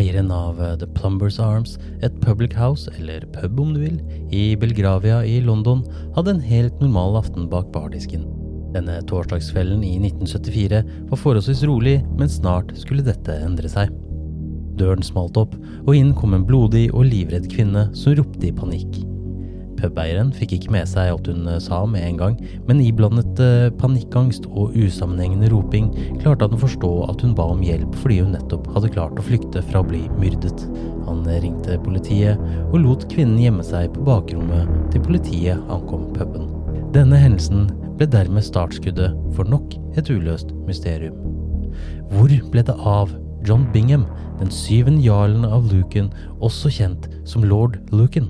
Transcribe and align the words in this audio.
Eieren 0.00 0.30
av 0.32 0.60
eh, 0.62 0.76
The 0.80 0.88
Plumbers 0.96 1.38
Arms, 1.42 1.76
et 2.02 2.14
public 2.24 2.54
house, 2.56 2.90
eller 2.98 3.26
pub 3.34 3.60
om 3.60 3.74
du 3.74 3.82
vil, 3.82 3.98
i 4.32 4.56
Belgravia 4.56 5.20
i 5.26 5.40
London, 5.44 5.82
hadde 6.16 6.36
en 6.36 6.44
helt 6.44 6.80
normal 6.80 7.18
aften 7.20 7.50
bak 7.52 7.68
bardisken. 7.74 8.24
Denne 8.74 9.00
torsdagskvelden 9.10 9.82
i 9.84 9.96
1974 9.98 10.82
var 11.10 11.20
forholdsvis 11.20 11.64
rolig, 11.68 11.98
men 12.16 12.32
snart 12.32 12.72
skulle 12.78 13.04
dette 13.04 13.40
endre 13.44 13.68
seg. 13.68 13.92
Døren 14.80 15.04
smalt 15.04 15.36
opp, 15.36 15.58
og 15.84 15.92
inn 15.96 16.14
kom 16.16 16.36
en 16.36 16.46
blodig 16.48 16.88
og 16.94 17.08
livredd 17.10 17.50
kvinne 17.52 17.88
som 17.98 18.16
ropte 18.16 18.48
i 18.48 18.54
panikk. 18.56 19.02
Pubeieren 19.80 20.30
fikk 20.36 20.54
ikke 20.56 20.72
med 20.74 20.88
seg 20.90 21.12
alt 21.14 21.28
hun 21.30 21.48
eh, 21.48 21.60
sa 21.62 21.80
med 21.88 22.04
en 22.04 22.18
gang, 22.20 22.36
men 22.68 22.82
iblandet 22.84 23.40
eh, 23.42 23.70
panikkangst 23.80 24.46
og 24.50 24.76
usammenhengende 24.76 25.50
roping 25.52 25.90
klarte 26.20 26.46
han 26.46 26.56
å 26.56 26.60
forstå 26.60 26.92
at 27.08 27.24
hun 27.24 27.34
ba 27.38 27.48
om 27.54 27.62
hjelp 27.64 27.96
fordi 28.02 28.20
hun 28.20 28.34
nettopp 28.36 28.68
hadde 28.74 28.92
klart 28.94 29.20
å 29.20 29.24
flykte 29.24 29.64
fra 29.70 29.82
å 29.82 29.88
bli 29.88 30.04
myrdet. 30.20 30.66
Han 31.08 31.24
eh, 31.26 31.40
ringte 31.46 31.80
politiet 31.84 32.40
og 32.70 32.80
lot 32.84 33.06
kvinnen 33.12 33.40
gjemme 33.40 33.64
seg 33.66 33.92
på 33.96 34.04
bakrommet 34.08 34.68
til 34.92 35.04
politiet 35.06 35.72
ankom 35.72 36.10
puben. 36.16 36.50
Denne 36.94 37.18
hendelsen 37.22 37.68
ble 37.96 38.08
dermed 38.10 38.44
startskuddet 38.44 39.16
for 39.36 39.48
nok 39.48 39.76
et 40.00 40.10
uløst 40.10 40.52
mysterium. 40.66 41.16
Hvor 42.10 42.32
ble 42.52 42.64
det 42.66 42.74
av 42.76 43.12
John 43.46 43.64
Bingham, 43.72 44.04
den 44.40 44.50
syvende 44.52 45.04
jarlen 45.04 45.46
av 45.48 45.70
Lucan, 45.70 46.10
også 46.44 46.72
kjent 46.80 47.08
som 47.28 47.46
lord 47.46 47.78
Lucan? 47.94 48.28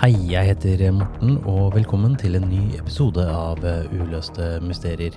Hei, 0.00 0.14
jeg 0.30 0.48
heter 0.48 0.80
Morten, 0.96 1.34
og 1.44 1.74
velkommen 1.74 2.14
til 2.16 2.38
en 2.38 2.46
ny 2.48 2.78
episode 2.78 3.20
av 3.20 3.58
eh, 3.68 3.90
Uløste 3.92 4.46
mysterier. 4.64 5.12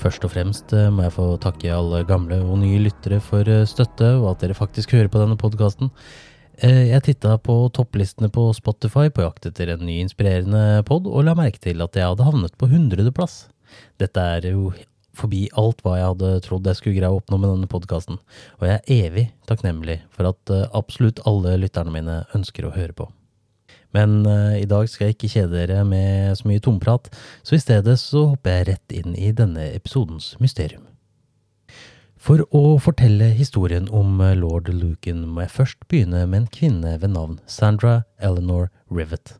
Først 0.00 0.22
og 0.24 0.30
fremst 0.32 0.70
eh, 0.72 0.86
må 0.88 1.02
jeg 1.04 1.12
få 1.12 1.26
takke 1.42 1.68
alle 1.68 1.98
gamle 2.08 2.38
og 2.46 2.62
nye 2.62 2.78
lyttere 2.80 3.18
for 3.20 3.44
eh, 3.44 3.66
støtte, 3.68 4.06
og 4.22 4.30
at 4.30 4.40
dere 4.40 4.56
faktisk 4.56 4.94
hører 4.96 5.10
på 5.12 5.20
denne 5.20 5.36
podkasten. 5.36 5.90
Jeg 6.64 7.02
titta 7.04 7.34
på 7.44 7.58
topplistene 7.76 8.30
på 8.32 8.46
Spotify 8.56 9.10
på 9.12 9.26
jakt 9.26 9.50
etter 9.50 9.74
en 9.74 9.84
ny 9.84 9.98
inspirerende 10.06 10.80
pod, 10.88 11.04
og 11.04 11.26
la 11.26 11.34
merke 11.36 11.60
til 11.60 11.84
at 11.84 11.98
jeg 12.00 12.08
hadde 12.08 12.24
havnet 12.24 12.56
på 12.56 12.70
hundredeplass. 12.70 13.50
Dette 14.00 14.24
er 14.38 14.46
jo 14.48 14.70
forbi 15.12 15.42
alt 15.60 15.84
hva 15.84 15.98
jeg 15.98 16.14
hadde 16.14 16.30
trodd 16.46 16.70
jeg 16.70 16.80
skulle 16.80 17.02
greie 17.02 17.12
å 17.12 17.18
oppnå 17.20 17.36
med 17.36 17.52
denne 17.52 17.68
podkasten, 17.68 18.16
og 18.62 18.64
jeg 18.64 18.80
er 18.80 19.04
evig 19.10 19.26
takknemlig 19.44 19.98
for 20.14 20.30
at 20.32 20.54
absolutt 20.72 21.20
alle 21.28 21.58
lytterne 21.66 21.92
mine 21.92 22.22
ønsker 22.32 22.70
å 22.70 22.72
høre 22.78 22.96
på. 23.02 23.10
Men 23.94 24.24
eh, 24.26 24.62
i 24.62 24.70
dag 24.70 24.88
skal 24.90 25.08
jeg 25.08 25.16
ikke 25.16 25.32
kjede 25.36 25.54
dere 25.54 25.84
med 25.86 26.34
så 26.38 26.48
mye 26.50 26.62
tomprat, 26.62 27.10
så 27.46 27.56
i 27.56 27.62
stedet 27.62 27.94
så 28.02 28.26
hopper 28.32 28.58
jeg 28.58 28.68
rett 28.72 28.96
inn 28.98 29.14
i 29.14 29.30
denne 29.36 29.68
episodens 29.70 30.34
mysterium. 30.42 30.88
For 32.24 32.40
å 32.56 32.78
fortelle 32.80 33.34
historien 33.36 33.86
om 33.92 34.20
eh, 34.24 34.34
lord 34.38 34.70
Lucan 34.72 35.26
må 35.28 35.44
jeg 35.44 35.54
først 35.58 35.86
begynne 35.90 36.24
med 36.26 36.42
en 36.42 36.52
kvinne 36.58 36.96
ved 37.02 37.12
navn 37.14 37.38
Sandra 37.46 38.02
Eleanor 38.18 38.70
Rivet. 38.90 39.36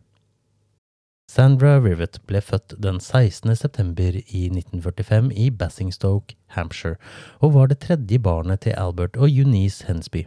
Sandra 1.34 1.78
Rivet 1.81 2.20
ble 2.28 2.38
født 2.44 2.76
den 2.78 3.00
16. 3.00 3.56
september 3.56 4.20
i 4.20 4.44
1945 4.53 5.32
i 5.32 5.48
Basingstoke, 5.50 6.37
Hampshire, 6.54 7.00
og 7.41 7.56
var 7.56 7.72
det 7.72 7.81
tredje 7.82 8.20
barnet 8.22 8.62
til 8.69 8.76
Albert 8.78 9.16
og 9.16 9.32
Eunice 9.32 9.88
Hensby. 9.88 10.26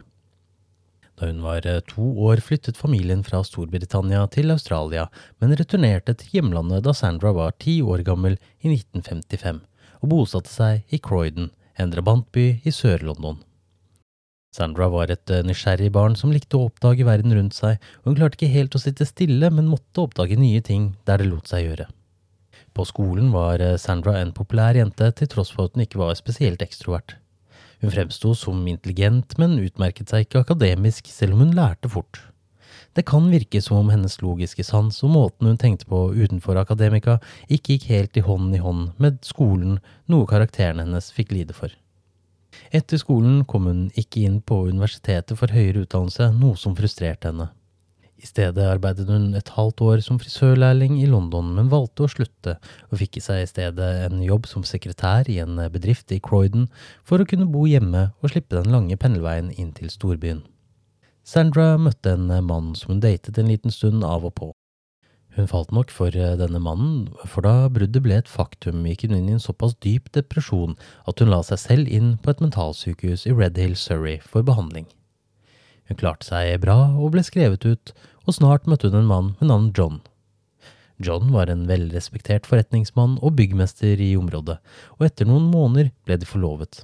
Da 1.18 1.26
hun 1.26 1.40
var 1.42 1.66
eh, 1.66 1.80
to 1.90 2.04
år, 2.28 2.38
flyttet 2.44 2.78
familien 2.78 3.24
fra 3.26 3.40
Storbritannia 3.46 4.22
til 4.30 4.54
Australia, 4.54 5.08
men 5.42 5.56
returnerte 5.58 6.14
til 6.14 6.38
hjemlandet 6.38 6.86
da 6.86 6.94
Sandra 6.94 7.32
var 7.34 7.56
ti 7.58 7.80
år 7.82 8.04
gammel 8.06 8.38
i 8.62 8.70
1955, 8.70 9.60
og 9.98 10.12
bosatte 10.14 10.52
seg 10.52 10.94
i 10.94 11.02
Croydon, 11.02 11.50
en 11.78 11.90
drabantby 11.94 12.48
i 12.62 12.74
Sør-London. 12.74 13.42
Sandra 14.54 14.88
var 14.94 15.10
et 15.12 15.30
eh, 15.34 15.44
nysgjerrig 15.46 15.90
barn 15.94 16.16
som 16.18 16.32
likte 16.32 16.56
å 16.56 16.68
oppdage 16.70 17.06
verden 17.06 17.34
rundt 17.34 17.58
seg, 17.58 17.82
og 18.00 18.12
hun 18.12 18.18
klarte 18.20 18.38
ikke 18.38 18.54
helt 18.54 18.78
å 18.78 18.82
sitte 18.82 19.06
stille, 19.08 19.50
men 19.54 19.70
måtte 19.70 20.06
oppdage 20.06 20.38
nye 20.38 20.62
ting 20.64 20.92
der 21.08 21.20
det 21.20 21.28
lot 21.32 21.50
seg 21.50 21.66
gjøre. 21.66 21.90
På 22.74 22.86
skolen 22.86 23.32
var 23.34 23.62
eh, 23.64 23.76
Sandra 23.80 24.20
en 24.22 24.34
populær 24.34 24.78
jente, 24.78 25.10
til 25.18 25.30
tross 25.34 25.50
for 25.54 25.66
at 25.66 25.74
hun 25.74 25.84
ikke 25.84 26.00
var 26.00 26.14
spesielt 26.18 26.62
ekstrovert. 26.64 27.18
Hun 27.82 27.92
fremsto 27.94 28.34
som 28.34 28.64
intelligent, 28.66 29.36
men 29.38 29.58
utmerket 29.62 30.10
seg 30.10 30.26
ikke 30.26 30.42
akademisk, 30.42 31.06
selv 31.12 31.36
om 31.36 31.46
hun 31.46 31.54
lærte 31.56 31.90
fort. 31.92 32.20
Det 32.96 33.04
kan 33.06 33.28
virke 33.30 33.60
som 33.62 33.78
om 33.78 33.90
hennes 33.92 34.16
logiske 34.22 34.64
sans 34.66 34.96
og 35.06 35.12
måten 35.14 35.46
hun 35.46 35.58
tenkte 35.60 35.86
på 35.86 36.08
utenfor 36.16 36.58
akademika, 36.58 37.18
ikke 37.46 37.76
gikk 37.76 37.90
helt 37.92 38.18
i 38.18 38.24
hånd 38.26 38.56
i 38.56 38.62
hånd 38.62 38.88
med 38.98 39.20
skolen, 39.26 39.76
noe 40.10 40.26
karakteren 40.26 40.82
hennes 40.82 41.12
fikk 41.14 41.36
lide 41.36 41.54
for. 41.54 41.70
Etter 42.74 42.98
skolen 42.98 43.44
kom 43.46 43.68
hun 43.70 43.84
ikke 43.94 44.24
inn 44.26 44.40
på 44.42 44.64
universitetet 44.72 45.38
for 45.38 45.52
høyere 45.54 45.84
utdannelse, 45.84 46.32
noe 46.34 46.58
som 46.58 46.74
frustrerte 46.76 47.30
henne. 47.30 47.50
I 48.18 48.26
stedet 48.26 48.64
arbeidet 48.66 49.06
hun 49.06 49.30
et 49.38 49.50
halvt 49.54 49.80
år 49.86 50.00
som 50.02 50.18
frisørlærling 50.18 50.96
i 50.98 51.06
London, 51.06 51.52
men 51.54 51.70
valgte 51.70 52.02
å 52.02 52.10
slutte, 52.10 52.56
og 52.90 52.98
fikk 52.98 53.20
i 53.20 53.22
seg 53.22 53.44
i 53.44 53.50
stedet 53.50 53.90
en 54.08 54.24
jobb 54.26 54.48
som 54.50 54.66
sekretær 54.66 55.30
i 55.30 55.38
en 55.44 55.60
bedrift 55.70 56.10
i 56.10 56.18
Croydon 56.18 56.66
for 57.06 57.22
å 57.22 57.28
kunne 57.28 57.46
bo 57.52 57.62
hjemme 57.70 58.08
og 58.18 58.32
slippe 58.32 58.58
den 58.58 58.74
lange 58.74 58.98
pendelveien 58.98 59.52
inn 59.54 59.70
til 59.76 59.92
storbyen. 59.94 60.42
Sandra 61.22 61.76
møtte 61.78 62.16
en 62.16 62.26
mann 62.48 62.72
som 62.74 62.96
hun 62.96 63.04
datet 63.04 63.38
en 63.38 63.52
liten 63.52 63.70
stund 63.70 64.02
av 64.02 64.26
og 64.26 64.34
på. 64.40 64.50
Hun 65.38 65.46
falt 65.46 65.70
nok 65.70 65.92
for 65.94 66.10
denne 66.10 66.58
mannen, 66.58 67.06
for 67.22 67.46
da 67.46 67.68
bruddet 67.70 68.02
ble 68.02 68.18
et 68.18 68.30
faktum, 68.32 68.82
gikk 68.88 69.06
hun 69.06 69.14
inn 69.20 69.28
i 69.30 69.36
en 69.36 69.44
såpass 69.44 69.78
dyp 69.84 70.10
depresjon 70.16 70.74
at 71.06 71.22
hun 71.22 71.30
la 71.30 71.44
seg 71.46 71.62
selv 71.62 71.92
inn 71.94 72.16
på 72.18 72.34
et 72.34 72.42
mentalsykehus 72.42 73.28
i 73.28 73.36
Redhill, 73.36 73.78
Surrey 73.78 74.18
for 74.24 74.42
behandling. 74.42 74.88
Hun 75.88 75.98
klarte 76.00 76.28
seg 76.28 76.60
bra 76.62 76.76
og 76.92 77.14
ble 77.14 77.24
skrevet 77.24 77.64
ut, 77.64 77.92
og 78.28 78.36
snart 78.36 78.68
møtte 78.68 78.90
hun 78.90 79.00
en 79.00 79.10
mann 79.10 79.32
med 79.40 79.50
navn 79.50 79.72
John. 79.76 80.00
John 80.98 81.30
var 81.32 81.48
en 81.48 81.66
velrespektert 81.68 82.46
forretningsmann 82.48 83.16
og 83.22 83.36
byggmester 83.38 84.00
i 84.02 84.12
området, 84.18 84.58
og 84.98 85.06
etter 85.06 85.28
noen 85.28 85.46
måneder 85.52 85.92
ble 86.04 86.18
de 86.18 86.28
forlovet. 86.28 86.82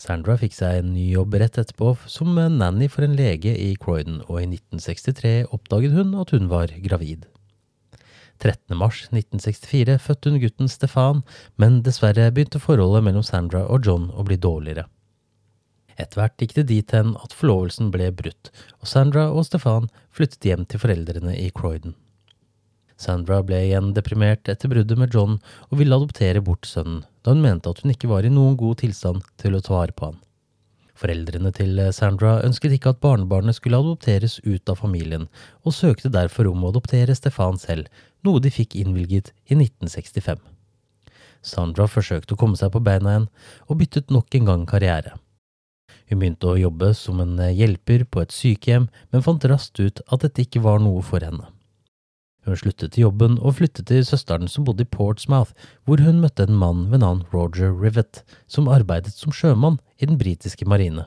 Sandra 0.00 0.36
fikk 0.38 0.54
seg 0.56 0.80
en 0.80 0.92
ny 0.94 1.08
jobb 1.14 1.36
rett 1.40 1.58
etterpå 1.60 1.94
som 2.10 2.34
nanny 2.34 2.88
for 2.90 3.06
en 3.06 3.14
lege 3.18 3.54
i 3.58 3.74
Croydon, 3.80 4.22
og 4.28 4.40
i 4.40 4.48
1963 4.48 5.34
oppdaget 5.54 5.94
hun 5.94 6.14
at 6.20 6.34
hun 6.34 6.50
var 6.50 6.72
gravid. 6.84 7.26
13. 8.42 8.74
mars 8.76 9.04
1964 9.12 9.98
fødte 10.02 10.30
hun 10.30 10.40
gutten 10.42 10.70
Stefan, 10.70 11.22
men 11.56 11.82
dessverre 11.86 12.30
begynte 12.34 12.62
forholdet 12.62 13.06
mellom 13.06 13.24
Sandra 13.26 13.64
og 13.70 13.86
John 13.86 14.10
å 14.10 14.26
bli 14.26 14.36
dårligere. 14.36 14.88
Etter 15.94 16.20
hvert 16.20 16.40
gikk 16.42 16.54
det 16.56 16.66
dit 16.70 16.94
hen 16.96 17.14
at 17.22 17.34
forlovelsen 17.36 17.90
ble 17.94 18.08
brutt, 18.16 18.50
og 18.80 18.90
Sandra 18.90 19.28
og 19.30 19.46
Stefan 19.46 19.90
flyttet 20.14 20.48
hjem 20.48 20.64
til 20.66 20.82
foreldrene 20.82 21.36
i 21.38 21.50
Croydon. 21.54 21.94
Sandra 23.00 23.40
ble 23.42 23.58
igjen 23.66 23.92
deprimert 23.94 24.48
etter 24.50 24.70
bruddet 24.70 24.98
med 24.98 25.14
John 25.14 25.40
og 25.68 25.78
ville 25.80 25.96
adoptere 25.96 26.42
bort 26.44 26.66
sønnen, 26.70 27.02
da 27.22 27.34
hun 27.34 27.42
mente 27.42 27.70
at 27.70 27.82
hun 27.82 27.94
ikke 27.94 28.10
var 28.10 28.26
i 28.26 28.32
noen 28.32 28.58
god 28.58 28.80
tilstand 28.84 29.26
til 29.40 29.56
å 29.56 29.62
ta 29.64 29.74
vare 29.74 29.96
på 29.96 30.10
han. 30.10 30.20
Foreldrene 30.94 31.50
til 31.54 31.80
Sandra 31.90 32.36
ønsket 32.46 32.76
ikke 32.76 32.92
at 32.94 33.00
barnebarnet 33.02 33.58
skulle 33.58 33.80
adopteres 33.82 34.38
ut 34.46 34.70
av 34.70 34.78
familien, 34.78 35.26
og 35.66 35.74
søkte 35.74 36.12
derfor 36.14 36.46
om 36.52 36.62
å 36.62 36.70
adoptere 36.70 37.16
Stefan 37.18 37.58
selv, 37.58 37.90
noe 38.22 38.42
de 38.42 38.52
fikk 38.54 38.76
innvilget 38.78 39.32
i 39.50 39.58
1965. 39.58 40.38
Sandra 41.44 41.88
forsøkte 41.90 42.36
å 42.36 42.40
komme 42.40 42.56
seg 42.56 42.70
på 42.72 42.82
beina 42.84 43.10
igjen, 43.10 43.28
og 43.66 43.82
byttet 43.82 44.14
nok 44.14 44.38
en 44.38 44.50
gang 44.52 44.66
karriere. 44.70 45.18
Hun 46.10 46.20
begynte 46.20 46.50
å 46.50 46.60
jobbe 46.60 46.92
som 46.94 47.20
en 47.24 47.38
hjelper 47.48 48.04
på 48.04 48.22
et 48.22 48.32
sykehjem, 48.34 48.88
men 49.12 49.24
fant 49.24 49.44
raskt 49.48 49.80
ut 49.80 50.02
at 50.12 50.24
dette 50.26 50.44
ikke 50.44 50.64
var 50.64 50.82
noe 50.84 51.02
for 51.02 51.24
henne. 51.24 51.48
Hun 52.44 52.58
sluttet 52.60 52.98
i 52.98 53.04
jobben 53.04 53.38
og 53.40 53.56
flyttet 53.56 53.88
til 53.88 54.04
søsteren 54.04 54.50
som 54.52 54.66
bodde 54.68 54.84
i 54.84 54.90
Portsmouth, 54.96 55.54
hvor 55.88 56.02
hun 56.04 56.20
møtte 56.20 56.44
en 56.44 56.58
mann 56.60 56.90
ved 56.92 57.00
navn 57.00 57.24
Roger 57.32 57.72
Rivet, 57.72 58.20
som 58.46 58.68
arbeidet 58.68 59.16
som 59.16 59.32
sjømann 59.32 59.80
i 59.96 60.08
den 60.10 60.20
britiske 60.20 60.68
marine. 60.68 61.06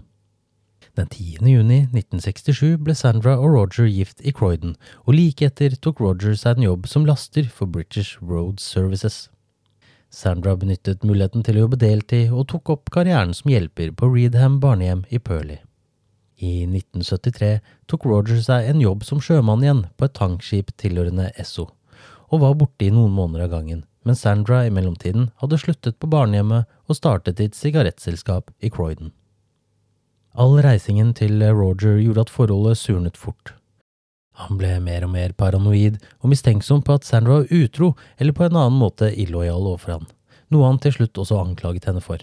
Den 0.98 1.12
10. 1.14 1.46
juni 1.46 1.84
1967 1.94 2.80
ble 2.82 2.96
Sandra 2.98 3.36
og 3.38 3.52
Roger 3.54 3.86
gift 3.86 4.24
i 4.26 4.34
Croydon, 4.34 4.74
og 5.06 5.14
like 5.14 5.46
etter 5.46 5.78
tok 5.78 6.02
Roger 6.02 6.34
seg 6.34 6.58
en 6.58 6.72
jobb 6.72 6.90
som 6.90 7.06
laster 7.06 7.46
for 7.54 7.70
British 7.70 8.18
Road 8.18 8.58
Services. 8.58 9.28
Sandra 10.10 10.56
benyttet 10.56 11.04
muligheten 11.04 11.44
til 11.44 11.58
å 11.58 11.66
jobbe 11.66 11.80
deltid 11.82 12.32
og 12.32 12.48
tok 12.52 12.72
opp 12.72 12.92
karrieren 12.94 13.34
som 13.36 13.52
hjelper 13.52 13.92
på 13.98 14.08
Reedham 14.14 14.62
barnehjem 14.64 15.04
i 15.12 15.20
Perley. 15.20 15.60
I 16.38 16.64
1973 16.70 17.58
tok 17.90 18.06
Roger 18.06 18.40
seg 18.46 18.70
en 18.70 18.82
jobb 18.82 19.04
som 19.04 19.20
sjømann 19.24 19.66
igjen 19.66 19.84
på 19.98 20.08
et 20.08 20.16
tankskip 20.16 20.72
tilhørende 20.80 21.32
Esso, 21.36 21.68
og 22.30 22.44
var 22.44 22.56
borte 22.60 22.88
i 22.88 22.94
noen 22.94 23.12
måneder 23.18 23.48
av 23.48 23.56
gangen, 23.58 23.84
mens 24.08 24.24
Sandra 24.24 24.62
i 24.66 24.72
mellomtiden 24.72 25.32
hadde 25.42 25.60
sluttet 25.60 26.00
på 26.00 26.10
barnehjemmet 26.14 26.70
og 26.88 27.00
startet 27.00 27.42
et 27.44 27.58
sigarettselskap 27.58 28.54
i 28.64 28.72
Croydon. 28.72 29.12
All 30.38 30.60
reisingen 30.62 31.16
til 31.18 31.42
Roger 31.42 31.98
gjorde 31.98 32.28
at 32.28 32.32
forholdet 32.32 32.78
surnet 32.78 33.18
fort. 33.18 33.57
Han 34.38 34.60
ble 34.60 34.76
mer 34.84 35.06
og 35.08 35.14
mer 35.16 35.34
paranoid 35.38 35.98
og 36.22 36.32
mistenksom 36.32 36.84
på 36.86 36.98
at 36.98 37.08
Sandra 37.08 37.40
var 37.40 37.54
utro 37.54 37.94
eller 38.18 38.36
på 38.38 38.46
en 38.46 38.58
annen 38.58 38.78
måte 38.78 39.10
illojal 39.10 39.66
overfor 39.72 39.96
han, 39.96 40.10
noe 40.54 40.68
han 40.70 40.82
til 40.82 40.94
slutt 40.94 41.18
også 41.24 41.40
anklaget 41.42 41.90
henne 41.90 42.04
for. 42.06 42.22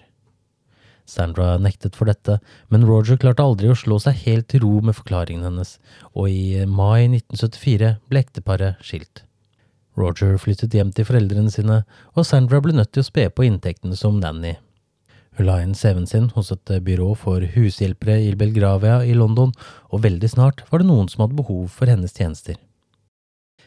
Sandra 1.04 1.58
nektet 1.60 1.98
for 1.98 2.08
dette, 2.08 2.38
men 2.72 2.86
Roger 2.88 3.18
klarte 3.20 3.44
aldri 3.44 3.68
å 3.68 3.76
slå 3.76 3.98
seg 4.00 4.22
helt 4.24 4.48
til 4.48 4.62
ro 4.64 4.78
med 4.80 4.96
forklaringen 4.96 5.44
hennes, 5.44 5.76
og 6.16 6.30
i 6.32 6.64
mai 6.64 7.10
1974 7.10 7.96
ble 8.08 8.22
ekteparet 8.24 8.80
skilt. 8.80 9.26
Roger 9.98 10.38
flyttet 10.40 10.74
hjem 10.74 10.94
til 10.94 11.06
foreldrene 11.06 11.52
sine, 11.52 11.82
og 12.14 12.26
Sandra 12.26 12.62
ble 12.64 12.78
nødt 12.78 12.94
til 12.94 13.04
å 13.04 13.10
spe 13.10 13.28
på 13.30 13.44
inntektene 13.46 13.98
som 13.98 14.16
nanny 14.22 14.56
hun 15.36 15.48
la 15.48 15.56
inn 15.62 15.74
CV-en 15.74 16.06
sin 16.06 16.28
hos 16.34 16.52
et 16.54 16.70
byrå 16.86 17.10
for 17.18 17.42
hushjelpere 17.54 18.20
i 18.22 18.34
Belgravia 18.38 19.00
i 19.02 19.16
London, 19.18 19.50
og 19.90 20.04
veldig 20.04 20.30
snart 20.30 20.62
var 20.70 20.82
det 20.82 20.88
noen 20.90 21.10
som 21.10 21.24
hadde 21.24 21.38
behov 21.40 21.66
for 21.74 21.90
hennes 21.90 22.14
tjenester. 22.14 22.56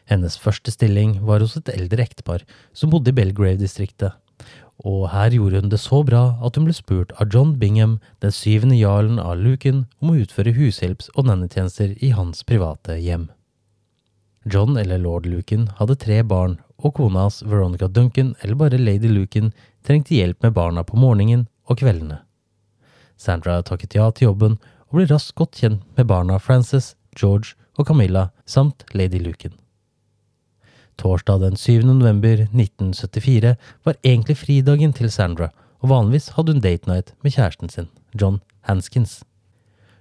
Hennes 0.08 0.38
første 0.40 0.72
stilling 0.72 1.18
var 1.28 1.44
hos 1.44 1.58
et 1.60 1.72
eldre 1.74 2.06
ektepar 2.06 2.46
som 2.72 2.94
bodde 2.94 3.12
i 3.12 3.18
Belgrave-distriktet, 3.18 4.16
og 4.88 5.10
her 5.12 5.34
gjorde 5.34 5.64
hun 5.64 5.72
det 5.74 5.80
så 5.82 6.04
bra 6.08 6.38
at 6.46 6.56
hun 6.56 6.68
ble 6.68 6.76
spurt 6.78 7.12
av 7.20 7.34
John 7.34 7.56
Bingham, 7.60 7.98
den 8.24 8.32
syvende 8.32 8.78
jarlen 8.78 9.20
av 9.20 9.42
Luken, 9.42 9.86
om 10.00 10.14
å 10.14 10.20
utføre 10.22 10.56
hushjelps- 10.56 11.10
og 11.16 11.28
nannetjenester 11.28 11.98
i 12.00 12.14
hans 12.16 12.46
private 12.48 12.96
hjem. 13.02 13.28
John 14.48 14.78
eller 14.80 15.02
lord 15.02 15.26
Luken 15.28 15.68
hadde 15.82 15.98
tre 16.00 16.22
barn, 16.24 16.60
og 16.78 16.94
kona 16.96 17.26
hans, 17.26 17.42
Veronica 17.44 17.90
Duncan, 17.90 18.36
eller 18.42 18.56
bare 18.56 18.80
lady 18.80 19.10
Luken, 19.12 19.52
trengte 19.84 20.16
hjelp 20.16 20.46
med 20.46 20.56
barna 20.56 20.86
på 20.88 20.96
morgenen 20.96 21.48
og 21.68 21.80
kveldene. 21.82 22.22
Sandra 23.18 23.60
takket 23.66 23.96
ja 23.98 24.10
til 24.12 24.30
jobben 24.32 24.58
og 24.88 25.00
ble 25.00 25.08
raskt 25.10 25.36
godt 25.38 25.60
kjent 25.60 25.86
med 25.98 26.10
barna 26.10 26.40
Frances, 26.40 26.96
George 27.18 27.56
og 27.78 27.88
Camilla 27.90 28.30
samt 28.46 28.86
lady 28.94 29.20
Lucan. 29.22 29.56
Torsdag 30.98 31.44
den 31.44 31.58
7. 31.58 31.84
november 31.86 32.48
1974 32.48 33.56
var 33.86 33.98
egentlig 34.04 34.38
fridagen 34.38 34.94
til 34.94 35.12
Sandra, 35.14 35.52
og 35.82 35.92
vanligvis 35.92 36.32
hadde 36.34 36.56
hun 36.56 36.62
date 36.62 36.90
night 36.90 37.14
med 37.22 37.36
kjæresten 37.36 37.70
sin, 37.70 37.90
John 38.18 38.40
Hanskins. 38.66 39.22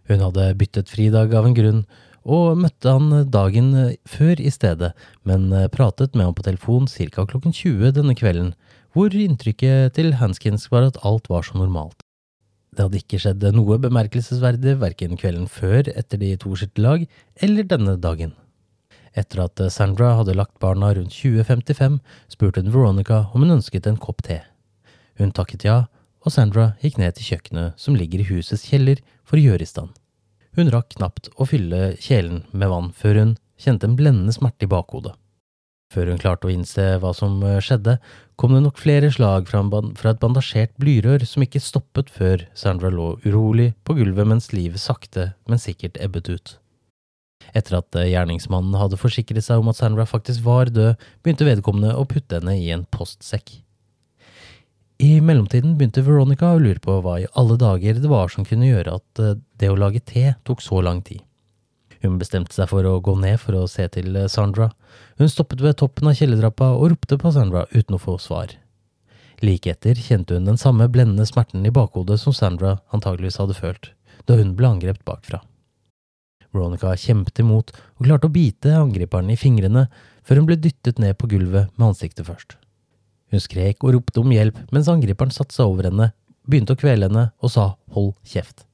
Hun 0.08 0.22
hadde 0.24 0.54
byttet 0.56 0.88
fridag 0.88 1.34
av 1.34 1.48
en 1.48 1.56
grunn, 1.56 1.82
og 2.26 2.56
møtte 2.58 2.90
han 2.90 3.28
dagen 3.30 3.68
før 4.08 4.40
i 4.40 4.50
stedet, 4.50 4.94
men 5.22 5.50
pratet 5.74 6.16
med 6.16 6.26
ham 6.26 6.34
på 6.34 6.46
telefon 6.46 6.88
ca. 6.88 7.26
klokken 7.26 7.52
20 7.52 7.92
denne 7.94 8.16
kvelden, 8.18 8.54
hvor 8.96 9.12
inntrykket 9.12 9.92
til 9.92 10.14
Hanskins 10.16 10.70
var 10.72 10.86
at 10.86 10.96
alt 11.04 11.26
var 11.28 11.44
som 11.44 11.60
normalt. 11.60 11.98
Det 12.72 12.86
hadde 12.86 13.00
ikke 13.02 13.18
skjedd 13.20 13.42
noe 13.52 13.76
bemerkelsesverdig 13.80 14.78
verken 14.80 15.18
kvelden 15.20 15.50
før 15.52 15.90
etter 15.92 16.20
de 16.22 16.30
to 16.40 16.54
skilte 16.56 16.80
lag, 16.80 17.04
eller 17.44 17.68
denne 17.68 17.98
dagen. 18.00 18.32
Etter 19.12 19.42
at 19.44 19.60
Sandra 19.72 20.14
hadde 20.16 20.36
lagt 20.36 20.56
barna 20.64 20.94
rundt 20.96 21.12
2055, 21.12 21.98
spurte 22.32 22.64
hun 22.64 22.72
Veronica 22.72 23.26
om 23.34 23.44
hun 23.44 23.58
ønsket 23.58 23.88
en 23.88 24.00
kopp 24.00 24.24
te. 24.24 24.38
Hun 25.20 25.32
takket 25.36 25.68
ja, 25.68 25.76
og 26.24 26.32
Sandra 26.32 26.70
gikk 26.80 26.96
ned 27.00 27.18
til 27.18 27.34
kjøkkenet 27.34 27.76
som 27.80 28.00
ligger 28.00 28.24
i 28.24 28.28
husets 28.32 28.64
kjeller 28.68 29.04
for 29.28 29.36
å 29.36 29.44
gjøre 29.44 29.64
i 29.64 29.72
stand. 29.74 29.92
Hun 30.56 30.72
rakk 30.72 30.94
knapt 30.96 31.28
å 31.36 31.44
fylle 31.44 31.92
kjelen 32.00 32.46
med 32.56 32.72
vann 32.72 32.92
før 32.96 33.20
hun 33.20 33.36
kjente 33.60 33.88
en 33.88 33.96
blendende 34.00 34.32
smerte 34.32 34.64
i 34.64 34.72
bakhodet. 34.72 35.12
Før 35.92 36.10
hun 36.10 36.18
klarte 36.18 36.48
å 36.48 36.52
innse 36.52 36.84
hva 37.02 37.12
som 37.14 37.38
eh, 37.46 37.60
skjedde, 37.62 37.96
kom 38.36 38.56
det 38.56 38.64
nok 38.64 38.80
flere 38.80 39.10
slag 39.14 39.46
fra, 39.48 39.62
et 39.62 40.22
bandasjert 40.22 40.74
blyrør 40.82 41.24
som 41.28 41.44
ikke 41.46 41.62
stoppet 41.62 42.10
før 42.12 42.42
Sandra 42.58 42.90
lå 42.92 43.14
urolig 43.24 43.72
på 43.86 43.96
gulvet 43.98 44.26
mens 44.28 44.50
livet 44.52 44.82
sakte, 44.82 45.30
men 45.46 45.62
sikkert 45.62 46.00
ebbet 46.02 46.30
ut. 46.32 46.56
Etter 47.54 47.78
at 47.78 47.94
eh, 47.98 48.10
gjerningsmannen 48.10 48.74
hadde 48.80 48.98
forsikret 48.98 49.46
seg 49.46 49.62
om 49.62 49.70
at 49.70 49.78
Sandra 49.78 50.08
faktisk 50.08 50.42
var 50.46 50.72
død, 50.74 50.98
begynte 51.22 51.46
vedkommende 51.46 51.94
å 51.94 52.06
putte 52.08 52.40
henne 52.40 52.58
i 52.58 52.72
en 52.74 52.86
postsekk. 52.90 53.60
I 54.96 55.20
mellomtiden 55.20 55.76
begynte 55.76 56.02
Veronica 56.02 56.54
å 56.54 56.60
lure 56.60 56.80
på 56.82 56.94
hva 57.04 57.18
i 57.20 57.28
alle 57.36 57.58
dager 57.60 57.98
det 58.00 58.08
var 58.08 58.32
som 58.32 58.46
kunne 58.48 58.72
gjøre 58.72 58.98
at 58.98 59.22
eh, 59.22 59.38
det 59.60 59.70
å 59.70 59.78
lage 59.78 60.02
te 60.02 60.32
tok 60.42 60.64
så 60.64 60.82
lang 60.82 61.04
tid. 61.06 61.22
Hun 62.02 62.18
bestemte 62.18 62.52
seg 62.56 62.68
for 62.72 62.84
å 62.84 62.98
gå 63.00 63.14
ned 63.22 63.38
for 63.40 63.56
å 63.56 63.68
se 63.70 63.86
til 63.94 64.18
Sandra. 64.32 64.72
Hun 65.16 65.30
stoppet 65.32 65.62
ved 65.64 65.78
toppen 65.80 66.10
av 66.10 66.16
kjellertrappa 66.18 66.74
og 66.76 66.90
ropte 66.92 67.16
på 67.20 67.32
Sandra 67.32 67.64
uten 67.72 67.96
å 67.96 68.00
få 68.00 68.18
svar. 68.20 68.52
Like 69.44 69.70
etter 69.72 69.96
kjente 69.96 70.36
hun 70.36 70.48
den 70.48 70.60
samme 70.60 70.88
blendende 70.92 71.26
smerten 71.28 71.64
i 71.64 71.72
bakhodet 71.72 72.18
som 72.20 72.36
Sandra 72.36 72.78
antageligvis 72.92 73.40
hadde 73.40 73.56
følt 73.56 73.92
da 74.26 74.36
hun 74.38 74.54
ble 74.58 74.68
angrepet 74.68 75.04
bakfra. 75.06 75.40
Veronica 76.52 76.94
kjempet 76.98 77.40
imot 77.42 77.72
og 77.72 78.04
klarte 78.06 78.28
å 78.28 78.32
bite 78.32 78.72
angriperen 78.74 79.30
i 79.32 79.38
fingrene 79.40 79.86
før 80.26 80.40
hun 80.40 80.48
ble 80.48 80.58
dyttet 80.60 81.00
ned 81.02 81.16
på 81.20 81.28
gulvet 81.30 81.72
med 81.76 81.88
ansiktet 81.90 82.26
først. 82.28 82.56
Hun 83.32 83.42
skrek 83.42 83.84
og 83.84 83.96
ropte 83.96 84.22
om 84.22 84.32
hjelp 84.32 84.58
mens 84.74 84.88
angriperen 84.90 85.34
satte 85.34 85.56
seg 85.56 85.68
over 85.68 85.90
henne, 85.90 86.12
begynte 86.46 86.76
å 86.76 86.80
kvele 86.80 87.08
henne 87.08 87.28
og 87.42 87.52
sa 87.52 87.72
hold 87.94 88.14
kjeft. 88.26 88.64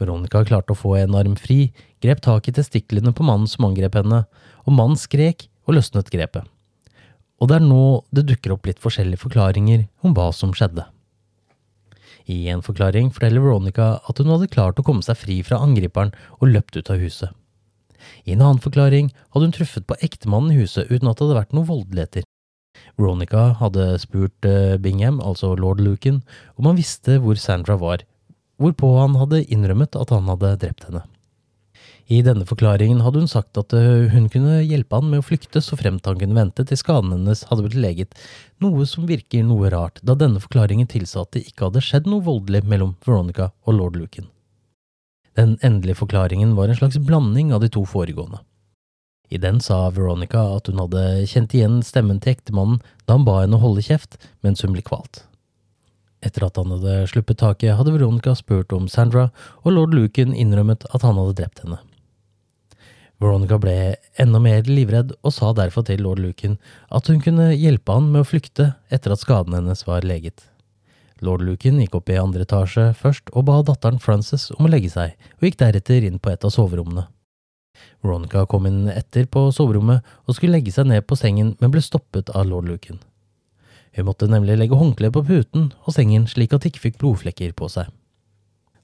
Veronica 0.00 0.42
klarte 0.48 0.74
å 0.74 0.78
få 0.78 0.96
en 0.96 1.16
arm 1.18 1.36
fri, 1.36 1.70
grep 2.04 2.22
tak 2.24 2.48
i 2.48 2.54
testiklene 2.56 3.12
på 3.16 3.26
mannen 3.26 3.48
som 3.50 3.66
angrep 3.68 3.98
henne, 3.98 4.24
og 4.66 4.76
mannen 4.76 4.98
skrek 5.00 5.48
og 5.68 5.76
løsnet 5.76 6.10
grepet. 6.12 6.46
Og 7.40 7.48
det 7.48 7.56
er 7.56 7.64
nå 7.64 7.82
det 8.12 8.26
dukker 8.28 8.54
opp 8.54 8.68
litt 8.68 8.80
forskjellige 8.82 9.22
forklaringer 9.22 9.86
om 10.04 10.16
hva 10.16 10.28
som 10.36 10.52
skjedde. 10.56 10.84
I 12.30 12.46
en 12.52 12.62
forklaring 12.62 13.08
forteller 13.14 13.42
Veronica 13.42 13.94
at 14.06 14.20
hun 14.20 14.30
hadde 14.30 14.50
klart 14.52 14.78
å 14.78 14.84
komme 14.86 15.02
seg 15.02 15.18
fri 15.18 15.40
fra 15.46 15.60
angriperen 15.64 16.12
og 16.38 16.50
løpt 16.52 16.76
ut 16.76 16.90
av 16.92 17.00
huset. 17.00 17.30
I 18.24 18.34
en 18.34 18.44
annen 18.44 18.60
forklaring 18.62 19.10
hadde 19.32 19.48
hun 19.48 19.56
truffet 19.56 19.86
på 19.88 19.96
ektemannen 20.04 20.54
i 20.54 20.60
huset 20.60 20.88
uten 20.90 21.08
at 21.08 21.18
det 21.18 21.26
hadde 21.26 21.40
vært 21.40 21.56
noen 21.56 21.68
voldeligheter. 21.68 22.26
Veronica 22.96 23.50
hadde 23.60 23.86
spurt 24.00 24.46
eh, 24.46 24.76
Bingham, 24.80 25.18
altså 25.24 25.52
lord 25.58 25.80
Lucan, 25.84 26.20
om 26.56 26.70
han 26.70 26.78
visste 26.78 27.18
hvor 27.20 27.38
Sandra 27.40 27.76
var, 27.80 28.04
hvorpå 28.60 28.92
han 29.00 29.16
hadde 29.20 29.44
innrømmet 29.48 29.96
at 29.98 30.12
han 30.14 30.28
hadde 30.30 30.54
drept 30.64 30.86
henne. 30.88 31.02
I 32.10 32.24
denne 32.26 32.42
forklaringen 32.42 33.04
hadde 33.04 33.20
hun 33.22 33.30
sagt 33.30 33.58
at 33.60 33.70
eh, 33.76 34.10
hun 34.10 34.24
kunne 34.32 34.56
hjelpe 34.66 34.98
han 34.98 35.12
med 35.12 35.22
å 35.22 35.26
flykte 35.28 35.60
så 35.62 35.76
fremt 35.78 36.08
han 36.10 36.18
kunne 36.18 36.34
vente 36.34 36.64
til 36.66 36.78
skaden 36.78 37.12
hennes 37.14 37.44
hadde 37.46 37.62
blitt 37.68 37.78
leget, 37.78 38.16
noe 38.58 38.82
som 38.90 39.06
virker 39.06 39.44
noe 39.46 39.70
rart, 39.70 40.00
da 40.02 40.16
denne 40.18 40.42
forklaringen 40.42 40.90
tilsa 40.90 41.22
at 41.22 41.36
det 41.36 41.44
ikke 41.46 41.68
hadde 41.68 41.84
skjedd 41.86 42.08
noe 42.10 42.24
voldelig 42.26 42.64
mellom 42.66 42.96
Veronica 43.06 43.52
og 43.62 43.76
lord 43.78 43.98
Lucan. 44.00 44.26
Den 45.38 45.54
endelige 45.62 46.00
forklaringen 46.00 46.56
var 46.56 46.72
en 46.72 46.80
slags 46.80 46.98
blanding 46.98 47.52
av 47.54 47.62
de 47.62 47.70
to 47.70 47.84
foregående. 47.86 48.42
I 49.30 49.38
den 49.38 49.60
sa 49.62 49.84
Veronica 49.94 50.42
at 50.56 50.66
hun 50.66 50.82
hadde 50.82 51.04
kjent 51.30 51.54
igjen 51.54 51.78
stemmen 51.86 52.18
til 52.18 52.34
ektemannen 52.34 52.80
da 53.04 53.14
han 53.14 53.26
ba 53.28 53.36
henne 53.44 53.60
holde 53.62 53.84
kjeft 53.86 54.18
mens 54.42 54.64
hun 54.66 54.74
ble 54.74 54.82
kvalt. 54.82 55.22
Etter 56.26 56.48
at 56.48 56.58
han 56.58 56.74
hadde 56.74 57.06
sluppet 57.14 57.38
taket, 57.38 57.76
hadde 57.78 57.94
Veronica 57.94 58.34
spurt 58.34 58.74
om 58.74 58.90
Sandra, 58.90 59.28
og 59.62 59.78
lord 59.78 59.94
Lucan 59.94 60.34
innrømmet 60.34 60.90
at 60.90 61.06
han 61.06 61.16
hadde 61.16 61.38
drept 61.38 61.62
henne. 61.62 61.78
Veronica 63.20 63.58
ble 63.60 63.96
enda 64.22 64.40
mer 64.40 64.64
livredd 64.64 65.12
og 65.20 65.34
sa 65.36 65.50
derfor 65.56 65.84
til 65.84 66.00
lord 66.06 66.22
Lucan 66.24 66.56
at 66.88 67.10
hun 67.12 67.20
kunne 67.20 67.50
hjelpe 67.52 67.92
han 67.92 68.08
med 68.12 68.24
å 68.24 68.28
flykte 68.30 68.70
etter 68.88 69.12
at 69.12 69.20
skaden 69.20 69.58
hennes 69.58 69.84
var 69.84 70.06
leget. 70.08 70.46
Lord 71.20 71.44
Lucan 71.44 71.82
gikk 71.82 71.98
opp 71.98 72.08
i 72.08 72.16
andre 72.16 72.46
etasje 72.46 72.86
først 72.96 73.28
og 73.36 73.44
ba 73.50 73.58
datteren 73.66 74.00
Frances 74.00 74.48
om 74.56 74.64
å 74.64 74.72
legge 74.72 74.88
seg, 74.88 75.12
og 75.36 75.44
gikk 75.44 75.60
deretter 75.60 76.06
inn 76.08 76.16
på 76.16 76.32
et 76.32 76.48
av 76.48 76.54
soverommene. 76.54 77.04
Veronica 78.00 78.46
kom 78.48 78.64
inn 78.68 78.88
etter 78.88 79.28
på 79.28 79.46
soverommet 79.52 80.06
og 80.24 80.36
skulle 80.36 80.56
legge 80.56 80.72
seg 80.72 80.88
ned 80.88 81.04
på 81.04 81.18
sengen, 81.20 81.54
men 81.60 81.72
ble 81.72 81.84
stoppet 81.84 82.32
av 82.32 82.48
lord 82.48 82.68
Lucan. 82.72 83.02
Hun 83.96 84.06
måtte 84.08 84.30
nemlig 84.30 84.56
legge 84.56 84.78
håndkleet 84.80 85.12
på 85.12 85.26
puten 85.28 85.72
og 85.84 85.92
sengen 85.92 86.24
slik 86.30 86.54
at 86.56 86.64
de 86.64 86.72
ikke 86.72 86.86
fikk 86.88 87.00
blodflekker 87.02 87.52
på 87.58 87.68
seg. 87.68 87.90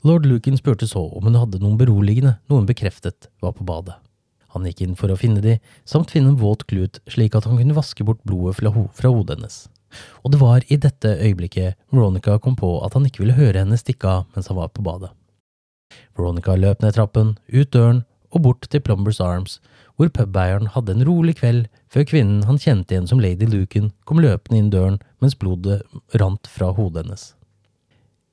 Lord 0.04 0.26
Lucan 0.28 0.58
spurte 0.60 0.88
så 0.90 1.06
om 1.08 1.24
hun 1.24 1.38
hadde 1.38 1.62
noen 1.62 1.78
beroligende, 1.80 2.36
noe 2.46 2.60
hun 2.60 2.68
bekreftet 2.68 3.30
var 3.40 3.56
på 3.56 3.64
badet. 3.64 3.96
Han 4.56 4.64
gikk 4.64 4.82
inn 4.86 4.96
for 4.96 5.12
å 5.12 5.18
finne 5.20 5.42
de, 5.44 5.58
samt 5.84 6.12
finne 6.14 6.32
en 6.32 6.40
våt 6.40 6.64
klut 6.70 7.00
slik 7.12 7.36
at 7.36 7.44
han 7.44 7.58
kunne 7.60 7.76
vaske 7.76 8.04
bort 8.08 8.22
blodet 8.24 8.56
fra, 8.56 8.72
hodet 9.12 9.36
hennes. 9.36 9.58
Og 10.24 10.32
det 10.32 10.40
var 10.40 10.64
i 10.72 10.78
dette 10.80 11.12
øyeblikket 11.20 11.76
Veronica 11.92 12.38
kom 12.42 12.56
på 12.56 12.78
at 12.84 12.96
han 12.96 13.06
ikke 13.06 13.22
ville 13.22 13.36
høre 13.36 13.62
henne 13.62 13.78
stikke 13.80 14.08
av 14.08 14.26
mens 14.34 14.48
han 14.50 14.58
var 14.58 14.72
på 14.72 14.84
badet. 14.86 15.12
Veronica 16.16 16.56
løp 16.56 16.82
ned 16.82 16.96
trappen, 16.96 17.36
ut 17.52 17.72
døren 17.72 18.02
og 18.34 18.42
bort 18.48 18.66
til 18.72 18.82
Plumbers 18.84 19.20
Arms, 19.22 19.60
hvor 19.96 20.10
pubeieren 20.12 20.72
hadde 20.74 20.96
en 20.96 21.06
rolig 21.08 21.36
kveld 21.38 21.68
før 21.92 22.08
kvinnen 22.08 22.44
han 22.48 22.60
kjente 22.60 22.94
igjen 22.94 23.08
som 23.08 23.20
Lady 23.22 23.48
Lucan 23.48 23.92
kom 24.08 24.20
løpende 24.24 24.58
inn 24.58 24.72
døren 24.72 24.98
mens 25.22 25.36
blodet 25.38 25.82
rant 26.20 26.48
fra 26.50 26.72
hodet 26.76 27.04
hennes. 27.04 27.30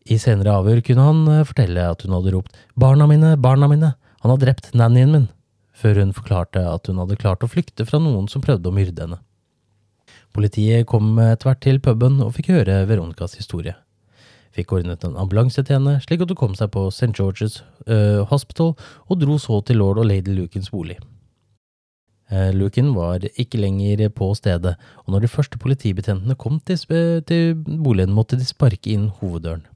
I 0.03 0.17
senere 0.19 0.57
avhør 0.57 0.81
kunne 0.83 1.05
han 1.05 1.21
eh, 1.31 1.45
fortelle 1.47 1.85
at 1.93 2.01
hun 2.03 2.15
hadde 2.17 2.33
ropt 2.33 2.57
Barna 2.75 3.07
mine, 3.07 3.37
barna 3.39 3.69
mine, 3.71 3.93
han 4.23 4.31
har 4.31 4.39
drept 4.41 4.73
nannyen 4.75 5.15
min 5.15 5.29
før 5.73 6.01
hun 6.01 6.13
forklarte 6.15 6.63
at 6.69 6.89
hun 6.89 6.99
hadde 7.01 7.19
klart 7.19 7.43
å 7.45 7.49
flykte 7.49 7.85
fra 7.89 7.99
noen 8.01 8.29
som 8.31 8.43
prøvde 8.43 8.69
å 8.69 8.75
myrde 8.75 9.07
henne. 9.07 9.21
Politiet 10.33 10.87
kom 10.89 11.15
etter 11.21 11.49
hvert 11.49 11.63
til 11.65 11.79
puben 11.83 12.19
og 12.23 12.33
fikk 12.37 12.51
høre 12.53 12.83
Veronicas 12.89 13.37
historie. 13.37 13.75
Fikk 14.53 14.73
ordnet 14.77 15.05
en 15.05 15.17
ambulanse 15.17 15.61
til 15.65 15.79
henne, 15.79 15.97
slik 16.01 16.21
at 16.21 16.29
hun 16.29 16.37
kom 16.37 16.53
seg 16.57 16.69
på 16.73 16.87
St. 16.93 17.13
George's 17.17 17.61
uh, 17.89 18.21
Hospital 18.29 18.75
og 19.09 19.19
dro 19.21 19.39
så 19.41 19.61
til 19.65 19.81
lord 19.81 20.01
og 20.01 20.09
lady 20.09 20.33
Lukens 20.33 20.69
bolig. 20.73 20.99
Luken 22.33 22.93
var 22.95 23.21
ikke 23.37 23.59
lenger 23.59 24.07
på 24.09 24.31
stedet, 24.33 24.73
og 25.05 25.13
når 25.13 25.25
de 25.25 25.29
første 25.29 25.59
politibetjentene 25.61 26.35
kom 26.39 26.59
til, 26.65 26.79
til 27.27 27.53
boligen, 27.55 28.15
måtte 28.15 28.39
de 28.39 28.47
sparke 28.47 28.89
inn 28.89 29.11
hoveddøren. 29.19 29.67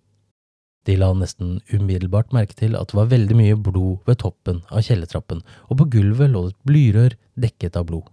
De 0.88 0.96
la 0.96 1.10
nesten 1.12 1.58
umiddelbart 1.74 2.32
merke 2.36 2.56
til 2.56 2.78
at 2.80 2.92
det 2.92 2.96
var 2.96 3.10
veldig 3.12 3.36
mye 3.36 3.56
blod 3.60 4.06
ved 4.08 4.22
toppen 4.24 4.62
av 4.72 4.86
kjellertrappen, 4.88 5.42
og 5.68 5.82
på 5.82 5.90
gulvet 5.98 6.32
lå 6.32 6.46
det 6.46 6.54
et 6.54 6.70
blyrør 6.70 7.18
dekket 7.36 7.76
av 7.76 7.90
blod. 7.90 8.08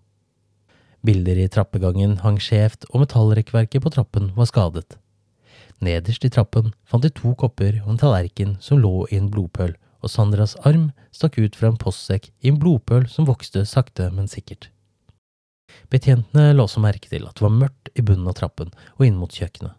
Bilder 1.05 1.39
i 1.39 1.51
trappegangen 1.53 2.19
hang 2.25 2.41
skjevt, 2.43 2.89
og 2.91 3.05
metallrekkverket 3.05 3.85
på 3.85 3.93
trappen 3.95 4.33
var 4.35 4.49
skadet. 4.51 4.97
Nederst 5.85 6.25
i 6.27 6.33
trappen 6.33 6.73
fant 6.89 7.05
de 7.05 7.13
to 7.15 7.35
kopper 7.39 7.79
og 7.85 7.95
en 7.95 8.01
tallerken 8.01 8.57
som 8.65 8.81
lå 8.83 9.05
i 9.11 9.21
en 9.21 9.31
blodpøl, 9.31 9.77
og 10.03 10.11
Sandras 10.11 10.57
arm 10.67 10.91
stakk 11.15 11.39
ut 11.39 11.57
fra 11.57 11.71
en 11.71 11.79
postsekk 11.81 12.31
i 12.43 12.51
en 12.51 12.59
blodpøl 12.61 13.07
som 13.09 13.29
vokste 13.29 13.63
sakte, 13.69 14.11
men 14.11 14.27
sikkert. 14.29 14.71
Betjentene 15.93 16.51
la 16.55 16.67
også 16.67 16.83
merke 16.83 17.11
til 17.11 17.25
at 17.29 17.39
det 17.39 17.47
var 17.47 17.55
mørkt 17.55 17.93
i 17.95 18.05
bunnen 18.05 18.29
av 18.31 18.37
trappen 18.41 18.75
og 18.97 19.07
inn 19.07 19.19
mot 19.21 19.33
kjøkkenet. 19.33 19.77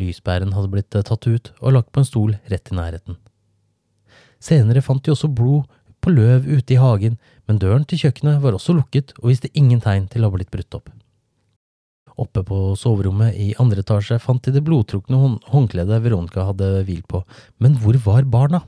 Lyspæren 0.00 0.54
hadde 0.56 0.70
blitt 0.72 0.96
eh, 0.96 1.04
tatt 1.06 1.26
ut 1.28 1.52
og 1.60 1.76
lagt 1.76 1.92
på 1.92 2.02
en 2.02 2.08
stol 2.08 2.34
rett 2.50 2.72
i 2.72 2.78
nærheten. 2.78 3.18
Senere 4.42 4.82
fant 4.82 5.04
de 5.04 5.12
også 5.12 5.30
blod 5.30 5.68
på 6.02 6.10
løv 6.10 6.48
ute 6.48 6.74
i 6.74 6.80
hagen, 6.80 7.18
men 7.46 7.60
døren 7.62 7.84
til 7.86 8.00
kjøkkenet 8.02 8.40
var 8.42 8.56
også 8.56 8.74
lukket 8.74 9.14
og 9.20 9.30
viste 9.30 9.52
ingen 9.54 9.82
tegn 9.82 10.08
til 10.10 10.24
å 10.24 10.30
ha 10.30 10.36
blitt 10.36 10.50
brutt 10.50 10.78
opp. 10.78 10.90
Oppe 12.20 12.42
på 12.44 12.58
soverommet 12.76 13.38
i 13.40 13.52
andre 13.62 13.80
etasje 13.84 14.18
fant 14.20 14.42
de 14.44 14.52
det 14.52 14.64
blodtrukne 14.66 15.18
håndkledet 15.52 16.02
Veronica 16.04 16.44
hadde 16.50 16.82
hvilt 16.88 17.06
på, 17.08 17.22
men 17.62 17.78
hvor 17.80 17.96
var 18.04 18.28
barna? 18.28 18.62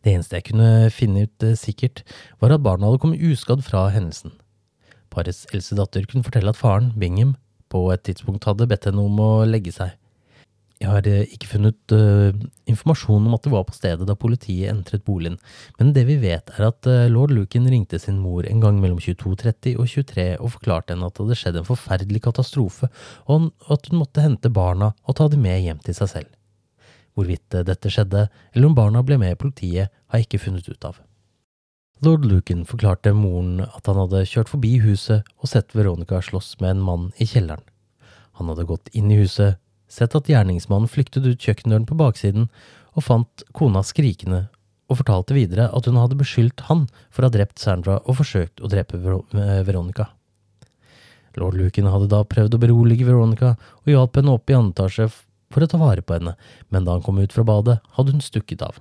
Det 0.00 0.14
eneste 0.14 0.38
jeg 0.38 0.48
kunne 0.48 0.88
finne 0.94 1.26
ut 1.28 1.44
eh, 1.44 1.58
sikkert, 1.58 2.02
var 2.40 2.54
at 2.54 2.64
barna 2.64 2.88
hadde 2.88 3.02
kommet 3.02 3.20
uskadd 3.20 3.62
fra 3.66 3.90
hendelsen. 3.92 4.32
Parets 5.12 5.44
eldste 5.52 5.76
datter 5.76 6.06
kunne 6.08 6.24
fortelle 6.24 6.54
at 6.54 6.58
faren, 6.58 6.94
Bingham, 6.96 7.34
på 7.70 7.84
et 7.92 8.02
tidspunkt 8.08 8.46
hadde 8.48 8.68
bedt 8.70 8.88
henne 8.88 9.04
om 9.04 9.20
å 9.20 9.44
legge 9.46 9.74
seg, 9.74 9.92
jeg 10.80 10.88
har 10.88 11.06
eh, 11.10 11.28
ikke 11.28 11.50
funnet 11.50 11.92
uh, 11.92 12.32
informasjon 12.70 13.26
om 13.28 13.34
at 13.36 13.44
det 13.44 13.52
var 13.52 13.66
på 13.68 13.74
stedet 13.76 14.06
da 14.08 14.16
politiet 14.16 14.70
entret 14.72 15.04
boligen, 15.04 15.36
men 15.76 15.92
det 15.92 16.06
vi 16.08 16.16
vet 16.22 16.48
er 16.56 16.66
at 16.70 16.88
uh, 16.88 17.04
lord 17.12 17.34
Lucan 17.36 17.68
ringte 17.68 18.00
sin 18.00 18.16
mor 18.22 18.48
en 18.48 18.62
gang 18.64 18.78
mellom 18.80 18.96
22.30 18.96 19.76
og 19.76 19.90
23 19.92 20.26
og 20.38 20.54
forklarte 20.56 20.96
henne 20.96 21.10
at 21.10 21.18
det 21.18 21.26
hadde 21.26 21.38
skjedd 21.42 21.60
en 21.60 21.68
forferdelig 21.68 22.24
katastrofe, 22.24 22.88
og 23.28 23.50
at 23.68 23.90
hun 23.90 24.00
måtte 24.00 24.24
hente 24.24 24.52
barna 24.56 24.94
og 25.04 25.20
ta 25.20 25.28
dem 25.28 25.44
med 25.44 25.60
hjem 25.66 25.84
til 25.84 26.00
seg 26.00 26.12
selv. 26.14 26.34
Hvorvidt 27.12 27.60
dette 27.68 27.92
skjedde, 27.92 28.28
eller 28.54 28.70
om 28.70 28.76
barna 28.78 29.04
ble 29.04 29.20
med 29.20 29.34
i 29.34 29.40
politiet, 29.40 29.92
har 30.08 30.20
jeg 30.20 30.30
ikke 30.30 30.44
funnet 30.46 30.68
ut 30.70 30.86
av. 30.88 31.02
Lord 32.00 32.24
Lucan 32.24 32.64
forklarte 32.64 33.12
moren 33.12 33.58
at 33.66 33.84
han 33.90 33.98
hadde 34.00 34.24
kjørt 34.30 34.48
forbi 34.48 34.78
huset 34.80 35.26
og 35.36 35.50
sett 35.52 35.74
Veronica 35.76 36.22
slåss 36.24 36.54
med 36.62 36.78
en 36.78 36.86
mann 36.86 37.10
i 37.20 37.28
kjelleren. 37.28 37.66
Han 38.40 38.48
hadde 38.48 38.64
gått 38.70 38.88
inn 38.96 39.10
i 39.12 39.18
huset, 39.20 39.60
sett 39.90 40.14
at 40.16 40.30
gjerningsmannen 40.30 40.90
flyktet 40.90 41.26
ut 41.26 41.42
kjøkkendøren 41.42 41.88
på 41.88 41.98
baksiden 41.98 42.48
og 42.94 43.06
fant 43.06 43.44
kona 43.56 43.82
skrikende, 43.86 44.46
og 44.90 44.98
fortalte 45.02 45.36
videre 45.36 45.68
at 45.70 45.86
hun 45.86 45.98
hadde 46.00 46.18
beskyldt 46.18 46.64
han 46.66 46.86
for 47.14 47.22
å 47.22 47.28
ha 47.28 47.34
drept 47.34 47.62
Sandra 47.62 48.00
og 48.00 48.18
forsøkt 48.18 48.62
å 48.62 48.70
drepe 48.70 48.98
eh, 48.98 49.60
Veronica. 49.66 50.10
Lord 51.38 51.54
Lucan 51.54 51.86
hadde 51.86 52.10
da 52.10 52.24
prøvd 52.26 52.56
å 52.56 52.62
berolige 52.62 53.06
Veronica 53.06 53.54
og 53.54 53.92
hjalp 53.92 54.18
henne 54.18 54.34
opp 54.34 54.50
i 54.50 54.56
andre 54.58 54.74
etasje 54.74 55.06
for 55.50 55.62
å 55.62 55.68
ta 55.70 55.78
vare 55.78 56.02
på 56.02 56.16
henne, 56.16 56.34
men 56.70 56.86
da 56.86 56.96
han 56.96 57.04
kom 57.06 57.18
ut 57.18 57.34
fra 57.34 57.46
badet, 57.46 57.78
hadde 57.96 58.14
hun 58.14 58.24
stukket 58.24 58.62
av. 58.66 58.80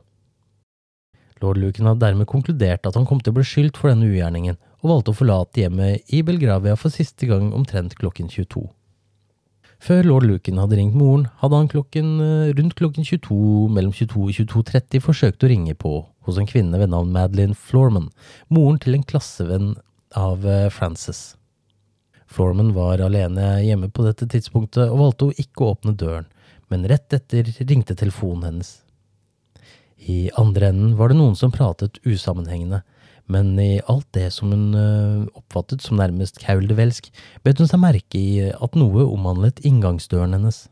Lord 1.42 1.62
Lucan 1.62 1.88
hadde 1.88 2.04
dermed 2.04 2.28
konkludert 2.30 2.86
at 2.86 2.98
han 2.98 3.08
kom 3.10 3.22
til 3.22 3.34
å 3.34 3.39
bli 3.39 3.46
skyldt 3.48 3.78
for 3.80 3.92
denne 3.92 4.10
ugjerningen, 4.10 4.58
og 4.80 4.92
valgte 4.94 5.13
å 5.13 5.18
forlate 5.18 5.63
hjemmet 5.63 6.13
i 6.16 6.22
Belgravia 6.25 6.75
for 6.80 6.94
siste 6.94 7.28
gang 7.30 7.50
omtrent 7.56 7.98
klokken 8.00 8.30
22. 8.32 8.63
Før 9.79 10.03
lord 10.03 10.25
Lucan 10.27 10.59
hadde 10.59 10.75
ringt 10.75 10.95
moren, 11.00 11.29
hadde 11.39 11.55
han 11.55 11.69
klokken, 11.71 12.07
eh, 12.19 12.53
rundt 12.57 12.75
klokken 12.75 13.05
22, 13.07 13.69
mellom 13.71 13.93
22 13.95 14.25
og 14.25 14.33
22.30 14.36 15.00
forsøkt 15.00 15.43
å 15.43 15.50
ringe 15.51 15.75
på 15.75 15.93
hos 16.27 16.38
en 16.38 16.50
kvinne 16.50 16.77
ved 16.77 16.91
navn 16.91 17.13
Madeline 17.15 17.55
Florman, 17.55 18.09
moren 18.50 18.79
til 18.79 18.98
en 18.98 19.07
klassevenn 19.07 19.77
av 20.19 20.43
eh, 20.45 20.67
Frances. 20.69 21.38
Florman 22.27 22.74
var 22.75 23.00
alene 23.01 23.63
hjemme 23.63 23.89
på 23.89 24.03
dette 24.05 24.27
tidspunktet 24.29 24.91
og 24.91 25.00
valgte 25.00 25.29
å 25.29 25.38
ikke 25.39 25.71
åpne 25.71 25.95
døren, 25.95 26.27
men 26.69 26.86
rett 26.86 27.15
etter 27.15 27.48
ringte 27.63 27.95
telefonen 27.98 28.45
hennes. 28.50 28.75
I 29.98 30.29
andre 30.38 30.69
enden 30.74 30.98
var 31.00 31.09
det 31.09 31.17
noen 31.17 31.39
som 31.39 31.55
pratet 31.55 31.98
usammenhengende, 32.03 32.83
men 33.29 33.53
i 33.62 33.79
alt 33.88 34.07
det 34.17 34.27
som 34.33 34.51
hun 34.53 34.74
eh, 34.77 35.27
oppfattet 35.38 35.83
som 35.86 36.00
nærmest 36.00 36.41
kauldevelsk, 36.41 37.12
bet 37.45 37.62
hun 37.62 37.69
seg 37.69 37.81
merke 37.81 38.19
i 38.19 38.50
at 38.50 38.77
noe 38.79 39.05
omhandlet 39.05 39.62
inngangsdøren 39.67 40.33
hennes. 40.38 40.65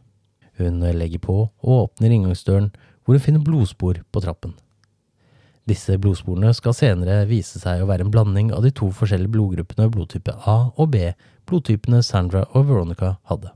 Hun 0.58 0.82
legger 0.82 1.22
på 1.22 1.36
og 1.46 1.74
åpner 1.76 2.16
inngangsdøren, 2.16 2.72
hvor 3.06 3.18
hun 3.18 3.24
finner 3.24 3.46
blodspor 3.46 4.02
på 4.12 4.24
trappen. 4.26 4.56
Disse 5.68 5.98
blodsporene 6.02 6.54
skal 6.56 6.74
senere 6.74 7.26
vise 7.30 7.60
seg 7.62 7.84
å 7.84 7.90
være 7.90 8.08
en 8.08 8.14
blanding 8.14 8.54
av 8.56 8.64
de 8.66 8.72
to 8.74 8.90
forskjellige 8.96 9.36
blodgruppene 9.36 9.90
blodtype 9.94 10.34
A 10.48 10.58
og 10.74 10.94
B 10.96 11.12
blodtypene 11.48 12.02
Sandra 12.04 12.46
og 12.56 12.70
Veronica 12.72 13.18
hadde. 13.30 13.52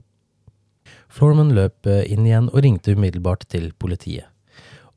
Florman 1.12 1.56
løp 1.56 1.88
inn 1.88 2.28
igjen 2.28 2.52
og 2.52 2.62
ringte 2.64 2.94
umiddelbart 2.96 3.48
til 3.52 3.72
politiet 3.80 4.31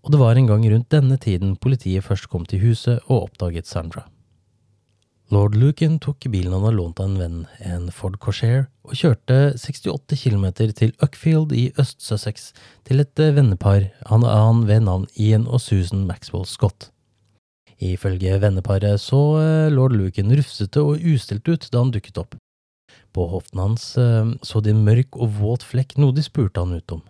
og 0.04 0.12
det 0.12 0.20
var 0.20 0.37
en 0.37 0.50
gang 0.50 0.66
rundt 0.68 0.92
denne 0.92 1.16
tiden 1.16 1.56
politiet 1.56 2.04
først 2.04 2.28
kom 2.28 2.44
til 2.49 2.61
huset 2.61 3.00
og 3.08 3.30
oppdaget 3.30 3.66
Sandra. 3.66 4.04
Lord 5.32 5.56
Lucan 5.56 5.96
tok 5.99 6.26
bilen 6.28 6.52
han 6.52 6.66
hadde 6.66 6.76
lånt 6.76 7.00
av 7.00 7.08
en 7.08 7.18
venn, 7.18 7.38
en 7.64 7.87
Ford 7.90 8.18
Corsair, 8.20 8.66
og 8.84 8.92
kjørte 9.00 9.54
68 9.56 10.20
km 10.20 10.44
til 10.76 10.92
Uckfield 11.02 11.54
i 11.56 11.70
Øst-Sussex 11.80 12.50
til 12.84 13.00
et 13.00 13.16
vennepar 13.16 13.88
han, 14.11 14.26
han 14.28 14.66
ved 14.68 14.84
navn 14.84 15.08
Ian 15.16 15.49
og 15.49 15.64
Susan 15.64 16.04
Maxwell 16.06 16.44
Scott. 16.44 16.90
Ifølge 17.80 18.37
venneparet 18.40 19.00
så 19.00 19.20
eh, 19.40 19.73
lord 19.73 19.96
Lucan 19.96 20.30
rufsete 20.30 20.84
og 20.84 21.00
ustelt 21.02 21.49
ut 21.49 21.66
da 21.73 21.80
han 21.82 21.90
dukket 21.94 22.20
opp. 22.20 22.37
På 23.14 23.26
hoften 23.32 23.64
hans 23.64 23.96
eh, 23.99 24.30
så 24.42 24.61
de 24.61 24.75
en 24.75 24.84
mørk 24.87 25.16
og 25.16 25.40
våt 25.40 25.66
flekk, 25.66 25.96
noe 25.99 26.14
de 26.14 26.23
spurte 26.23 26.62
han 26.62 26.76
ut 26.76 26.99
om. 26.99 27.02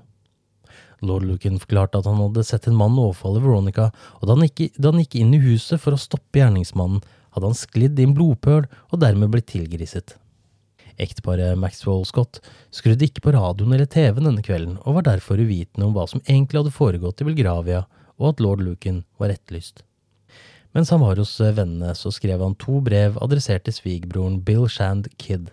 Lord 1.06 1.26
Lucan 1.28 1.60
forklarte 1.62 2.00
at 2.00 2.08
han 2.08 2.20
hadde 2.20 2.44
sett 2.46 2.68
en 2.68 2.76
mann 2.78 2.98
overfalle 2.98 3.42
Veronica, 3.44 3.90
og 4.20 4.26
da 4.26 4.36
han, 4.36 4.44
gikk, 4.48 4.74
da 4.78 4.92
han 4.92 5.02
gikk 5.02 5.16
inn 5.20 5.32
i 5.36 5.42
huset 5.44 5.80
for 5.82 5.96
å 5.96 6.00
stoppe 6.00 6.40
gjerningsmannen, 6.40 7.04
hadde 7.34 7.50
han 7.50 7.58
sklidd 7.58 7.98
i 7.98 8.06
en 8.06 8.14
blodpøl 8.16 8.64
og 8.64 9.00
dermed 9.02 9.32
blitt 9.32 9.50
tilgriset. 9.50 10.16
Ekteparet 11.00 11.58
Maxwell 11.58 12.04
Scott 12.06 12.38
skrudde 12.74 13.08
ikke 13.08 13.24
på 13.24 13.32
radioen 13.34 13.74
eller 13.74 13.88
TV-en 13.90 14.28
denne 14.28 14.44
kvelden, 14.46 14.76
og 14.86 15.00
var 15.00 15.08
derfor 15.08 15.42
uvitende 15.42 15.88
om 15.88 15.96
hva 15.96 16.06
som 16.10 16.22
egentlig 16.26 16.62
hadde 16.62 16.76
foregått 16.76 17.24
i 17.24 17.28
Belgravia, 17.30 17.82
og 18.20 18.30
at 18.30 18.44
lord 18.44 18.62
Lucan 18.62 19.02
var 19.18 19.34
etterlyst. 19.34 19.82
Mens 20.74 20.90
han 20.90 21.02
var 21.02 21.18
hos 21.18 21.34
vennene, 21.38 21.92
så 21.98 22.10
skrev 22.14 22.42
han 22.42 22.56
to 22.58 22.80
brev 22.82 23.18
adressert 23.22 23.66
til 23.66 23.76
svigerbroren 23.76 24.40
Bill 24.46 24.66
Shand 24.70 25.10
Kidd. 25.18 25.50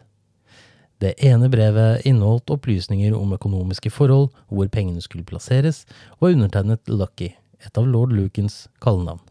Det 1.02 1.16
ene 1.26 1.50
brevet 1.50 2.06
inneholdt 2.06 2.52
opplysninger 2.54 3.16
om 3.18 3.34
økonomiske 3.34 3.90
forhold, 3.90 4.30
hvor 4.54 4.68
pengene 4.70 5.02
skulle 5.02 5.26
plasseres, 5.26 5.84
og 6.20 6.28
var 6.28 6.36
undertegnet 6.36 6.92
Lucky, 6.94 7.32
et 7.66 7.78
av 7.78 7.88
lord 7.90 8.14
Lukens 8.14 8.68
kallenavn. 8.84 9.24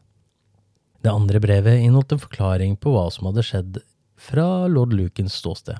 Det 1.00 1.12
andre 1.14 1.38
brevet 1.40 1.78
inneholdt 1.78 2.16
en 2.16 2.22
forklaring 2.22 2.74
på 2.76 2.90
hva 2.92 3.06
som 3.14 3.28
hadde 3.30 3.44
skjedd 3.46 3.78
fra 4.20 4.66
lord 4.66 4.92
Lukens 4.98 5.38
ståsted. 5.38 5.78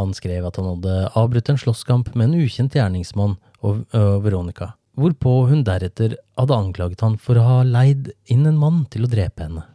Han 0.00 0.14
skrev 0.16 0.46
at 0.48 0.56
han 0.56 0.70
hadde 0.70 1.10
avbrutt 1.18 1.50
en 1.52 1.60
slåsskamp 1.60 2.14
med 2.14 2.30
en 2.30 2.40
ukjent 2.40 2.74
gjerningsmann 2.78 3.36
og 3.60 3.82
Veronica, 4.24 4.72
hvorpå 4.96 5.34
hun 5.50 5.60
deretter 5.66 6.16
hadde 6.40 6.56
anklaget 6.56 7.04
han 7.04 7.18
for 7.20 7.36
å 7.36 7.44
ha 7.44 7.58
leid 7.68 8.14
inn 8.32 8.48
en 8.48 8.58
mann 8.58 8.86
til 8.88 9.04
å 9.04 9.12
drepe 9.12 9.44
henne. 9.44 9.66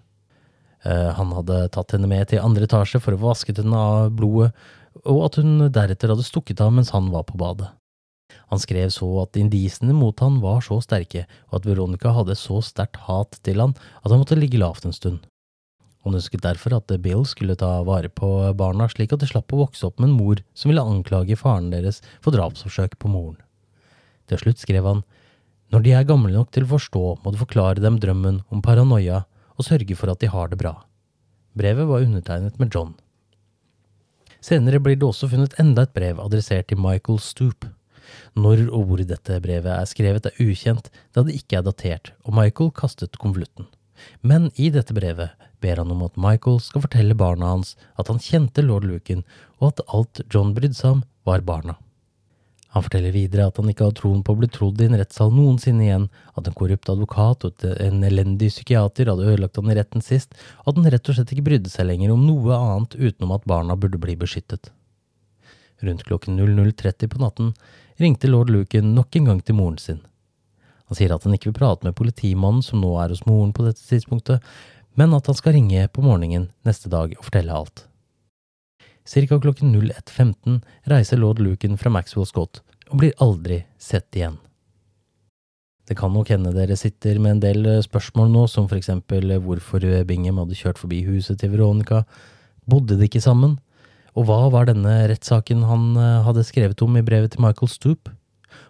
Han 0.85 1.31
hadde 1.33 1.67
tatt 1.73 1.93
henne 1.93 2.09
med 2.09 2.31
til 2.31 2.41
andre 2.41 2.65
etasje 2.65 2.99
for 3.01 3.13
å 3.13 3.21
få 3.21 3.29
vasket 3.29 3.61
henne 3.61 3.77
av 3.77 4.09
blodet, 4.17 4.51
og 5.03 5.25
at 5.27 5.39
hun 5.41 5.67
deretter 5.73 6.13
hadde 6.13 6.25
stukket 6.25 6.61
av 6.63 6.71
mens 6.75 6.93
han 6.95 7.11
var 7.13 7.27
på 7.27 7.39
badet. 7.39 7.71
Han 8.53 8.61
skrev 8.61 8.91
så 8.93 9.07
at 9.23 9.37
indisene 9.39 9.93
mot 9.95 10.19
han 10.21 10.39
var 10.43 10.61
så 10.65 10.77
sterke, 10.83 11.25
og 11.49 11.59
at 11.59 11.67
Veronica 11.67 12.13
hadde 12.13 12.37
så 12.39 12.61
sterkt 12.63 13.01
hat 13.07 13.39
til 13.45 13.61
han 13.61 13.75
at 14.03 14.11
han 14.11 14.21
måtte 14.21 14.37
ligge 14.39 14.61
lavt 14.61 14.85
en 14.85 14.95
stund. 14.95 15.25
Han 16.05 16.17
ønsket 16.19 16.43
derfor 16.45 16.75
at 16.77 16.91
Bill 17.01 17.23
skulle 17.25 17.57
ta 17.57 17.79
vare 17.85 18.11
på 18.13 18.27
barna 18.57 18.85
slik 18.91 19.15
at 19.15 19.23
de 19.23 19.29
slapp 19.29 19.53
å 19.55 19.63
vokse 19.63 19.87
opp 19.87 19.97
med 19.97 20.11
en 20.11 20.17
mor 20.19 20.41
som 20.53 20.69
ville 20.69 20.83
anklage 20.85 21.37
faren 21.39 21.71
deres 21.73 22.03
for 22.21 22.35
drapsforsøk 22.35 22.99
på 23.01 23.09
moren. 23.09 23.39
Til 24.29 24.41
slutt 24.41 24.61
skrev 24.61 24.85
han, 24.85 25.03
Når 25.73 25.81
de 25.81 25.91
er 25.97 26.05
gamle 26.05 26.29
nok 26.29 26.51
til 26.53 26.63
å 26.63 26.75
forstå, 26.77 27.23
må 27.23 27.31
du 27.33 27.41
forklare 27.41 27.81
dem 27.81 27.97
drømmen 27.97 28.43
om 28.53 28.61
paranoia 28.61 29.23
og 29.57 29.65
sørge 29.65 29.97
for 29.97 30.11
at 30.13 30.21
de 30.21 30.29
har 30.29 30.51
det 30.51 30.59
bra. 30.61 30.75
Brevet 31.57 31.89
var 31.89 32.05
undertegnet 32.05 32.59
med 32.59 32.69
John. 32.69 32.93
Senere 34.45 34.77
blir 34.83 34.97
det 34.99 35.07
også 35.07 35.31
funnet 35.31 35.55
enda 35.61 35.87
et 35.87 35.93
brev 35.95 36.19
adressert 36.21 36.67
til 36.69 36.77
Michael 36.77 37.17
Stoop. 37.23 37.65
Når 38.37 38.67
og 38.67 38.83
hvor 38.85 39.01
dette 39.01 39.39
brevet 39.41 39.71
er 39.73 39.87
skrevet 39.89 40.27
er 40.29 40.37
ukjent, 40.43 40.91
da 41.15 41.23
det 41.25 41.33
ikke 41.39 41.57
er 41.57 41.65
datert, 41.65 42.11
og 42.27 42.35
Michael 42.37 42.69
kastet 42.77 43.17
konvolutten. 43.21 43.65
Men 44.21 44.51
i 44.61 44.69
dette 44.69 44.93
brevet 44.93 45.33
ber 45.63 45.81
han 45.81 45.93
om 45.95 46.03
at 46.05 46.19
Michael 46.19 46.59
skal 46.61 46.83
fortelle 46.83 47.17
barna 47.17 47.55
hans 47.55 47.73
at 47.97 48.11
han 48.11 48.21
kjente 48.21 48.61
lord 48.61 48.85
Lucan, 48.85 49.25
og 49.57 49.71
at 49.71 49.85
alt 49.87 50.21
John 50.29 50.53
brydde 50.53 50.77
seg 50.77 50.99
om, 50.99 51.03
var 51.25 51.41
barna. 51.47 51.79
Han 52.75 52.83
forteller 52.83 53.13
videre 53.15 53.45
at 53.47 53.55
han 53.55 53.69
ikke 53.71 53.85
har 53.87 53.93
troen 53.95 54.19
på 54.19 54.33
å 54.35 54.39
bli 54.41 54.49
trodd 54.51 54.81
i 54.83 54.89
en 54.89 54.97
rettssal 54.99 55.29
noensinne 55.31 55.85
igjen, 55.85 56.09
at 56.35 56.47
en 56.49 56.55
korrupt 56.59 56.89
advokat 56.91 57.45
og 57.47 57.63
en 57.71 58.01
elendig 58.03 58.49
psykiater 58.51 59.07
hadde 59.07 59.29
ødelagt 59.31 59.55
han 59.61 59.71
i 59.71 59.77
retten 59.77 60.03
sist, 60.03 60.35
og 60.65 60.73
at 60.73 60.81
han 60.81 60.91
rett 60.91 61.07
og 61.07 61.15
slett 61.15 61.31
ikke 61.31 61.45
brydde 61.45 61.71
seg 61.71 61.87
lenger 61.87 62.11
om 62.11 62.25
noe 62.27 62.57
annet 62.57 62.97
utenom 62.99 63.31
at 63.37 63.47
barna 63.47 63.79
burde 63.79 64.01
bli 64.03 64.17
beskyttet. 64.19 64.73
Rundt 65.87 66.03
klokken 66.03 66.35
00.30 66.41 67.13
på 67.15 67.23
natten 67.23 67.55
ringte 68.03 68.27
lord 68.27 68.51
Lucan 68.51 68.91
nok 68.97 69.15
en 69.15 69.31
gang 69.31 69.41
til 69.47 69.55
moren 69.55 69.79
sin. 69.79 70.03
Han 70.91 70.99
sier 70.99 71.15
at 71.15 71.23
han 71.23 71.39
ikke 71.39 71.53
vil 71.53 71.59
prate 71.61 71.87
med 71.87 71.95
politimannen 71.95 72.63
som 72.63 72.83
nå 72.83 72.91
er 72.99 73.15
hos 73.15 73.23
moren 73.23 73.55
på 73.55 73.63
dette 73.69 73.87
tidspunktet, 73.87 74.43
men 74.99 75.15
at 75.15 75.31
han 75.31 75.39
skal 75.39 75.55
ringe 75.55 75.87
på 75.95 76.03
morgenen 76.03 76.51
neste 76.67 76.91
dag 76.91 77.15
og 77.15 77.23
fortelle 77.23 77.55
alt. 77.55 77.87
Cirka 79.05 79.37
klokken 79.39 79.71
01.15 79.77 80.63
reiser 80.89 81.19
lord 81.21 81.39
Lucan 81.39 81.77
fra 81.77 81.91
Maxwell 81.93 82.25
Scott 82.25 82.63
og 82.91 82.99
blir 83.01 83.15
aldri 83.23 83.63
sett 83.81 84.09
igjen. 84.15 84.37
Det 85.85 85.97
kan 85.97 86.13
nok 86.13 86.31
hende 86.33 86.53
dere 86.55 86.77
sitter 86.79 87.19
med 87.21 87.35
en 87.35 87.43
del 87.43 87.67
spørsmål 87.85 88.31
nå, 88.33 88.47
som 88.49 88.65
for 88.69 88.79
eksempel 88.79 89.35
hvorfor 89.43 89.83
Bingham 90.09 90.39
hadde 90.41 90.57
kjørt 90.57 90.81
forbi 90.81 91.03
huset 91.05 91.37
til 91.41 91.53
Veronica, 91.53 92.01
bodde 92.65 92.97
de 92.97 93.05
ikke 93.05 93.21
sammen, 93.21 93.59
og 94.17 94.25
hva 94.29 94.47
var 94.49 94.69
denne 94.69 94.95
rettssaken 95.11 95.65
han 95.67 95.93
hadde 96.25 96.45
skrevet 96.47 96.81
om 96.81 96.97
i 96.97 97.03
brevet 97.05 97.35
til 97.35 97.43
Michael 97.45 97.69
Stoop? 97.69 98.09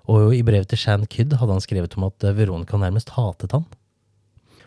Og 0.10 0.34
i 0.36 0.44
brevet 0.46 0.68
til 0.72 0.82
Shan 0.82 1.06
Kydd 1.10 1.38
hadde 1.40 1.56
han 1.56 1.64
skrevet 1.64 1.96
om 1.98 2.08
at 2.10 2.26
Veronica 2.36 2.78
nærmest 2.82 3.14
hatet 3.16 3.54
han. 3.56 3.64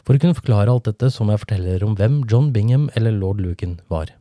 For 0.06 0.16
å 0.16 0.22
kunne 0.22 0.38
forklare 0.38 0.72
alt 0.72 0.86
dette 0.88 1.10
så 1.12 1.26
må 1.26 1.34
jeg 1.34 1.42
fortelle 1.42 1.68
dere 1.68 1.84
om 1.84 1.98
hvem 1.98 2.22
John 2.30 2.48
Bingham 2.54 2.88
eller 2.96 3.12
lord 3.12 3.42
Lucan 3.44 3.76
var. 3.92 4.14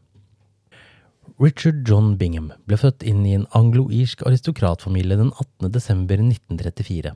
Richard 1.37 1.83
John 1.85 2.15
Bingham 2.17 2.47
ble 2.65 2.79
født 2.81 3.03
inn 3.05 3.19
i 3.29 3.35
en 3.37 3.43
anglo-irsk 3.53 4.23
aristokratfamilie 4.25 5.19
den 5.19 5.29
18. 5.35 5.67
desember 5.75 6.17
1934. 6.17 7.11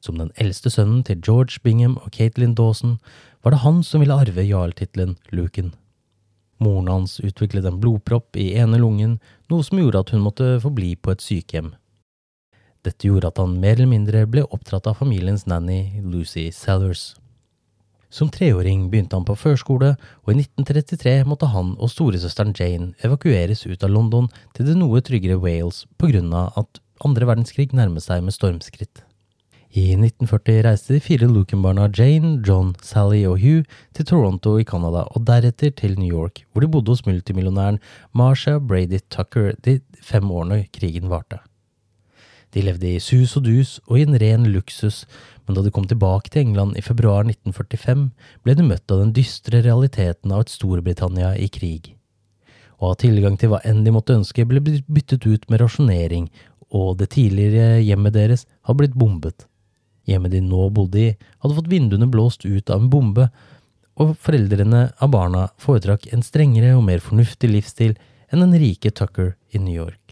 Som 0.00 0.16
den 0.16 0.30
eldste 0.40 0.72
sønnen 0.72 1.02
til 1.04 1.20
George 1.20 1.60
Bingham 1.60 1.98
og 2.00 2.14
Caitlin 2.16 2.54
Dawson 2.56 2.96
var 3.44 3.52
det 3.52 3.60
han 3.66 3.82
som 3.84 4.00
ville 4.00 4.16
arve 4.16 4.46
jarltittelen 4.48 5.18
Lucan. 5.36 5.74
Moren 6.64 6.88
hans 6.88 7.18
utviklet 7.20 7.68
en 7.68 7.76
blodpropp 7.82 8.40
i 8.40 8.54
ene 8.56 8.80
lungen, 8.80 9.18
noe 9.52 9.66
som 9.66 9.82
gjorde 9.82 10.00
at 10.00 10.14
hun 10.16 10.24
måtte 10.24 10.54
forbli 10.64 10.94
på 10.96 11.12
et 11.12 11.26
sykehjem. 11.26 11.74
Dette 12.88 13.04
gjorde 13.04 13.28
at 13.28 13.42
han 13.42 13.60
mer 13.60 13.76
eller 13.76 13.92
mindre 13.92 14.24
ble 14.32 14.48
oppdratt 14.48 14.88
av 14.88 14.96
familiens 15.02 15.44
nanny 15.44 16.00
Lucy 16.00 16.48
Sellers. 16.56 17.18
Som 18.10 18.30
treåring 18.32 18.86
begynte 18.90 19.18
han 19.18 19.26
på 19.28 19.36
førskole, 19.36 19.92
og 20.24 20.30
i 20.32 20.38
1933 20.40 21.26
måtte 21.28 21.50
han 21.52 21.74
og 21.76 21.90
storesøsteren 21.92 22.54
Jane 22.56 22.94
evakueres 23.04 23.66
ut 23.68 23.84
av 23.84 23.92
London 23.92 24.30
til 24.56 24.70
det 24.70 24.78
noe 24.80 25.02
tryggere 25.04 25.36
Wales 25.42 25.84
av 26.00 26.56
at 26.56 26.80
andre 27.04 27.28
verdenskrig 27.28 27.74
nærmet 27.76 28.02
seg 28.02 28.24
med 28.24 28.34
stormskritt. 28.34 29.04
I 29.76 29.92
1940 29.92 30.62
reiste 30.64 30.94
de 30.94 31.00
fire 31.04 31.28
Lucan-barna 31.28 31.90
Jane, 31.92 32.38
John, 32.46 32.72
Sally 32.80 33.26
og 33.28 33.42
Hugh 33.42 33.68
til 33.92 34.08
Toronto 34.08 34.56
i 34.56 34.64
Canada 34.64 35.04
og 35.12 35.26
deretter 35.28 35.70
til 35.76 35.98
New 36.00 36.08
York, 36.08 36.46
hvor 36.52 36.64
de 36.64 36.70
bodde 36.72 36.94
hos 36.94 37.04
multimillionæren 37.06 37.78
Marsha 38.16 38.56
Brady 38.58 39.02
Tucker 39.10 39.52
de 39.64 39.80
fem 40.00 40.30
årene 40.30 40.64
krigen 40.72 41.12
varte. 41.12 41.42
De 42.58 42.64
levde 42.66 42.88
i 42.90 42.98
sus 42.98 43.36
og 43.38 43.44
dus 43.46 43.76
og 43.86 44.00
i 44.00 44.02
en 44.02 44.16
ren 44.18 44.48
luksus, 44.50 45.04
men 45.46 45.54
da 45.54 45.62
de 45.62 45.70
kom 45.70 45.84
tilbake 45.86 46.32
til 46.34 46.42
England 46.42 46.74
i 46.74 46.82
februar 46.82 47.22
1945, 47.22 48.08
ble 48.42 48.54
de 48.58 48.64
møtt 48.66 48.90
av 48.90 49.04
den 49.04 49.12
dystre 49.14 49.60
realiteten 49.62 50.34
av 50.34 50.42
et 50.42 50.50
Storbritannia 50.50 51.36
i 51.38 51.46
krig. 51.54 51.92
Å 52.82 52.90
ha 52.90 52.96
tilgang 52.98 53.36
til 53.38 53.52
hva 53.52 53.60
enn 53.62 53.84
de 53.86 53.92
måtte 53.94 54.16
ønske, 54.18 54.46
ble 54.50 54.58
byttet 54.64 55.28
ut 55.30 55.46
med 55.46 55.62
rasjonering, 55.62 56.26
og 56.74 56.98
det 56.98 57.12
tidligere 57.14 57.78
hjemmet 57.78 58.16
deres 58.18 58.44
hadde 58.66 58.80
blitt 58.82 58.98
bombet. 58.98 59.46
Hjemmet 60.10 60.34
de 60.34 60.42
nå 60.42 60.66
bodde 60.74 61.04
i, 61.04 61.14
hadde 61.38 61.60
fått 61.60 61.70
vinduene 61.70 62.10
blåst 62.10 62.42
ut 62.42 62.74
av 62.74 62.82
en 62.82 62.90
bombe, 62.90 63.28
og 64.02 64.16
foreldrene 64.18 64.88
av 64.98 65.14
barna 65.14 65.46
foretrakk 65.62 66.10
en 66.10 66.26
strengere 66.26 66.74
og 66.74 66.88
mer 66.90 67.06
fornuftig 67.06 67.54
livsstil 67.54 67.94
enn 68.32 68.42
den 68.48 68.58
rike 68.58 68.90
Tucker 68.90 69.36
i 69.54 69.62
New 69.62 69.78
York. 69.78 70.07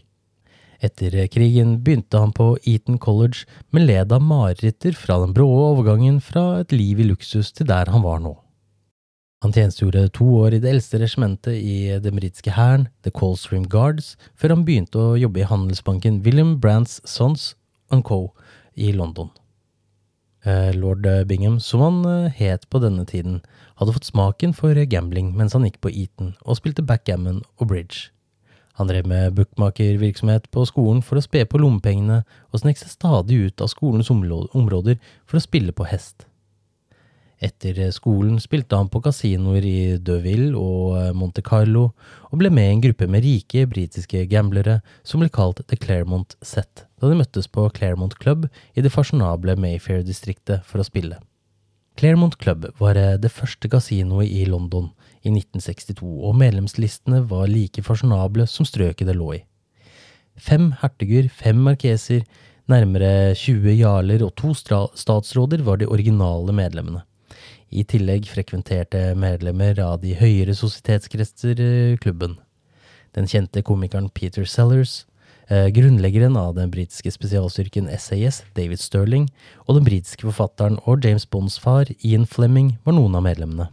Etter 0.83 1.15
krigen 1.33 1.77
begynte 1.83 2.19
han 2.21 2.33
på 2.35 2.51
Eton 2.69 2.99
College, 3.01 3.45
men 3.73 3.87
led 3.87 4.11
av 4.13 4.21
mareritter 4.21 4.97
fra 4.97 5.19
den 5.23 5.33
brå 5.33 5.47
overgangen 5.71 6.19
fra 6.21 6.61
et 6.61 6.75
liv 6.75 7.01
i 7.01 7.07
luksus 7.09 7.51
til 7.55 7.69
der 7.69 7.89
han 7.93 8.05
var 8.05 8.21
nå. 8.21 8.35
Han 9.45 9.53
tjenestegjorde 9.53 10.07
to 10.17 10.25
år 10.39 10.55
i 10.57 10.61
det 10.61 10.69
eldste 10.71 10.97
regimentet 10.97 11.59
i 11.61 11.93
den 12.01 12.17
britiske 12.17 12.55
hæren, 12.55 12.87
The 13.05 13.13
Coldstream 13.13 13.67
Guards, 13.69 14.15
før 14.33 14.55
han 14.55 14.65
begynte 14.65 14.97
å 14.97 15.17
jobbe 15.17 15.43
i 15.43 15.49
handelsbanken 15.49 16.23
William 16.25 16.55
Brants 16.61 16.97
Sons 17.05 17.51
Co. 18.03 18.33
i 18.73 18.91
London. 18.91 19.29
Eh, 20.43 20.73
lord 20.73 21.05
Bingham, 21.27 21.59
som 21.59 21.81
han 21.81 22.01
eh, 22.05 22.33
het 22.33 22.65
på 22.69 22.81
denne 22.81 23.05
tiden, 23.05 23.41
hadde 23.77 23.93
fått 23.93 24.09
smaken 24.09 24.53
for 24.57 24.73
gambling 24.89 25.33
mens 25.37 25.53
han 25.53 25.65
gikk 25.67 25.81
på 25.85 25.93
Eton 25.93 26.33
og 26.41 26.57
spilte 26.57 26.85
backgammon 26.85 27.43
og 27.57 27.69
bridge. 27.69 28.09
Han 28.77 28.89
drev 28.91 29.07
med 29.09 29.33
bookmakervirksomhet 29.33 30.51
på 30.53 30.63
skolen 30.69 31.01
for 31.05 31.17
å 31.17 31.25
spe 31.25 31.43
på 31.49 31.59
lommepengene, 31.61 32.21
og 32.53 32.61
snek 32.61 32.77
seg 32.77 32.93
stadig 32.93 33.39
ut 33.47 33.63
av 33.65 33.71
skolens 33.73 34.11
områder 34.13 34.99
for 35.25 35.39
å 35.39 35.43
spille 35.43 35.73
på 35.73 35.87
hest. 35.89 36.27
Etter 37.37 37.77
skolen 37.93 38.39
spilte 38.41 38.77
han 38.77 38.89
på 38.89 39.01
kasinoer 39.05 39.65
i 39.65 39.79
Deauville 40.01 40.57
og 40.57 40.95
eh, 40.97 41.11
Monte 41.13 41.43
Carlo, 41.45 41.91
og 42.31 42.41
ble 42.41 42.49
med 42.53 42.65
i 42.65 42.73
en 42.73 42.81
gruppe 42.81 43.05
med 43.13 43.25
rike 43.25 43.67
britiske 43.69 44.23
gamblere 44.31 44.79
som 45.05 45.21
ble 45.21 45.29
kalt 45.33 45.61
The 45.69 45.77
Claremont 45.77 46.33
Set, 46.41 46.87
da 46.97 47.11
de 47.11 47.19
møttes 47.19 47.49
på 47.49 47.67
Claremont 47.77 48.17
Club 48.17 48.47
i 48.73 48.81
det 48.81 48.93
fasjonable 48.93 49.53
Mayfair-distriktet 49.61 50.65
for 50.65 50.81
å 50.81 50.87
spille. 50.87 51.21
Claremont 51.97 52.37
Club 52.41 52.71
var 52.81 52.97
eh, 52.97 53.17
det 53.21 53.33
første 53.33 53.69
kasinoet 53.69 54.33
i 54.33 54.45
London 54.49 54.89
i 55.23 55.31
1962, 55.33 56.05
og 56.05 56.35
medlemslistene 56.37 57.23
var 57.29 57.49
like 57.51 57.83
fasjonable 57.85 58.47
som 58.49 58.67
strøket 58.67 59.09
det 59.09 59.17
lå 59.17 59.33
i. 59.37 59.41
Fem 60.37 60.71
hertuger, 60.81 61.29
fem 61.33 61.59
markeser, 61.65 62.23
nærmere 62.69 63.33
20 63.35 63.77
jarler 63.79 64.25
og 64.25 64.35
to 64.37 64.53
statsråder 64.53 65.63
var 65.65 65.79
de 65.81 65.89
originale 65.89 66.53
medlemmene. 66.53 67.03
I 67.69 67.83
tillegg 67.83 68.29
frekventerte 68.31 69.11
medlemmer 69.19 69.79
av 69.83 69.99
de 70.03 70.13
høyere 70.15 70.55
sosietetskretser 70.55 71.59
eh, 71.59 71.97
klubben. 71.99 72.37
Den 73.17 73.27
kjente 73.27 73.63
komikeren 73.65 74.07
Peter 74.13 74.45
Sellers, 74.47 75.01
Eh, 75.49 75.67
grunnleggeren 75.67 76.35
av 76.37 76.55
den 76.55 76.71
britiske 76.71 77.11
spesialstyrken 77.11 77.87
SAS, 77.95 78.41
David 78.55 78.81
Sterling, 78.83 79.29
og 79.63 79.77
den 79.77 79.85
britiske 79.87 80.27
forfatteren 80.27 80.75
og 80.83 81.05
James 81.05 81.23
Bonds 81.25 81.55
far, 81.59 81.87
Ian 82.03 82.25
Fleming, 82.27 82.73
var 82.83 82.97
noen 82.97 83.15
av 83.15 83.23
medlemmene. 83.23 83.69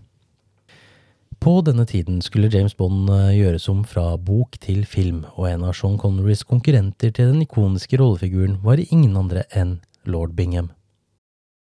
På 1.44 1.58
denne 1.60 1.84
tiden 1.84 2.22
skulle 2.24 2.48
James 2.48 2.72
Bond 2.72 3.10
eh, 3.12 3.34
gjøres 3.36 3.66
om 3.68 3.82
fra 3.84 4.14
bok 4.16 4.56
til 4.64 4.86
film, 4.88 5.26
og 5.36 5.50
en 5.50 5.66
av 5.68 5.74
Sean 5.76 5.98
Connerys 6.00 6.40
konkurrenter 6.48 7.10
til 7.12 7.34
den 7.34 7.42
ikoniske 7.44 7.98
rollefiguren 8.00 8.54
var 8.64 8.80
ingen 8.80 9.12
andre 9.20 9.42
enn 9.52 9.74
lord 10.08 10.32
Bingham. 10.38 10.70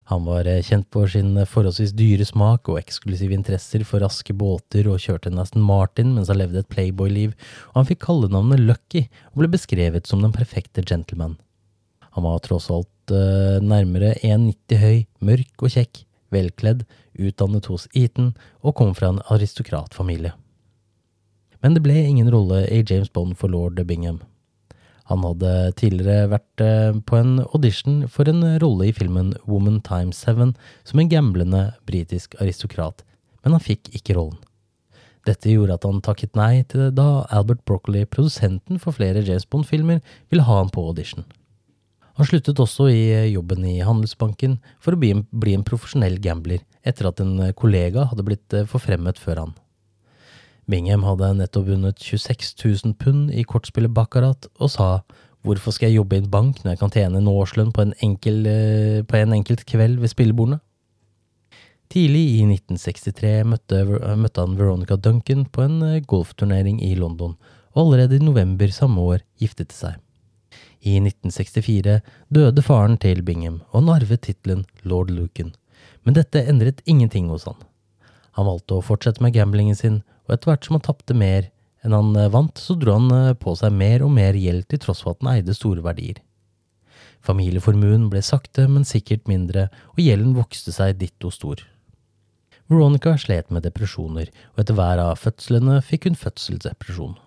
Han 0.10 0.26
var 0.26 0.50
eh, 0.50 0.63
kjent 0.66 0.90
for 0.90 1.06
sin 1.13 1.30
eh, 1.38 1.46
forholdsvis 1.46 1.94
dyre 1.94 2.26
smak 2.26 2.72
og 2.74 2.80
eksklusive 2.82 3.38
interesser 3.38 3.86
for 3.86 4.02
raske 4.02 4.34
båter 4.34 4.90
og 4.90 4.98
kjørte 5.04 5.30
en 5.30 5.44
Aston 5.46 5.70
Martin 5.70 6.16
mens 6.16 6.34
han 6.34 6.42
levde 6.42 6.63
et 6.66 6.74
playboy-liv, 6.74 7.38
og 7.70 7.84
han 7.84 7.90
fikk 7.92 8.02
kallenavnet 8.08 8.66
Lucky 8.66 9.06
og 9.36 9.44
ble 9.44 9.54
beskrevet 9.60 10.10
som 10.10 10.26
den 10.26 10.34
perfekte 10.34 10.82
gentleman. 10.82 11.38
Han 12.18 12.26
var 12.26 12.42
tross 12.42 12.72
alt 12.74 13.13
nærmere 13.62 14.16
1,90 14.26 14.82
høy, 14.82 15.04
mørk 15.22 15.70
og 15.70 15.78
kjekk, 15.78 16.02
velkledd, 16.34 16.82
utdannet 17.19 17.69
hos 17.71 17.88
Eton 17.93 18.34
og 18.62 18.77
kom 18.80 18.95
fra 18.97 19.12
en 19.13 19.21
aristokratfamilie. 19.34 20.34
Men 21.62 21.73
det 21.73 21.84
ble 21.86 21.95
ingen 22.06 22.30
rolle 22.32 22.63
i 22.69 22.84
James 22.86 23.10
Bond 23.13 23.38
for 23.38 23.51
lord 23.51 23.80
Bingham. 23.89 24.21
Han 25.08 25.23
hadde 25.23 25.51
tidligere 25.80 26.27
vært 26.34 26.63
eh, 26.63 26.97
på 27.08 27.15
en 27.15 27.38
audition 27.56 28.01
for 28.12 28.27
en 28.27 28.43
rolle 28.62 28.89
i 28.89 28.95
filmen 28.95 29.34
Woman 29.47 29.80
Times 29.86 30.19
Seven 30.19 30.51
som 30.88 30.99
en 30.99 31.12
gamblende 31.12 31.69
britisk 31.88 32.36
aristokrat, 32.43 33.06
men 33.43 33.56
han 33.56 33.63
fikk 33.63 33.88
ikke 33.95 34.17
rollen. 34.17 34.41
Dette 35.27 35.51
gjorde 35.51 35.75
at 35.75 35.88
han 35.88 36.03
takket 36.03 36.38
nei 36.39 36.62
til 36.71 36.86
det 36.86 36.93
da 36.99 37.25
Albert 37.36 37.63
Broccoli, 37.67 38.06
produsenten 38.08 38.80
for 38.80 38.95
flere 38.95 39.23
James 39.23 39.47
Bond-filmer, 39.47 39.99
ville 40.32 40.45
ha 40.47 40.60
ham 40.62 40.71
på 40.71 40.86
audition. 40.88 41.25
Han 42.17 42.27
sluttet 42.27 42.60
også 42.60 42.88
i 42.89 43.32
jobben 43.34 43.65
i 43.67 43.80
Handelsbanken 43.86 44.58
for 44.82 44.95
å 44.95 44.99
bli 45.01 45.12
en, 45.13 45.25
bli 45.30 45.53
en 45.53 45.65
profesjonell 45.67 46.17
gambler, 46.23 46.63
etter 46.88 47.10
at 47.10 47.21
en 47.23 47.38
kollega 47.58 48.08
hadde 48.12 48.26
blitt 48.28 48.56
eh, 48.56 48.67
forfremmet 48.69 49.19
før 49.21 49.43
han. 49.45 49.56
Bingham 50.67 51.06
hadde 51.08 51.32
nettopp 51.38 51.69
vunnet 51.69 52.02
26 52.04 52.56
000 52.60 52.95
pund 53.00 53.32
i 53.32 53.45
kortspillet 53.47 53.93
Baccarat 53.95 54.50
og 54.60 54.71
sa 54.73 54.88
hvorfor 55.47 55.71
skal 55.71 55.91
jeg 55.91 56.02
jobbe 56.02 56.17
i 56.17 56.23
en 56.23 56.32
bank 56.32 56.63
når 56.63 56.73
jeg 56.73 56.82
kan 56.82 56.91
tjene 56.91 57.21
en 57.21 57.30
årslønn 57.32 57.71
på 57.76 57.86
en, 57.86 57.93
enkel, 58.04 58.41
eh, 58.52 59.04
på 59.08 59.19
en 59.19 59.36
enkelt 59.38 59.63
kveld 59.69 60.02
ved 60.02 60.12
spillebordene? 60.12 60.60
Tidlig 61.88 62.23
i 62.36 62.41
1963 62.43 63.45
møtte, 63.47 63.78
møtte, 64.19 64.43
han 64.43 64.58
Veronica 64.60 64.97
Duncan 65.00 65.45
på 65.47 65.63
en 65.63 65.78
eh, 65.88 66.02
golfturnering 66.04 66.82
i 66.84 66.91
London, 67.00 67.38
og 67.71 67.86
allerede 67.86 68.17
i 68.17 68.26
november 68.26 68.73
samme 68.76 69.00
år 69.13 69.23
giftet 69.39 69.71
de 69.71 69.78
seg. 69.78 69.95
I 70.84 71.00
1964 71.00 72.02
døde 72.34 72.63
faren 72.63 73.00
til 73.00 73.23
Bingham, 73.23 73.62
og 73.71 73.82
han 73.82 73.93
arvet 73.95 74.26
tittelen 74.28 74.65
lord 74.84 75.13
Lucan, 75.15 75.54
men 76.08 76.15
dette 76.15 76.39
endret 76.48 76.80
ingenting 76.88 77.28
hos 77.28 77.43
han. 77.50 77.60
Han 78.39 78.48
valgte 78.48 78.78
å 78.78 78.86
fortsette 78.86 79.20
med 79.20 79.36
gamblingen 79.36 79.76
sin, 79.76 79.98
og 80.24 80.38
etter 80.38 80.54
hvert 80.54 80.63
som 80.63 80.78
han 80.78 80.86
tapte 80.86 81.15
mer 81.17 81.50
enn 81.84 81.91
han 81.91 82.15
eh, 82.15 82.30
vant, 82.32 82.56
så 82.56 82.78
dro 82.80 82.96
han 82.96 83.12
eh, 83.12 83.34
på 83.36 83.52
seg 83.60 83.76
mer 83.76 84.06
og 84.06 84.13
mer 84.15 84.38
gjeld 84.39 84.70
til 84.72 84.80
tross 84.86 85.04
for 85.04 85.17
at 85.17 85.26
han 85.26 85.34
eide 85.34 85.56
store 85.58 85.84
verdier. 85.84 86.22
Familieformuen 87.28 88.08
ble 88.12 88.22
sakte, 88.24 88.70
men 88.72 88.88
sikkert 88.88 89.28
mindre, 89.28 89.67
og 89.98 90.00
gjelden 90.06 90.38
vokste 90.38 90.72
seg 90.72 90.96
ditto 91.02 91.34
stor. 91.34 91.65
Veronica 92.72 93.17
slet 93.20 93.52
med 93.52 93.67
depresjoner, 93.67 94.32
og 94.56 94.63
etter 94.63 94.80
hver 94.80 95.04
av 95.04 95.20
fødslene 95.20 95.82
fikk 95.84 96.08
hun 96.08 96.20
fødselsdepresjon. 96.20 97.20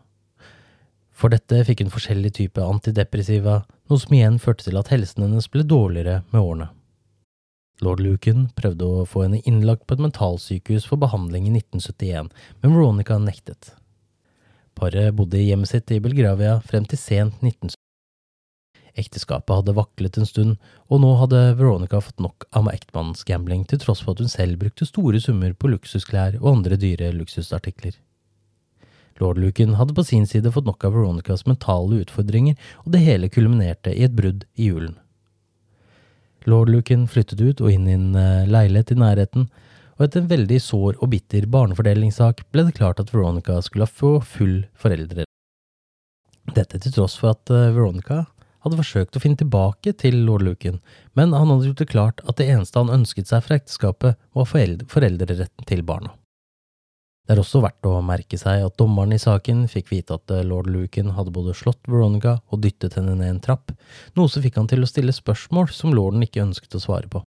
For 1.12 1.33
dette 1.33 1.66
fikk 1.69 1.85
hun 1.85 1.93
forskjellige 1.93 2.38
typer 2.40 2.64
antidepressiva, 2.64 3.61
noe 3.93 4.01
som 4.01 4.16
igjen 4.16 4.40
førte 4.40 4.71
til 4.71 4.81
at 4.81 4.88
helsen 4.93 5.29
hennes 5.29 5.53
ble 5.53 5.69
dårligere 5.69 6.23
med 6.33 6.40
årene. 6.40 6.73
Lord 7.81 8.03
Lucan 8.05 8.49
prøvde 8.57 8.87
å 8.87 9.05
få 9.09 9.25
henne 9.25 9.40
innlagt 9.49 9.87
på 9.87 9.97
et 9.97 10.03
mentalsykehus 10.05 10.87
for 10.88 11.01
behandling 11.01 11.49
i 11.49 11.55
1971, 11.57 12.29
men 12.61 12.75
Veronica 12.77 13.16
nektet. 13.21 13.73
Paret 14.77 15.14
bodde 15.16 15.40
i 15.40 15.49
hjemmet 15.49 15.73
sitt 15.73 15.90
i 15.93 16.01
Belgravia 16.01 16.59
frem 16.64 16.87
til 16.88 17.01
sent 17.01 17.40
1970. 17.40 17.77
Ekteskapet 19.01 19.55
hadde 19.55 19.77
vaklet 19.77 20.19
en 20.19 20.29
stund, 20.29 20.57
og 20.90 21.03
nå 21.03 21.14
hadde 21.21 21.40
Veronica 21.59 22.01
fått 22.03 22.21
nok 22.21 22.47
av 22.57 22.69
ektmannens 22.73 23.23
gambling, 23.25 23.64
til 23.64 23.81
tross 23.81 24.03
for 24.05 24.16
at 24.16 24.23
hun 24.25 24.33
selv 24.33 24.61
brukte 24.61 24.88
store 24.88 25.21
summer 25.23 25.55
på 25.55 25.71
luksusklær 25.71 26.40
og 26.40 26.49
andre 26.57 26.79
dyre 26.81 27.12
luksusartikler. 27.16 27.95
Lord 29.21 29.38
Lucan 29.38 29.77
hadde 29.77 29.95
på 29.95 30.05
sin 30.05 30.27
side 30.27 30.53
fått 30.53 30.66
nok 30.69 30.85
av 30.85 30.97
Veronicas 30.97 31.47
mentale 31.47 32.01
utfordringer, 32.03 32.57
og 32.85 32.93
det 32.95 33.05
hele 33.05 33.31
kulminerte 33.33 33.93
i 33.95 34.05
et 34.07 34.16
brudd 34.16 34.47
i 34.57 34.71
julen. 34.73 34.97
Lord 36.48 36.70
Lucan 36.72 37.07
flyttet 37.11 37.40
ut 37.40 37.61
og 37.61 37.72
inn 37.72 37.88
i 37.88 37.96
en 37.96 38.14
eh, 38.16 38.48
leilighet 38.48 38.94
i 38.94 39.00
nærheten, 39.00 39.48
og 39.98 40.07
etter 40.07 40.22
en 40.22 40.31
veldig 40.31 40.61
sår 40.64 41.00
og 41.00 41.11
bitter 41.12 41.44
barnefordelingssak 41.53 42.46
ble 42.53 42.64
det 42.68 42.76
klart 42.79 43.03
at 43.03 43.12
Veronica 43.12 43.59
skulle 43.64 43.88
få 43.88 44.18
full 44.24 44.62
foreldre. 44.81 45.26
Dette 46.57 46.81
til 46.81 46.94
tross 46.94 47.18
for 47.20 47.35
at 47.35 47.53
eh, 47.53 47.72
Veronica 47.76 48.24
hadde 48.64 48.81
forsøkt 48.81 49.16
å 49.16 49.22
finne 49.22 49.40
tilbake 49.40 49.92
til 50.00 50.22
lord 50.26 50.44
Lucan, 50.44 50.81
men 51.16 51.35
han 51.37 51.53
hadde 51.53 51.70
gjort 51.70 51.83
det 51.85 51.90
klart 51.92 52.24
at 52.29 52.40
det 52.40 52.48
eneste 52.53 52.81
han 52.81 52.92
ønsket 52.92 53.31
seg 53.31 53.44
fra 53.44 53.61
ekteskapet, 53.61 54.18
var 54.37 54.48
foreldreretten 54.48 55.68
til 55.68 55.85
barna. 55.87 56.12
Det 57.31 57.37
er 57.37 57.45
også 57.45 57.61
verdt 57.62 57.87
å 57.87 58.01
merke 58.03 58.35
seg 58.35 58.64
at 58.66 58.75
dommeren 58.81 59.14
i 59.14 59.21
saken 59.23 59.61
fikk 59.71 59.93
vite 59.93 60.16
at 60.16 60.33
eh, 60.35 60.40
lord 60.43 60.66
Lucan 60.66 61.12
hadde 61.14 61.31
både 61.31 61.53
slått 61.55 61.87
Veronica 61.87 62.33
og 62.51 62.64
dyttet 62.64 62.97
henne 62.99 63.12
ned 63.21 63.29
en 63.31 63.37
trapp, 63.45 63.71
noe 64.19 64.27
som 64.27 64.43
fikk 64.43 64.57
han 64.59 64.66
til 64.66 64.83
å 64.83 64.88
stille 64.90 65.14
spørsmål 65.14 65.71
som 65.71 65.95
lorden 65.95 66.25
ikke 66.27 66.43
ønsket 66.43 66.75
å 66.75 66.81
svare 66.83 67.07
på. 67.12 67.21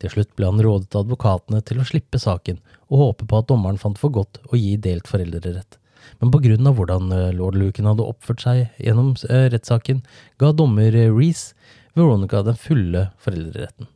Til 0.00 0.14
slutt 0.14 0.30
ble 0.40 0.48
han 0.48 0.62
rådet 0.64 0.96
advokatene 0.96 1.60
til 1.68 1.82
å 1.82 1.84
slippe 1.84 2.16
saken 2.22 2.62
og 2.86 3.02
håpe 3.02 3.26
på 3.28 3.42
at 3.42 3.50
dommeren 3.50 3.76
fant 3.82 4.00
for 4.00 4.14
godt 4.16 4.40
å 4.48 4.56
gi 4.56 4.78
delt 4.80 5.12
foreldrerett, 5.12 5.76
men 6.22 6.32
på 6.32 6.40
grunn 6.48 6.72
av 6.72 6.80
hvordan 6.80 7.12
eh, 7.18 7.28
lord 7.36 7.60
Lucan 7.60 7.90
hadde 7.92 8.08
oppført 8.14 8.46
seg 8.46 8.80
gjennom 8.80 9.12
eh, 9.28 9.50
rettssaken, 9.52 10.00
ga 10.40 10.54
dommer 10.56 10.96
Reece 11.12 11.52
Veronica 11.92 12.40
den 12.48 12.56
fulle 12.64 13.10
foreldreretten. 13.20 13.92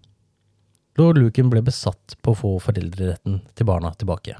Lord 1.01 1.25
Lucan 1.25 1.49
ble 1.49 1.65
besatt 1.65 2.21
på 2.21 2.37
å 2.37 2.41
få 2.45 2.55
foreldreretten 2.69 3.41
til 3.57 3.73
barna 3.73 3.97
tilbake. 3.97 4.37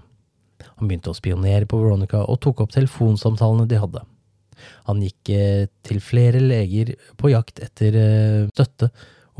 Han 0.81 0.89
begynte 0.89 1.13
å 1.13 1.17
spionere 1.17 1.69
på 1.69 1.81
Veronica 1.81 2.25
og 2.25 2.41
tok 2.45 2.65
opp 2.65 2.75
telefonsamtalene 2.75 3.69
de 3.71 3.81
hadde. 3.81 4.03
Han 4.89 5.01
gikk 5.05 5.33
eh, 5.35 5.69
til 5.87 6.01
flere 6.05 6.41
leger 6.43 6.95
på 7.21 7.33
jakt 7.33 7.63
etter 7.65 7.97
eh, 7.97 8.49
støtte 8.53 8.91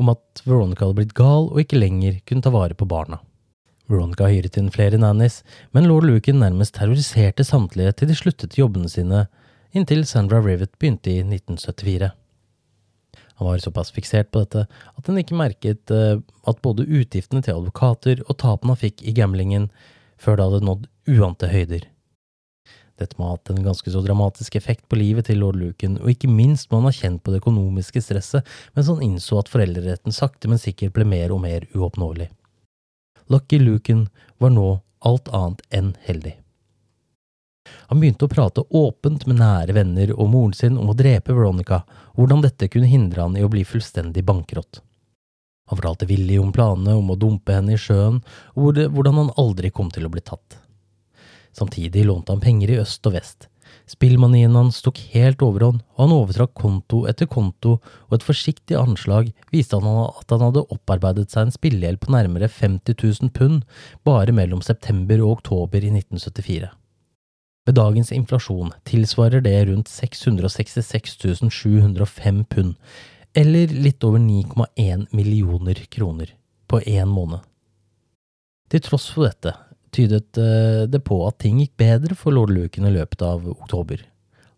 om 0.01 0.09
at 0.13 0.41
Veronica 0.45 0.85
hadde 0.85 0.97
blitt 1.01 1.17
gal 1.17 1.49
og 1.51 1.59
ikke 1.61 1.79
lenger 1.81 2.21
kunne 2.25 2.45
ta 2.45 2.53
vare 2.53 2.77
på 2.77 2.87
barna. 2.89 3.21
Veronica 3.91 4.29
hyret 4.31 4.57
inn 4.57 4.71
flere 4.71 4.99
nannies, 5.01 5.41
men 5.75 5.89
lord 5.89 6.07
Lucan 6.07 6.39
nærmest 6.41 6.77
terroriserte 6.77 7.43
samtlige 7.45 7.93
til 7.99 8.11
de 8.11 8.17
sluttet 8.17 8.57
jobbene 8.57 8.89
sine, 8.89 9.25
inntil 9.75 10.05
Sandra 10.07 10.39
Rivet 10.43 10.73
begynte 10.79 11.11
i 11.11 11.21
1974. 11.25 12.11
Han 13.41 13.47
var 13.47 13.61
såpass 13.63 13.91
fiksert 13.91 14.29
på 14.31 14.43
dette 14.43 14.67
at 14.69 15.07
han 15.09 15.17
ikke 15.17 15.37
merket 15.37 15.91
eh, 15.93 16.19
at 16.47 16.61
både 16.61 16.85
utgiftene 16.85 17.41
til 17.43 17.57
advokater 17.57 18.21
og 18.27 18.37
tapene 18.41 18.75
han 18.75 18.81
fikk 18.83 19.01
i 19.01 19.15
gamblingen, 19.17 19.69
før 20.21 20.37
det 20.37 20.47
hadde 20.47 20.67
nådd 20.67 20.85
uante 21.17 21.49
høyder. 21.51 21.87
Dette 23.01 23.17
må 23.17 23.27
ha 23.29 23.35
hatt 23.35 23.49
en 23.49 23.63
ganske 23.65 23.89
så 23.89 24.03
dramatisk 24.05 24.55
effekt 24.59 24.85
på 24.89 24.99
livet 24.99 25.25
til 25.29 25.41
lord 25.41 25.57
Lucan, 25.57 25.97
og 25.97 26.11
ikke 26.11 26.29
minst 26.29 26.69
må 26.69 26.81
han 26.81 26.91
ha 26.91 26.93
kjent 26.93 27.23
på 27.23 27.33
det 27.33 27.41
økonomiske 27.41 28.03
stresset 28.03 28.45
mens 28.75 28.91
han 28.91 29.01
innså 29.05 29.39
at 29.41 29.49
foreldreretten 29.49 30.13
sakte, 30.13 30.51
men 30.51 30.61
sikkert 30.61 30.93
ble 30.97 31.07
mer 31.09 31.33
og 31.33 31.41
mer 31.45 31.65
uoppnåelig. 31.73 32.29
Lucky 33.31 33.61
Lucan 33.61 34.05
var 34.43 34.53
nå 34.53 34.67
alt 35.07 35.31
annet 35.33 35.65
enn 35.73 35.95
heldig. 36.05 36.35
Han 37.89 38.01
begynte 38.01 38.27
å 38.27 38.31
prate 38.31 38.63
åpent 38.75 39.25
med 39.29 39.39
nære 39.39 39.73
venner 39.77 40.13
og 40.17 40.29
moren 40.33 40.53
sin 40.57 40.77
om 40.81 40.91
å 40.91 40.97
drepe 40.97 41.33
Veronica, 41.33 41.81
hvordan 42.17 42.43
dette 42.43 42.69
kunne 42.71 42.89
hindre 42.89 43.23
han 43.23 43.37
i 43.37 43.45
å 43.45 43.51
bli 43.51 43.63
fullstendig 43.67 44.23
bankerott. 44.27 44.81
Han 45.71 45.79
fortalte 45.79 46.09
villig 46.09 46.35
om 46.41 46.51
planene 46.51 46.97
om 46.99 47.13
å 47.13 47.15
dumpe 47.15 47.55
henne 47.55 47.77
i 47.77 47.79
sjøen, 47.79 48.17
og 48.59 48.75
hvordan 48.91 49.21
han 49.21 49.29
aldri 49.39 49.71
kom 49.71 49.87
til 49.93 50.03
å 50.03 50.11
bli 50.11 50.19
tatt. 50.19 50.57
Samtidig 51.55 52.03
lånte 52.09 52.35
han 52.35 52.43
penger 52.43 52.73
i 52.73 52.79
øst 52.81 53.07
og 53.07 53.15
vest. 53.15 53.47
Spillmanien 53.87 54.51
hans 54.55 54.81
tok 54.83 54.99
helt 55.13 55.39
overhånd, 55.43 55.79
og 55.95 56.03
han 56.03 56.15
overtrakk 56.15 56.51
konto 56.59 57.05
etter 57.07 57.29
konto, 57.31 57.77
og 58.09 58.17
et 58.17 58.25
forsiktig 58.27 58.75
anslag 58.75 59.31
viste 59.55 59.79
han 59.79 59.87
at 60.03 60.35
han 60.35 60.43
hadde 60.43 60.65
opparbeidet 60.75 61.31
seg 61.31 61.47
en 61.47 61.55
spillegjeld 61.55 62.01
på 62.03 62.11
nærmere 62.17 62.51
50 62.51 62.99
000 62.99 63.31
pund 63.35 63.63
bare 64.07 64.35
mellom 64.35 64.59
september 64.65 65.23
og 65.23 65.39
oktober 65.39 65.79
i 65.79 65.93
1974. 65.95 66.67
Ved 67.67 67.77
dagens 67.77 68.11
inflasjon 68.11 68.75
tilsvarer 68.89 69.43
det 69.45 69.55
rundt 69.69 69.87
666 69.87 71.15
705 71.47 72.45
pund, 72.51 72.75
eller 73.37 73.67
litt 73.67 74.03
over 74.03 74.19
9,1 74.19 75.07
millioner 75.15 75.85
kroner, 75.89 76.35
på 76.67 76.81
én 76.81 77.09
måned. 77.09 77.39
Til 78.71 78.83
tross 78.83 79.09
for 79.11 79.27
dette 79.27 79.55
tydet 79.91 80.37
eh, 80.37 80.87
det 80.87 81.03
på 81.05 81.19
at 81.27 81.39
ting 81.43 81.59
gikk 81.61 81.75
bedre 81.79 82.15
for 82.17 82.33
lord 82.35 82.53
Luken 82.55 82.87
i 82.87 82.93
løpet 82.95 83.23
av 83.25 83.47
oktober. 83.51 84.03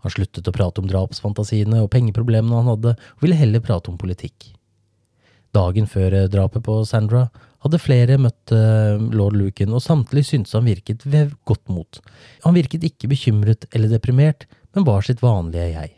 Han 0.04 0.14
sluttet 0.14 0.48
å 0.48 0.56
prate 0.56 0.82
om 0.84 0.90
drapsfantasiene 0.90 1.82
og 1.84 1.92
pengeproblemene 1.94 2.60
han 2.60 2.70
hadde, 2.74 2.94
og 2.98 3.24
ville 3.24 3.40
heller 3.40 3.64
prate 3.64 3.92
om 3.92 3.98
politikk. 4.00 4.52
Dagen 5.54 5.88
før 5.90 6.18
eh, 6.18 6.30
drapet 6.32 6.66
på 6.66 6.80
Sandra 6.90 7.28
hadde 7.64 7.80
flere 7.80 8.18
møtt 8.20 8.52
uh, 8.52 9.00
lord 9.16 9.38
Luken, 9.40 9.72
og 9.72 9.80
samtlige 9.80 10.34
syntes 10.34 10.52
han 10.58 10.66
virket 10.68 11.06
ved 11.08 11.30
godt 11.48 11.70
mot. 11.72 12.02
Han 12.44 12.58
virket 12.58 12.84
ikke 12.84 13.08
bekymret 13.08 13.70
eller 13.72 13.88
deprimert, 13.88 14.44
men 14.76 14.84
var 14.84 15.06
sitt 15.08 15.24
vanlige 15.24 15.70
jeg. 15.72 15.94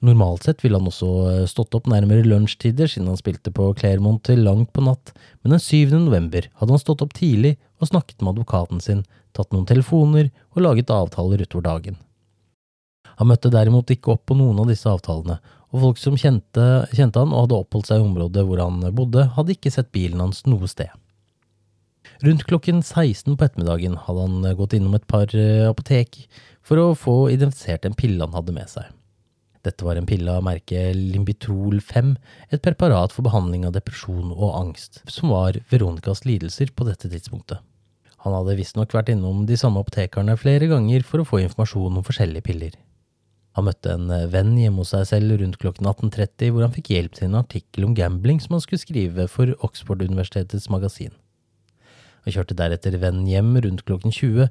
Normalt 0.00 0.46
sett 0.46 0.62
ville 0.64 0.78
han 0.80 0.88
også 0.88 1.46
stått 1.50 1.74
opp 1.76 1.88
nærmere 1.92 2.24
lunsjtider 2.24 2.88
siden 2.88 3.10
han 3.10 3.18
spilte 3.20 3.52
på 3.52 3.66
Clermont 3.76 4.22
til 4.24 4.40
langt 4.46 4.70
på 4.72 4.84
natt, 4.86 5.12
men 5.42 5.52
den 5.52 5.60
7. 5.60 5.92
november 6.06 6.46
hadde 6.56 6.72
han 6.72 6.80
stått 6.80 7.02
opp 7.04 7.12
tidlig 7.16 7.58
og 7.82 7.90
snakket 7.90 8.22
med 8.22 8.32
advokaten 8.32 8.80
sin, 8.80 9.02
tatt 9.36 9.52
noen 9.52 9.68
telefoner 9.68 10.30
og 10.54 10.62
laget 10.64 10.92
avtaler 10.94 11.44
utover 11.44 11.66
dagen. 11.66 11.98
Han 13.20 13.28
møtte 13.28 13.52
derimot 13.52 13.92
ikke 13.92 14.14
opp 14.14 14.24
på 14.30 14.38
noen 14.38 14.62
av 14.62 14.70
disse 14.70 14.88
avtalene, 14.88 15.36
og 15.70 15.84
folk 15.84 16.00
som 16.00 16.16
kjente, 16.18 16.64
kjente 16.96 17.20
han 17.20 17.34
og 17.34 17.44
hadde 17.44 17.58
oppholdt 17.60 17.90
seg 17.90 18.00
i 18.00 18.06
området 18.06 18.46
hvor 18.48 18.62
han 18.64 18.80
bodde, 18.96 19.26
hadde 19.36 19.52
ikke 19.54 19.72
sett 19.74 19.92
bilen 19.92 20.22
hans 20.24 20.40
noe 20.48 20.68
sted. 20.70 20.88
Rundt 22.24 22.46
klokken 22.48 22.80
16 22.80 23.36
på 23.36 23.44
ettermiddagen 23.44 23.98
hadde 24.06 24.24
han 24.24 24.56
gått 24.56 24.74
innom 24.76 24.96
et 24.96 25.04
par 25.08 25.28
eh, 25.36 25.68
apotek 25.68 26.22
for 26.64 26.80
å 26.80 26.96
få 26.96 27.16
identifisert 27.32 27.84
en 27.84 27.96
pille 27.96 28.24
han 28.24 28.36
hadde 28.36 28.56
med 28.56 28.72
seg. 28.72 28.88
Dette 29.66 29.84
var 29.84 29.98
en 30.00 30.08
pille 30.08 30.32
av 30.32 30.44
merket 30.46 30.96
Limbitrol 30.96 31.82
5, 31.84 32.14
et 32.48 32.62
preparat 32.64 33.12
for 33.12 33.26
behandling 33.26 33.66
av 33.68 33.74
depresjon 33.76 34.30
og 34.32 34.54
angst, 34.56 35.02
som 35.10 35.34
var 35.34 35.58
Veronicas 35.72 36.24
lidelser 36.24 36.72
på 36.72 36.86
dette 36.88 37.10
tidspunktet. 37.12 37.60
Han 38.24 38.36
hadde 38.36 38.56
visstnok 38.58 38.92
vært 38.92 39.12
innom 39.12 39.44
de 39.48 39.56
samme 39.60 39.80
apotekerne 39.80 40.36
flere 40.40 40.68
ganger 40.68 41.04
for 41.04 41.20
å 41.20 41.28
få 41.28 41.42
informasjon 41.44 42.00
om 42.00 42.06
forskjellige 42.06 42.46
piller. 42.48 42.76
Han 43.58 43.66
møtte 43.66 43.92
en 43.96 44.10
venn 44.30 44.52
hjemme 44.60 44.84
hos 44.84 44.92
seg 44.94 45.08
selv 45.08 45.40
rundt 45.40 45.58
klokken 45.60 45.88
18.30, 45.88 46.52
hvor 46.52 46.64
han 46.64 46.74
fikk 46.74 46.92
hjelp 46.94 47.16
til 47.16 47.28
en 47.28 47.40
artikkel 47.40 47.88
om 47.88 47.96
gambling 47.98 48.38
som 48.40 48.54
han 48.56 48.62
skulle 48.64 48.82
skrive 48.82 49.26
for 49.32 49.52
Oxford-universitetets 49.66 50.70
magasin. 50.72 51.12
Han 52.24 52.36
kjørte 52.36 52.56
deretter 52.56 52.96
vennen 53.00 53.28
hjem 53.28 53.56
rundt 53.64 53.84
klokken 53.88 54.14
20, 54.14 54.48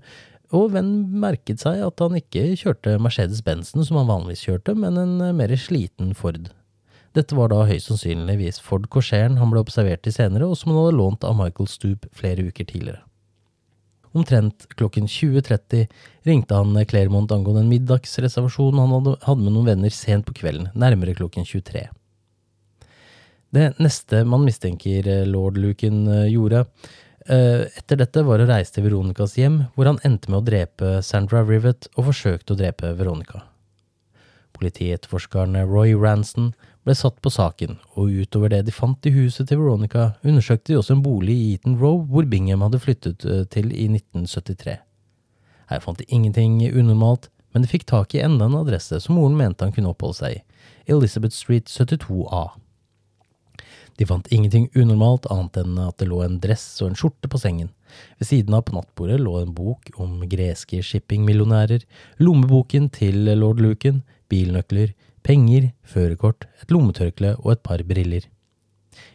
og 0.56 0.72
vennen 0.74 1.20
merket 1.22 1.62
seg 1.62 1.82
at 1.86 2.02
han 2.02 2.18
ikke 2.18 2.56
kjørte 2.58 2.96
Mercedes-Benzen 3.02 3.86
som 3.86 4.00
han 4.00 4.10
vanligvis 4.10 4.46
kjørte, 4.48 4.74
men 4.78 4.98
en 4.98 5.20
mer 5.38 5.54
sliten 5.60 6.16
Ford. 6.18 6.50
Dette 7.18 7.36
var 7.38 7.50
da 7.52 7.64
høyst 7.70 7.90
sannsynligvis 7.90 8.62
Ford 8.62 8.88
Corsairen 8.94 9.40
han 9.42 9.54
ble 9.54 9.62
observert 9.64 10.08
i 10.10 10.14
senere, 10.14 10.48
og 10.50 10.58
som 10.58 10.74
han 10.74 10.84
hadde 10.84 10.98
lånt 10.98 11.26
av 11.26 11.38
Michael 11.38 11.70
Stoop 11.70 12.10
flere 12.16 12.46
uker 12.50 12.70
tidligere. 12.70 13.04
Omtrent 14.18 14.66
klokken 14.74 15.06
20.30 15.06 15.86
ringte 16.26 16.58
han 16.58 16.78
Claremont 16.90 17.32
angående 17.32 17.62
en 17.62 17.70
middagsreservasjon 17.70 18.82
han 18.82 18.94
hadde, 18.96 19.16
med 19.38 19.54
noen 19.54 19.70
venner 19.70 19.94
sent 19.94 20.26
på 20.26 20.34
kvelden, 20.42 20.72
nærmere 20.74 21.14
klokken 21.18 21.46
23. 21.46 21.86
Det 23.54 23.70
neste 23.82 24.24
man 24.30 24.46
mistenker 24.46 25.08
eh, 25.10 25.26
lord 25.26 25.58
Lucan 25.58 26.04
eh, 26.08 26.28
gjorde 26.30 26.62
eh, 26.62 26.98
etter 27.30 28.00
dette, 28.00 28.24
var 28.26 28.42
å 28.42 28.48
reise 28.50 28.74
til 28.74 28.88
Veronicas 28.88 29.36
hjem, 29.38 29.62
hvor 29.76 29.90
han 29.90 30.02
endte 30.08 30.32
med 30.32 30.40
å 30.40 30.48
drepe 30.48 30.98
Sandra 31.06 31.44
Rivet 31.46 31.86
og 31.96 32.08
forsøkte 32.10 32.56
å 32.56 32.60
drepe 32.60 32.96
Veronica. 32.98 33.44
Politietterforskeren 34.58 35.56
Roy 35.70 35.94
Ranson 35.94 36.54
ble 36.88 36.96
satt 36.98 37.20
på 37.22 37.32
saken, 37.32 37.78
og 37.96 38.12
utover 38.24 38.52
det 38.54 38.64
de 38.68 38.74
fant 38.74 39.06
i 39.06 39.14
huset 39.14 39.50
til 39.50 39.62
Veronica, 39.62 40.14
undersøkte 40.26 40.74
de 40.74 40.80
også 40.80 40.96
en 40.98 41.04
bolig 41.06 41.36
i 41.36 41.50
Eaton 41.54 41.78
Row 41.80 42.02
hvor 42.10 42.28
Bingham 42.30 42.64
hadde 42.66 42.82
flyttet 42.82 43.26
eh, 43.28 43.44
til 43.54 43.70
i 43.72 43.86
1973. 43.92 44.80
Her 45.70 45.84
fant 45.84 46.00
de 46.02 46.08
ingenting 46.10 46.58
unormalt, 46.74 47.30
men 47.54 47.66
de 47.66 47.70
fikk 47.70 47.86
tak 47.90 48.16
i 48.16 48.24
enda 48.24 48.48
en 48.50 48.58
adresse 48.60 49.00
som 49.04 49.18
moren 49.18 49.38
mente 49.38 49.66
han 49.66 49.76
kunne 49.76 49.92
oppholde 49.94 50.20
seg 50.22 50.40
i, 50.40 50.44
Elizabeth 50.90 51.36
Street 51.36 51.70
72A. 51.70 52.48
De 54.00 54.06
fant 54.08 54.30
ingenting 54.32 54.70
unormalt 54.80 55.28
annet 55.34 55.58
enn 55.60 55.76
at 55.84 55.98
det 56.00 56.08
lå 56.08 56.22
en 56.24 56.38
dress 56.40 56.64
og 56.80 56.92
en 56.92 56.98
skjorte 57.00 57.28
på 57.28 57.42
sengen. 57.42 57.74
Ved 58.22 58.30
siden 58.30 58.56
av 58.56 58.64
på 58.68 58.78
nattbordet 58.78 59.20
lå 59.20 59.34
en 59.42 59.52
bok 59.56 59.90
om 60.00 60.22
greske 60.32 60.80
shippingmillionærer, 60.86 61.84
lommeboken 62.24 62.88
til 62.96 63.28
lord 63.36 63.60
Luken, 63.60 64.04
bilnøkler, 64.32 64.94
penger, 65.28 65.74
førerkort, 65.84 66.48
et 66.64 66.72
lommetørkle 66.72 67.34
og 67.42 67.52
et 67.58 67.66
par 67.66 67.84
briller. 67.90 68.30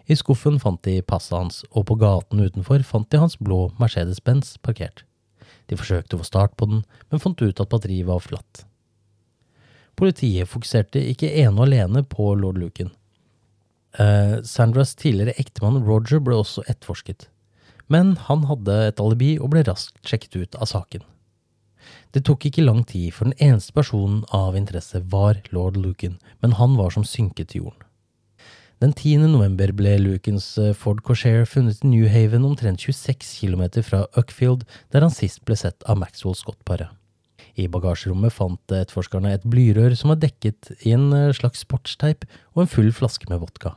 I 0.04 0.16
skuffen 0.20 0.58
fant 0.60 0.82
de 0.84 0.98
passet 1.00 1.36
hans, 1.38 1.62
og 1.72 1.86
på 1.88 1.96
gaten 2.00 2.44
utenfor 2.44 2.84
fant 2.84 3.08
de 3.08 3.22
hans 3.22 3.38
blå 3.40 3.70
Mercedes-Benz 3.80 4.58
parkert. 4.60 5.06
De 5.72 5.78
forsøkte 5.80 6.18
å 6.18 6.20
få 6.20 6.28
start 6.28 6.58
på 6.60 6.68
den, 6.68 6.84
men 7.08 7.22
fant 7.24 7.40
ut 7.40 7.60
at 7.60 7.72
batteriet 7.72 8.08
var 8.10 8.20
flatt. 8.20 8.66
Politiet 9.96 10.50
fokuserte 10.50 11.00
ikke 11.08 11.30
ene 11.40 11.56
og 11.56 11.68
alene 11.68 12.04
på 12.04 12.34
lord 12.36 12.60
Lucan. 12.60 12.92
Uh, 13.94 14.40
Sandras 14.42 14.96
tidligere 14.98 15.36
ektemann 15.38 15.84
Roger 15.86 16.18
ble 16.24 16.40
også 16.40 16.64
etterforsket, 16.66 17.28
men 17.86 18.16
han 18.26 18.46
hadde 18.50 18.78
et 18.88 19.02
alibi 19.02 19.36
og 19.38 19.52
ble 19.54 19.62
raskt 19.68 20.00
sjekket 20.08 20.34
ut 20.40 20.58
av 20.58 20.70
saken. 20.72 21.04
Det 22.14 22.24
tok 22.26 22.46
ikke 22.48 22.64
lang 22.64 22.82
tid 22.86 23.12
før 23.14 23.30
den 23.30 23.40
eneste 23.42 23.74
personen 23.76 24.22
av 24.34 24.56
interesse 24.58 25.00
var 25.12 25.40
lord 25.54 25.76
Lucan, 25.78 26.16
men 26.42 26.56
han 26.60 26.78
var 26.78 26.94
som 26.94 27.06
synket 27.06 27.52
til 27.52 27.66
jorden. 27.66 27.84
Den 28.82 28.92
10. 28.92 29.30
november 29.30 29.70
ble 29.72 29.94
Lucans 30.02 30.46
eh, 30.58 30.74
Ford 30.76 31.00
Corsair 31.06 31.46
funnet 31.48 31.84
i 31.84 31.88
New 31.88 32.08
Haven 32.10 32.44
omtrent 32.44 32.82
26 32.82 33.30
km 33.40 33.62
fra 33.86 34.02
Uckfield, 34.18 34.66
der 34.92 35.06
han 35.06 35.14
sist 35.14 35.44
ble 35.46 35.56
sett 35.56 35.86
av 35.88 36.00
Maxwell 36.00 36.34
Scott-paret. 36.36 36.90
I 37.54 37.68
bagasjerommet 37.70 38.34
fant 38.34 38.74
etterforskerne 38.74 39.30
et 39.36 39.46
blyrør 39.46 39.94
som 39.94 40.10
var 40.10 40.18
dekket 40.22 40.72
i 40.82 40.92
en 40.96 41.06
eh, 41.14 41.32
slags 41.36 41.62
sportsteip 41.62 42.26
og 42.54 42.64
en 42.64 42.70
full 42.74 42.90
flaske 42.92 43.30
med 43.30 43.40
vodka. 43.44 43.76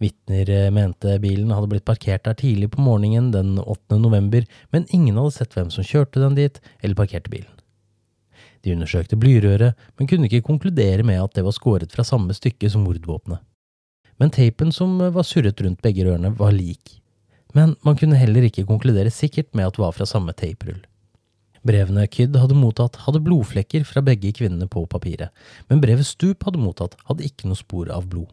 Vitner 0.00 0.50
eh, 0.50 0.70
mente 0.72 1.18
bilen 1.20 1.52
hadde 1.52 1.68
blitt 1.68 1.84
parkert 1.84 2.24
der 2.24 2.36
tidlig 2.38 2.70
på 2.72 2.80
morgenen 2.80 3.28
den 3.34 3.58
8. 3.60 3.98
november, 4.00 4.46
men 4.72 4.88
ingen 4.88 5.18
hadde 5.20 5.34
sett 5.36 5.56
hvem 5.56 5.68
som 5.74 5.84
kjørte 5.84 6.22
den 6.22 6.38
dit 6.38 6.60
eller 6.80 6.96
parkerte 6.96 7.32
bilen. 7.32 7.52
De 8.64 8.72
undersøkte 8.72 9.18
blyrøret, 9.20 9.76
men 9.96 10.08
kunne 10.08 10.28
ikke 10.28 10.44
konkludere 10.46 11.04
med 11.04 11.20
at 11.20 11.36
det 11.36 11.44
var 11.44 11.56
skåret 11.56 11.92
fra 11.92 12.04
samme 12.04 12.36
stykke 12.36 12.70
som 12.72 12.84
mordvåpenet. 12.84 13.44
Men 14.20 14.32
teipen 14.32 14.72
som 14.72 14.98
var 15.00 15.24
surret 15.24 15.60
rundt 15.64 15.80
begge 15.84 16.04
rørene, 16.04 16.32
var 16.36 16.52
lik. 16.52 16.98
Men 17.56 17.74
man 17.84 17.96
kunne 17.96 18.20
heller 18.20 18.44
ikke 18.46 18.66
konkludere 18.68 19.12
sikkert 19.12 19.54
med 19.56 19.68
at 19.68 19.76
det 19.76 19.84
var 19.84 19.96
fra 19.96 20.08
samme 20.08 20.32
teiprull. 20.36 20.82
Brevene 21.66 22.06
Kyd 22.08 22.36
hadde 22.40 22.56
mottatt, 22.56 22.96
hadde 23.04 23.20
blodflekker 23.24 23.84
fra 23.84 24.00
begge 24.04 24.32
kvinnene 24.36 24.68
på 24.70 24.86
papiret, 24.88 25.28
men 25.68 25.80
brevet 25.82 26.08
Stup 26.08 26.46
hadde 26.46 26.60
mottatt, 26.60 26.96
hadde 27.08 27.26
ikke 27.26 27.48
noe 27.50 27.58
spor 27.58 27.90
av 27.92 28.08
blod. 28.08 28.30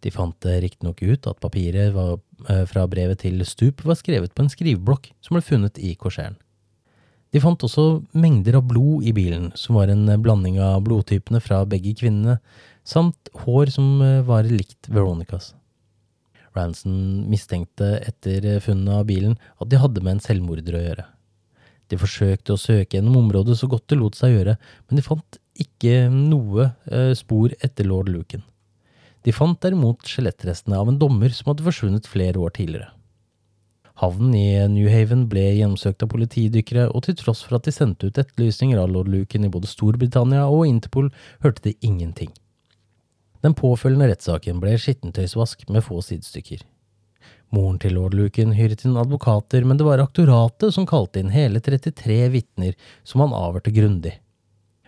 De 0.00 0.12
fant 0.12 0.46
eh, 0.48 0.60
riktignok 0.64 1.02
ut 1.02 1.28
at 1.28 1.40
papiret 1.42 1.92
var, 1.92 2.18
eh, 2.48 2.64
fra 2.68 2.86
brevet 2.88 3.20
til 3.24 3.42
Stup 3.44 3.84
var 3.84 3.98
skrevet 4.00 4.32
på 4.34 4.44
en 4.44 4.52
skriveblokk 4.52 5.10
som 5.20 5.36
ble 5.36 5.44
funnet 5.44 5.80
i 5.80 5.92
korseren. 6.00 6.38
De 7.30 7.42
fant 7.42 7.62
også 7.62 8.00
mengder 8.16 8.56
av 8.58 8.64
blod 8.66 9.04
i 9.06 9.12
bilen, 9.14 9.50
som 9.54 9.76
var 9.78 9.92
en 9.92 10.08
blanding 10.22 10.58
av 10.64 10.80
blodtypene 10.86 11.38
fra 11.44 11.62
begge 11.68 11.92
kvinnene, 12.00 12.40
samt 12.82 13.30
hår 13.44 13.70
som 13.76 14.00
eh, 14.02 14.22
var 14.26 14.48
likt 14.48 14.88
Veronicas. 14.88 15.52
Ranson 16.56 17.28
mistenkte 17.30 18.00
etter 18.02 18.56
funnet 18.64 18.96
av 18.96 19.04
bilen 19.06 19.36
at 19.60 19.68
de 19.70 19.78
hadde 19.78 20.02
med 20.02 20.16
en 20.16 20.24
selvmorder 20.24 20.74
å 20.74 20.82
gjøre. 20.82 21.04
De 21.90 21.98
forsøkte 22.00 22.54
å 22.54 22.58
søke 22.58 22.96
gjennom 22.96 23.20
området 23.20 23.58
så 23.58 23.68
godt 23.70 23.86
det 23.90 24.00
lot 24.00 24.18
seg 24.18 24.34
gjøre, 24.34 24.56
men 24.88 24.98
de 24.98 25.04
fant 25.06 25.38
ikke 25.62 26.08
noe 26.10 26.70
spor 27.18 27.54
etter 27.62 27.86
lord 27.86 28.10
Lucan. 28.10 28.42
De 29.26 29.34
fant 29.36 29.58
derimot 29.60 30.06
skjelettrestene 30.08 30.78
av 30.80 30.88
en 30.88 30.98
dommer 31.00 31.32
som 31.36 31.50
hadde 31.50 31.66
forsvunnet 31.66 32.08
flere 32.08 32.40
år 32.40 32.54
tidligere. 32.56 32.88
Havnen 34.00 34.32
i 34.32 34.68
New 34.72 34.88
Haven 34.88 35.26
ble 35.28 35.42
gjennomsøkt 35.58 36.00
av 36.06 36.08
politidykkere, 36.08 36.86
og 36.88 37.04
til 37.04 37.18
tross 37.20 37.42
for 37.44 37.58
at 37.58 37.66
de 37.68 37.74
sendte 37.74 38.08
ut 38.08 38.20
etterlysninger 38.20 38.80
av 38.80 38.88
lord 38.88 39.10
Luken 39.12 39.44
i 39.44 39.50
både 39.52 39.68
Storbritannia 39.68 40.46
og 40.48 40.64
Interpol, 40.70 41.10
hørte 41.44 41.66
de 41.66 41.74
ingenting. 41.84 42.30
Den 43.44 43.52
påfølgende 43.56 44.08
rettssaken 44.08 44.60
ble 44.62 44.72
skittentøysvask 44.80 45.66
med 45.68 45.84
få 45.84 46.00
sidestykker. 46.04 46.64
Moren 47.52 47.80
til 47.82 47.96
lord 47.98 48.14
Luken 48.16 48.54
hyret 48.56 48.86
inn 48.86 48.96
advokater, 49.00 49.64
men 49.68 49.76
det 49.76 49.84
var 49.84 50.00
aktoratet 50.00 50.72
som 50.76 50.88
kalte 50.88 51.20
inn 51.20 51.32
hele 51.34 51.60
33 51.60 52.22
vitner 52.32 52.76
som 53.04 53.24
han 53.24 53.36
avhørte 53.36 53.72
grundig. 53.74 54.14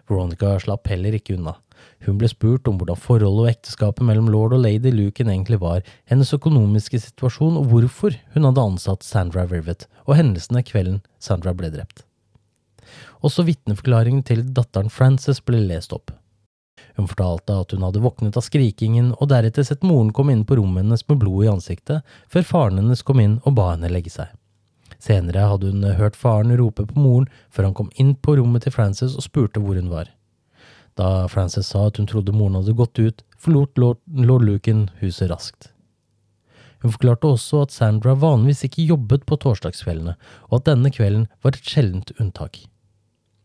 Veronica 0.09 0.55
slapp 0.62 0.88
heller 0.92 1.16
ikke 1.18 1.37
unna. 1.37 1.59
Hun 2.03 2.17
ble 2.19 2.29
spurt 2.31 2.67
om 2.67 2.79
hvordan 2.81 2.99
forholdet 2.99 3.45
og 3.45 3.51
ekteskapet 3.53 4.07
mellom 4.07 4.31
lord 4.33 4.57
og 4.57 4.65
lady 4.65 4.91
Luken 4.91 5.31
egentlig 5.31 5.61
var, 5.62 5.85
hennes 6.11 6.33
økonomiske 6.35 6.99
situasjon 6.99 7.61
og 7.61 7.69
hvorfor 7.71 8.17
hun 8.35 8.49
hadde 8.49 8.65
ansatt 8.73 9.07
Sandra 9.07 9.45
Rivet, 9.47 9.87
og 10.09 10.19
hendelsene 10.19 10.65
kvelden 10.67 10.99
Sandra 11.23 11.55
ble 11.55 11.71
drept. 11.75 12.03
Også 13.23 13.47
vitneforklaringen 13.47 14.25
til 14.27 14.43
datteren 14.51 14.91
Frances 14.91 15.38
ble 15.47 15.62
lest 15.62 15.95
opp. 15.95 16.11
Hun 16.99 17.07
fortalte 17.09 17.55
at 17.57 17.73
hun 17.73 17.85
hadde 17.87 18.03
våknet 18.05 18.37
av 18.37 18.45
skrikingen 18.45 19.12
og 19.15 19.31
deretter 19.31 19.65
sett 19.65 19.87
moren 19.87 20.11
komme 20.12 20.35
inn 20.35 20.45
på 20.45 20.59
rommet 20.59 20.83
hennes 20.83 21.07
med 21.09 21.21
blod 21.23 21.47
i 21.47 21.53
ansiktet, 21.53 22.03
før 22.29 22.49
faren 22.49 22.83
hennes 22.83 23.05
kom 23.07 23.23
inn 23.23 23.38
og 23.47 23.55
ba 23.57 23.71
henne 23.73 23.93
legge 23.93 24.12
seg. 24.12 24.33
Senere 25.03 25.47
hadde 25.51 25.71
hun 25.71 25.87
hørt 25.99 26.19
faren 26.19 26.53
rope 26.59 26.85
på 26.87 26.99
moren 26.99 27.31
før 27.51 27.71
han 27.71 27.79
kom 27.79 27.88
inn 27.99 28.12
på 28.15 28.37
rommet 28.38 28.67
til 28.67 28.75
Frances 28.75 29.17
og 29.17 29.25
spurte 29.25 29.62
hvor 29.62 29.79
hun 29.79 29.91
var. 29.91 30.11
Da 30.98 31.28
Frances 31.33 31.70
sa 31.72 31.87
at 31.88 32.00
hun 32.00 32.09
trodde 32.11 32.35
moren 32.37 32.59
hadde 32.59 32.74
gått 32.76 32.98
ut, 33.00 33.22
forlot 33.40 33.78
lord, 33.81 34.02
Lucan 34.44 34.88
huset 35.00 35.31
raskt. 35.33 35.70
Hun 36.83 36.92
forklarte 36.92 37.31
også 37.31 37.62
at 37.62 37.74
Sandra 37.74 38.16
vanligvis 38.18 38.64
ikke 38.66 38.88
jobbet 38.90 39.24
på 39.28 39.38
torsdagskveldene, 39.44 40.16
og 40.50 40.59
at 40.59 40.68
denne 40.72 40.90
kvelden 40.90 41.28
var 41.44 41.55
et 41.55 41.68
sjeldent 41.68 42.11
unntak. 42.18 42.64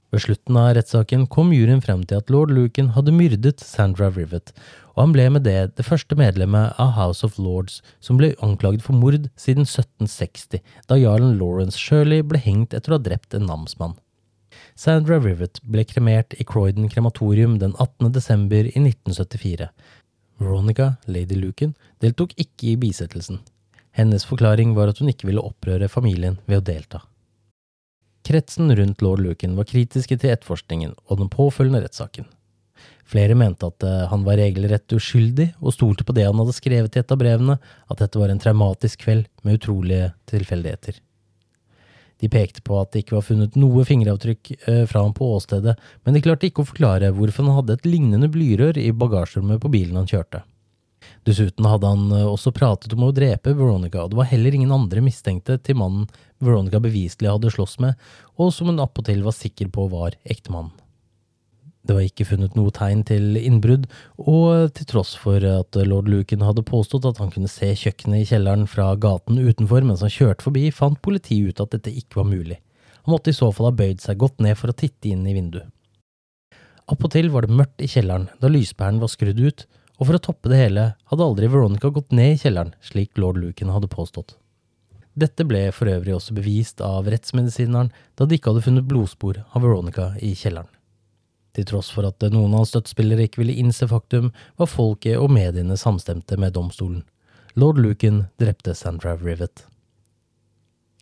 Ved 0.08 0.24
slutten 0.24 0.56
av 0.56 0.70
rettssaken 0.78 1.26
kom 1.28 1.52
juryen 1.52 1.84
frem 1.84 2.06
til 2.08 2.22
at 2.22 2.32
lord 2.32 2.54
Lucan 2.56 2.94
hadde 2.96 3.14
myrdet 3.14 3.60
Sandra 3.62 4.08
Rivet, 4.16 4.54
og 4.96 5.04
han 5.04 5.14
ble 5.14 5.28
med 5.36 5.44
det 5.46 5.76
det 5.78 5.86
første 5.86 6.16
medlemmet 6.18 6.80
av 6.82 6.96
House 6.96 7.28
of 7.28 7.36
Lords 7.38 7.82
som 8.00 8.18
ble 8.18 8.32
anklaget 8.44 8.86
for 8.86 8.96
mord 8.98 9.28
siden 9.38 9.68
1760, 9.68 10.64
da 10.88 10.98
jarlen 10.98 11.36
Lawrence 11.38 11.78
Shirley 11.78 12.24
ble 12.24 12.40
hengt 12.42 12.74
etter 12.74 12.96
å 12.96 12.98
ha 12.98 13.04
drept 13.04 13.36
en 13.38 13.46
namsmann. 13.52 13.98
Sandra 14.76 15.20
Rivet 15.20 15.62
ble 15.64 15.84
kremert 15.88 16.36
i 16.38 16.46
Croydon 16.48 16.90
krematorium 16.90 17.58
den 17.62 17.76
18. 17.76 18.12
desember 18.14 18.70
i 18.70 18.76
1974. 18.80 19.70
Veronica, 20.38 20.96
lady 21.06 21.38
Lucan, 21.40 21.74
deltok 22.00 22.34
ikke 22.38 22.74
i 22.74 22.80
bisettelsen. 22.80 23.42
Hennes 23.98 24.26
forklaring 24.30 24.76
var 24.78 24.92
at 24.92 25.02
hun 25.02 25.10
ikke 25.10 25.30
ville 25.30 25.42
opprøre 25.42 25.90
familien 25.90 26.38
ved 26.46 26.62
å 26.62 26.66
delta. 26.68 27.02
Kretsen 28.28 28.70
rundt 28.76 29.02
lord 29.02 29.24
Lucan 29.24 29.56
var 29.58 29.70
kritiske 29.70 30.18
til 30.20 30.34
etterforskningen 30.34 30.94
og 31.08 31.22
den 31.22 31.32
påfølgende 31.34 31.86
rettssaken. 31.86 32.28
Flere 33.08 33.38
mente 33.40 33.70
at 33.70 33.84
eh, 33.88 34.06
han 34.12 34.26
var 34.28 34.38
regelrett 34.38 34.94
uskyldig, 34.94 35.54
og 35.64 35.74
stolte 35.74 36.04
på 36.04 36.14
det 36.14 36.26
han 36.28 36.38
hadde 36.42 36.56
skrevet 36.58 36.98
i 36.98 37.02
et 37.02 37.14
av 37.14 37.22
brevene, 37.22 37.56
at 37.88 38.02
dette 38.04 38.20
var 38.20 38.34
en 38.34 38.42
traumatisk 38.44 39.06
kveld 39.06 39.30
med 39.48 39.62
utrolige 39.62 40.12
tilfeldigheter. 40.30 41.00
De 42.22 42.30
pekte 42.34 42.64
på 42.66 42.80
at 42.82 42.92
det 42.94 43.04
ikke 43.04 43.18
var 43.20 43.26
funnet 43.28 43.58
noe 43.60 43.86
fingeravtrykk 43.86 44.52
eh, 44.58 44.84
fra 44.90 45.04
ham 45.06 45.14
på 45.18 45.30
åstedet, 45.36 45.76
men 46.04 46.18
de 46.18 46.24
klarte 46.26 46.50
ikke 46.50 46.64
å 46.64 46.70
forklare 46.70 47.14
hvorfor 47.14 47.46
han 47.46 47.60
hadde 47.60 47.78
et 47.78 47.90
lignende 47.90 48.30
blyrør 48.34 48.80
i 48.82 48.90
bagasjerommet 48.92 49.62
på 49.62 49.74
bilen 49.74 50.00
han 50.00 50.10
kjørte. 50.10 50.42
Dessuten 51.28 51.68
hadde 51.70 51.92
han 51.92 52.10
eh, 52.16 52.26
også 52.26 52.54
pratet 52.56 52.96
om 52.96 53.06
å 53.06 53.14
drepe 53.16 53.54
Veronica, 53.58 54.04
og 54.04 54.12
det 54.12 54.22
var 54.22 54.32
heller 54.32 54.58
ingen 54.58 54.74
andre 54.74 55.04
mistenkte 55.06 55.60
til 55.62 55.78
mannen 55.80 56.10
Veronica 56.44 56.82
beviselig 56.82 57.30
hadde 57.32 57.54
slåss 57.54 57.78
med, 57.84 57.98
og 58.38 58.52
som 58.54 58.72
hun 58.72 58.82
appåtil 58.82 59.24
var 59.26 59.38
sikker 59.38 59.70
på 59.74 59.88
var 59.94 60.18
ektemannen. 60.26 60.74
Det 61.88 61.96
var 61.96 62.04
ikke 62.04 62.26
funnet 62.28 62.56
noe 62.58 62.72
tegn 62.76 63.06
til 63.08 63.38
innbrudd, 63.40 63.86
og 64.20 64.74
til 64.76 64.88
tross 64.90 65.14
for 65.16 65.40
at 65.48 65.78
lord 65.88 66.10
Lucan 66.12 66.44
hadde 66.44 66.66
påstått 66.68 67.08
at 67.08 67.22
han 67.22 67.32
kunne 67.32 67.48
se 67.52 67.70
kjøkkenet 67.80 68.26
i 68.26 68.28
kjelleren 68.28 68.68
fra 68.68 68.90
gaten 69.00 69.40
utenfor 69.40 69.88
mens 69.88 70.04
han 70.04 70.12
kjørte 70.12 70.44
forbi, 70.44 70.66
fant 70.76 71.00
politiet 71.06 71.56
ut 71.56 71.64
at 71.64 71.78
dette 71.78 71.94
ikke 71.96 72.20
var 72.20 72.28
mulig. 72.28 72.60
Han 73.06 73.16
måtte 73.16 73.32
i 73.32 73.38
så 73.38 73.54
fall 73.56 73.70
ha 73.70 73.78
bøyd 73.80 74.04
seg 74.04 74.20
godt 74.20 74.44
ned 74.44 74.60
for 74.60 74.74
å 74.74 74.76
titte 74.76 75.14
inn 75.14 75.24
i 75.24 75.36
vinduet. 75.38 75.72
Appåtil 76.92 77.32
var 77.32 77.48
det 77.48 77.56
mørkt 77.56 77.84
i 77.84 77.88
kjelleren 77.92 78.28
da 78.40 78.52
lyspæren 78.52 79.00
var 79.00 79.12
skrudd 79.12 79.40
ut, 79.40 79.64
og 79.98 80.10
for 80.10 80.18
å 80.20 80.24
toppe 80.28 80.52
det 80.52 80.60
hele 80.60 80.90
hadde 81.08 81.24
aldri 81.24 81.48
Veronica 81.52 81.92
gått 81.92 82.12
ned 82.16 82.36
i 82.36 82.42
kjelleren, 82.42 82.76
slik 82.84 83.16
lord 83.16 83.40
Lucan 83.40 83.72
hadde 83.72 83.92
påstått. 83.92 84.36
Dette 85.18 85.48
ble 85.48 85.70
for 85.74 85.90
øvrig 85.90 86.14
også 86.14 86.36
bevist 86.38 86.84
av 86.86 87.08
rettsmedisineren 87.10 87.96
da 88.20 88.28
de 88.28 88.38
ikke 88.38 88.52
hadde 88.52 88.68
funnet 88.68 88.88
blodspor 88.92 89.40
av 89.48 89.64
Veronica 89.64 90.12
i 90.20 90.36
kjelleren. 90.38 90.70
Til 91.58 91.66
tross 91.66 91.88
for 91.90 92.06
at 92.06 92.22
noen 92.30 92.52
av 92.54 92.62
hans 92.62 92.72
støttespillere 92.76 93.26
ikke 93.26 93.42
ville 93.42 93.56
innse 93.58 93.88
faktum, 93.90 94.30
var 94.62 94.70
folket 94.70 95.18
og 95.18 95.32
mediene 95.34 95.78
samstemte 95.80 96.38
med 96.38 96.54
domstolen. 96.54 97.02
Lord 97.58 97.82
Lucan 97.82 98.28
drepte 98.38 98.76
Sandra 98.78 99.16
Rivet. 99.18 99.64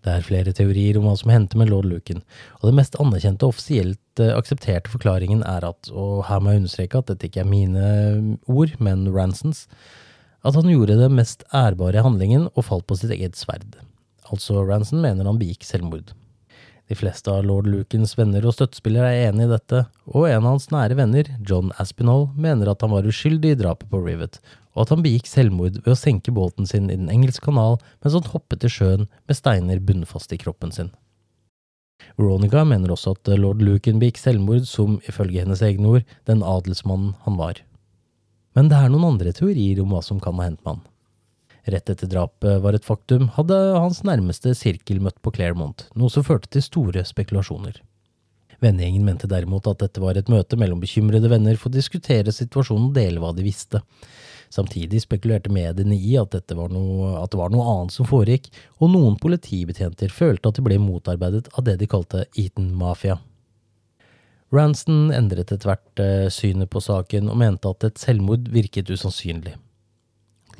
Det 0.05 0.13
er 0.13 0.23
flere 0.23 0.53
teorier 0.55 0.95
om 0.99 1.09
hva 1.09 1.15
som 1.19 1.31
hendte 1.33 1.57
med 1.59 1.71
lord 1.73 1.89
Lucan, 1.89 2.21
og 2.61 2.69
det 2.69 2.75
mest 2.77 2.95
anerkjente 3.01 3.43
og 3.43 3.55
offisielt 3.55 4.21
eh, 4.21 4.31
aksepterte 4.37 4.93
forklaringen 4.93 5.41
er 5.49 5.65
at, 5.65 5.89
og 5.91 6.27
her 6.29 6.39
må 6.39 6.53
jeg 6.53 6.61
understreke 6.61 7.01
at 7.01 7.09
dette 7.09 7.27
ikke 7.27 7.41
er 7.41 7.49
mine 7.49 7.87
ord, 8.45 8.77
men 8.79 9.07
Ransons, 9.11 9.65
at 10.45 10.55
han 10.55 10.69
gjorde 10.69 10.99
den 11.01 11.17
mest 11.17 11.43
ærbare 11.51 12.05
handlingen 12.05 12.47
og 12.53 12.67
falt 12.69 12.85
på 12.87 12.99
sitt 13.01 13.11
eget 13.17 13.35
sverd. 13.35 13.79
Altså, 14.29 14.61
Ranson 14.61 15.01
mener 15.01 15.27
han 15.27 15.41
begikk 15.41 15.65
selvmord. 15.65 16.13
De 16.85 16.95
fleste 16.95 17.31
av 17.33 17.45
lord 17.47 17.65
Lukens 17.65 18.13
venner 18.17 18.45
og 18.45 18.53
støttespillere 18.53 19.09
er 19.09 19.31
enig 19.31 19.47
i 19.47 19.53
dette, 19.55 19.85
og 20.05 20.27
en 20.29 20.43
av 20.43 20.51
hans 20.51 20.67
nære 20.69 20.97
venner, 20.99 21.31
John 21.41 21.71
Aspinall, 21.81 22.27
mener 22.37 22.69
at 22.69 22.85
han 22.85 22.93
var 22.93 23.07
uskyldig 23.09 23.55
i 23.55 23.57
drapet 23.57 23.89
på 23.89 24.03
Rivet, 24.05 24.37
og 24.75 24.83
at 24.83 24.93
han 24.93 25.01
begikk 25.05 25.25
selvmord 25.29 25.79
ved 25.79 25.93
å 25.95 25.97
senke 25.97 26.33
båten 26.35 26.69
sin 26.69 26.91
i 26.91 26.99
Den 26.99 27.09
engelske 27.09 27.47
kanal 27.47 27.79
mens 28.03 28.13
han 28.13 28.29
hoppet 28.29 28.67
i 28.67 28.71
sjøen 28.71 29.07
med 29.25 29.39
steiner 29.39 29.81
bunnfast 29.81 30.35
i 30.35 30.39
kroppen 30.41 30.75
sin. 30.75 30.91
Veronica 32.19 32.61
mener 32.67 32.93
også 32.93 33.15
at 33.15 33.31
lord 33.39 33.63
Lucan 33.65 34.01
begikk 34.01 34.19
selvmord 34.21 34.67
som, 34.69 34.99
ifølge 35.09 35.41
hennes 35.41 35.63
egne 35.65 35.97
ord, 35.97 36.11
den 36.29 36.43
adelsmannen 36.45 37.15
han 37.25 37.39
var. 37.39 37.63
Men 38.55 38.69
det 38.69 38.77
er 38.77 38.91
noen 38.91 39.15
andre 39.15 39.33
teorier 39.35 39.81
om 39.81 39.95
hva 39.95 40.03
som 40.05 40.21
kan 40.21 40.37
ha 40.37 40.51
hendt 40.51 40.61
med 40.61 40.77
han. 40.77 40.85
Rett 41.65 41.89
etter 41.89 42.09
drapet 42.09 42.61
var 42.61 42.77
et 42.77 42.85
faktum, 42.85 43.31
hadde 43.33 43.57
hans 43.73 44.03
nærmeste 44.05 44.53
sirkel 44.57 44.99
møtt 45.01 45.17
på 45.25 45.33
Claremont, 45.33 45.87
noe 45.97 46.13
som 46.13 46.25
førte 46.25 46.51
til 46.53 46.61
store 46.61 47.01
spekulasjoner. 47.09 47.79
Vennegjengen 48.61 49.05
mente 49.05 49.29
derimot 49.29 49.65
at 49.67 49.81
dette 49.81 50.01
var 50.01 50.17
et 50.17 50.29
møte 50.31 50.57
mellom 50.61 50.79
bekymrede 50.83 51.29
venner 51.31 51.57
for 51.59 51.71
å 51.71 51.75
diskutere 51.75 52.33
situasjonen 52.33 52.91
og 52.91 52.95
dele 52.95 53.23
hva 53.23 53.33
de 53.35 53.45
visste. 53.45 53.81
Samtidig 54.53 55.01
spekulerte 55.03 55.51
mediene 55.51 55.97
i 55.97 56.13
at, 56.21 56.37
var 56.53 56.69
noe, 56.71 57.15
at 57.19 57.33
det 57.33 57.41
var 57.41 57.51
noe 57.51 57.65
annet 57.73 57.95
som 57.95 58.07
foregikk, 58.07 58.51
og 58.79 58.93
noen 58.93 59.17
politibetjenter 59.19 60.13
følte 60.13 60.51
at 60.51 60.59
de 60.59 60.65
ble 60.65 60.77
motarbeidet 60.79 61.49
av 61.57 61.65
det 61.65 61.79
de 61.81 61.89
kalte 61.89 62.27
Eton 62.37 62.69
Mafia. 62.77 63.17
Ranston 64.53 65.09
endret 65.11 65.49
etter 65.51 65.67
hvert 65.67 65.99
eh, 65.99 66.27
synet 66.31 66.69
på 66.71 66.79
saken 66.79 67.31
og 67.33 67.39
mente 67.41 67.67
at 67.73 67.89
et 67.89 67.99
selvmord 67.99 68.45
virket 68.53 68.93
usannsynlig. 68.93 69.57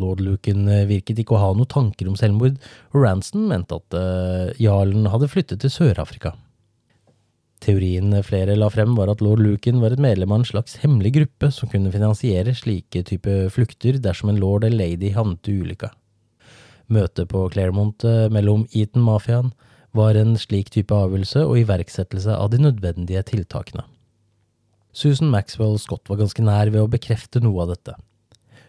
Lord 0.01 0.23
Lucan 0.23 0.67
eh, 0.71 0.87
virket 0.89 1.19
ikke 1.21 1.35
å 1.37 1.41
ha 1.41 1.51
noen 1.55 1.69
tanker 1.71 2.09
om 2.09 2.17
selvmord, 2.19 2.57
og 2.93 3.03
Ranson 3.03 3.47
mente 3.49 3.77
at 3.77 3.97
uh, 3.97 4.51
jarlen 4.61 5.07
hadde 5.11 5.29
flyttet 5.31 5.63
til 5.63 5.73
Sør-Afrika. 5.73 6.33
Teorien 7.65 8.11
flere 8.27 8.57
la 8.59 8.67
frem 8.69 8.93
var 8.97 9.09
at 9.09 9.23
lord 9.25 9.41
Lucan 9.41 9.79
var 9.81 9.95
et 9.95 10.01
medlem 10.03 10.33
av 10.33 10.41
en 10.41 10.47
slags 10.47 10.75
hemmelig 10.83 11.15
gruppe 11.15 11.49
som 11.55 11.71
kunne 11.71 11.93
finansiere 11.93 12.53
slike 12.53 13.05
type 13.07 13.37
flukter 13.55 13.97
dersom 14.03 14.29
en 14.29 14.41
lord 14.41 14.67
eller 14.67 14.83
lady 14.83 15.13
havnet 15.15 15.49
i 15.49 15.55
ulykka. 15.63 15.89
Møtet 16.93 17.31
på 17.31 17.47
Claremont 17.55 18.05
uh, 18.05 18.27
mellom 18.33 18.67
Eton-mafiaen 18.75 19.53
var 19.95 20.19
en 20.19 20.35
slik 20.37 20.69
type 20.75 20.93
avgjørelse 20.93 21.45
og 21.47 21.61
iverksettelse 21.63 22.35
av 22.35 22.51
de 22.51 22.59
nødvendige 22.61 23.23
tiltakene. 23.31 23.85
Susan 24.95 25.31
Maxwell 25.31 25.79
Scott 25.81 26.07
var 26.11 26.21
ganske 26.21 26.43
nær 26.43 26.69
ved 26.71 26.83
å 26.83 26.91
bekrefte 26.91 27.41
noe 27.43 27.65
av 27.65 27.73
dette. 27.73 27.95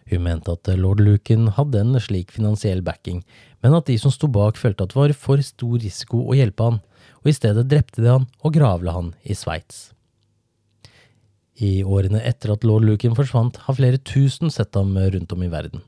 Hun 0.07 0.23
mente 0.23 0.53
at 0.53 0.69
lord 0.79 1.01
Lucan 1.03 1.49
hadde 1.57 1.81
en 1.83 1.99
slik 1.99 2.31
finansiell 2.31 2.81
backing, 2.85 3.23
men 3.63 3.75
at 3.75 3.89
de 3.89 3.97
som 3.99 4.13
sto 4.13 4.29
bak 4.31 4.59
følte 4.59 4.85
at 4.85 4.93
det 4.93 4.99
var 4.99 5.13
for 5.17 5.43
stor 5.43 5.75
risiko 5.83 6.23
å 6.23 6.37
hjelpe 6.37 6.69
han, 6.69 6.79
og 7.23 7.29
i 7.31 7.35
stedet 7.35 7.67
drepte 7.67 8.03
de 8.03 8.13
han 8.13 8.27
og 8.39 8.55
gravla 8.55 8.95
han 8.95 9.11
i 9.27 9.35
Sveits. 9.35 9.89
I 11.57 11.81
årene 11.83 12.21
etter 12.21 12.53
at 12.53 12.65
lord 12.67 12.85
Lucan 12.85 13.17
forsvant, 13.17 13.57
har 13.65 13.77
flere 13.77 13.99
tusen 13.99 14.53
sett 14.53 14.77
ham 14.77 14.93
rundt 14.95 15.33
om 15.33 15.43
i 15.43 15.51
verden. 15.51 15.81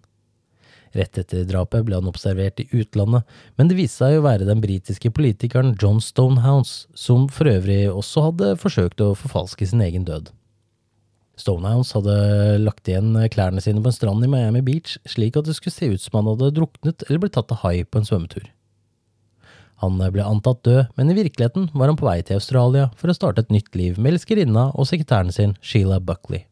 Rett 0.97 1.19
etter 1.21 1.45
drapet 1.45 1.85
ble 1.85 1.99
han 1.99 2.09
observert 2.09 2.59
i 2.63 2.65
utlandet, 2.73 3.27
men 3.59 3.69
det 3.69 3.77
viste 3.77 4.01
seg 4.01 4.17
å 4.17 4.25
være 4.25 4.47
den 4.47 4.63
britiske 4.63 5.11
politikeren 5.13 5.75
John 5.77 6.01
Stonehouse, 6.01 6.89
som 6.97 7.27
for 7.29 7.51
øvrig 7.51 7.83
også 7.91 8.25
hadde 8.31 8.55
forsøkt 8.57 9.05
å 9.05 9.13
forfalske 9.17 9.69
sin 9.69 9.85
egen 9.85 10.07
død. 10.09 10.33
Stonehouse 11.39 11.95
hadde 11.95 12.59
lagt 12.61 12.89
igjen 12.89 13.15
klærne 13.31 13.63
sine 13.63 13.81
på 13.83 13.91
en 13.91 13.95
strand 13.95 14.25
i 14.25 14.29
Miami 14.31 14.61
Beach, 14.65 14.97
slik 15.07 15.39
at 15.39 15.47
det 15.47 15.55
skulle 15.57 15.75
se 15.75 15.91
ut 15.93 16.03
som 16.03 16.19
han 16.19 16.31
hadde 16.33 16.53
druknet 16.59 17.05
eller 17.07 17.23
blitt 17.23 17.37
tatt 17.37 17.53
av 17.55 17.63
hai 17.63 17.83
på 17.83 18.01
en 18.01 18.07
svømmetur. 18.07 18.49
Han 19.79 19.95
ble 20.11 20.25
antatt 20.27 20.65
død, 20.67 20.91
men 20.99 21.11
i 21.11 21.15
virkeligheten 21.15 21.69
var 21.71 21.87
han 21.87 21.97
på 21.99 22.07
vei 22.09 22.19
til 22.19 22.39
Australia 22.39 22.89
for 22.99 23.11
å 23.11 23.15
starte 23.15 23.45
et 23.45 23.53
nytt 23.53 23.71
liv 23.79 23.95
med 23.95 24.17
elskerinna 24.17 24.69
og 24.75 24.89
sekretæren 24.89 25.31
sin, 25.31 25.55
Sheila 25.63 26.01
Buckley. 26.03 26.43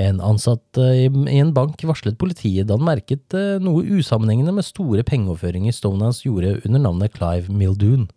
En 0.00 0.18
ansatt 0.24 0.78
eh, 0.80 1.04
i 1.06 1.38
en 1.38 1.52
bank 1.54 1.84
varslet 1.86 2.16
politiet 2.18 2.66
da 2.66 2.78
han 2.78 2.86
merket 2.86 3.36
eh, 3.36 3.60
noe 3.62 3.84
usammenhengende 3.84 4.56
med 4.56 4.66
store 4.66 5.04
pengeoverføringer 5.06 5.76
Stonehouse 5.76 6.24
gjorde 6.24 6.56
under 6.64 6.82
navnet 6.82 7.14
Clive 7.14 7.52
Mildoon. 7.52 8.08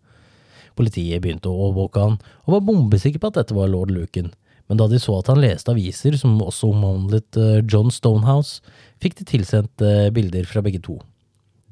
Politiet 0.78 1.22
begynte 1.22 1.52
å 1.52 1.68
overvåke 1.68 2.02
han, 2.02 2.18
og 2.46 2.56
var 2.56 2.66
bombesikker 2.66 3.22
på 3.22 3.30
at 3.30 3.38
dette 3.42 3.54
var 3.54 3.70
lord 3.70 3.92
Lucan, 3.94 4.32
Men 4.68 4.80
da 4.80 4.88
de 4.90 5.00
så 5.00 5.16
at 5.18 5.30
han 5.32 5.40
leste 5.40 5.72
aviser 5.72 6.16
som 6.20 6.36
også 6.44 6.70
omhandlet 6.74 7.38
eh, 7.40 7.60
John 7.64 7.92
Stonehouse, 7.94 8.60
fikk 9.02 9.16
de 9.20 9.28
tilsendt 9.28 9.84
eh, 9.84 10.10
bilder 10.14 10.48
fra 10.48 10.62
begge 10.64 10.82
to. 10.84 10.98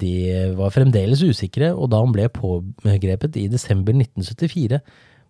De 0.00 0.12
var 0.56 0.74
fremdeles 0.74 1.22
usikre, 1.24 1.70
og 1.72 1.90
da 1.92 2.02
han 2.02 2.12
ble 2.12 2.28
pågrepet 2.32 3.38
i 3.40 3.46
desember 3.52 3.96
1974, 3.96 4.80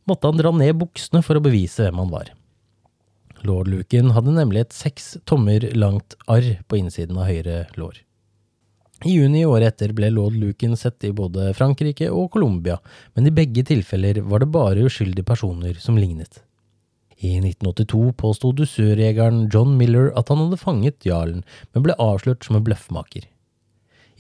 måtte 0.07 0.31
han 0.31 0.41
dra 0.41 0.51
ned 0.55 0.75
buksene 0.81 1.23
for 1.23 1.39
å 1.39 1.45
bevise 1.45 1.87
hvem 1.87 2.03
han 2.03 2.11
var. 2.11 2.33
Lord 3.47 3.69
Luken 3.71 4.11
hadde 4.17 4.35
nemlig 4.35 4.65
et 4.65 4.75
seks 4.75 5.15
tommer 5.29 5.63
langt 5.77 6.17
arr 6.31 6.57
på 6.67 6.81
innsiden 6.81 7.19
av 7.21 7.31
høyre 7.31 7.67
lår. 7.79 8.01
I 9.05 9.13
juni 9.19 9.43
året 9.45 9.75
etter 9.75 9.93
ble 9.93 10.09
lord 10.09 10.39
Luken 10.41 10.73
sett 10.79 11.05
i 11.05 11.13
både 11.13 11.51
Frankrike 11.55 12.09
og 12.09 12.31
Colombia, 12.33 12.79
men 13.15 13.29
i 13.29 13.35
begge 13.35 13.67
tilfeller 13.69 14.23
var 14.25 14.43
det 14.43 14.51
bare 14.55 14.87
uskyldige 14.89 15.27
personer 15.29 15.77
som 15.83 16.01
lignet. 16.01 16.41
I 17.17 17.39
1982 17.41 18.11
påsto 18.21 18.51
dusørjegeren 18.53 19.47
John 19.53 19.77
Miller 19.79 20.11
at 20.19 20.29
han 20.29 20.43
hadde 20.43 20.61
fanget 20.61 21.07
jarlen, 21.07 21.45
men 21.73 21.87
ble 21.87 21.97
avslørt 22.03 22.45
som 22.45 22.59
en 22.59 22.67
bløffmaker. 22.67 23.25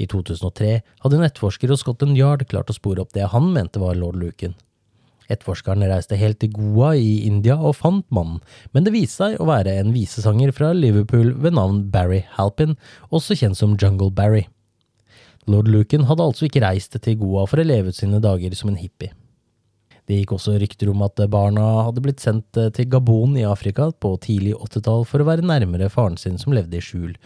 I 0.00 0.06
2003 0.08 0.70
hadde 1.04 1.18
en 1.18 1.26
etterforsker 1.26 1.72
hos 1.72 1.82
Scotland 1.84 2.16
Yard 2.16 2.46
klart 2.48 2.72
å 2.72 2.76
spore 2.76 3.04
opp 3.04 3.12
det 3.16 3.28
han 3.32 3.50
mente 3.52 3.80
var 3.80 3.96
lord 4.00 4.16
Lucan. 4.20 4.56
Etterforskeren 5.26 5.82
reiste 5.90 6.18
helt 6.20 6.38
til 6.40 6.52
Goa 6.54 6.92
i 6.94 7.26
India 7.26 7.56
og 7.58 7.78
fant 7.80 8.06
mannen, 8.14 8.38
men 8.72 8.86
det 8.86 8.94
viste 8.94 9.24
seg 9.24 9.40
å 9.42 9.48
være 9.48 9.74
en 9.80 9.92
visesanger 9.94 10.52
fra 10.54 10.70
Liverpool 10.76 11.32
ved 11.42 11.56
navn 11.58 11.82
Barry 11.90 12.22
Halpin, 12.36 12.76
også 13.10 13.36
kjent 13.38 13.58
som 13.58 13.74
Jungle 13.80 14.12
Barry. 14.14 14.46
Lord 15.50 15.68
Lucan 15.70 16.06
hadde 16.06 16.24
altså 16.24 16.46
ikke 16.46 16.62
reist 16.62 16.96
til 17.02 17.18
Goa 17.20 17.46
for 17.50 17.62
å 17.62 17.66
leve 17.66 17.90
ut 17.90 17.98
sine 17.98 18.22
dager 18.22 18.54
som 18.58 18.70
en 18.70 18.78
hippie. 18.80 19.12
Det 20.06 20.20
gikk 20.20 20.36
også 20.36 20.54
rykter 20.62 20.92
om 20.92 21.02
at 21.02 21.18
barna 21.32 21.64
hadde 21.88 22.02
blitt 22.04 22.22
sendt 22.22 22.58
eh, 22.60 22.70
til 22.74 22.88
Gabon 22.92 23.34
i 23.38 23.46
Afrika 23.46 23.90
på 23.90 24.14
tidlig 24.22 24.54
80-tall 24.54 25.04
for 25.08 25.22
å 25.22 25.26
være 25.26 25.46
nærmere 25.46 25.90
faren 25.90 26.18
sin 26.20 26.38
som 26.38 26.54
levde 26.54 26.78
i 26.78 26.84
skjul, 26.84 27.16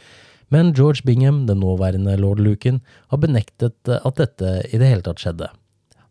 men 0.50 0.72
George 0.74 1.04
Bingham, 1.06 1.44
den 1.46 1.60
nåværende 1.62 2.16
lord 2.18 2.40
Lucan, 2.42 2.80
har 3.12 3.20
benektet 3.22 3.88
eh, 3.88 4.00
at 4.02 4.18
dette 4.18 4.56
i 4.72 4.80
det 4.80 4.88
hele 4.88 5.04
tatt 5.06 5.22
skjedde. 5.22 5.50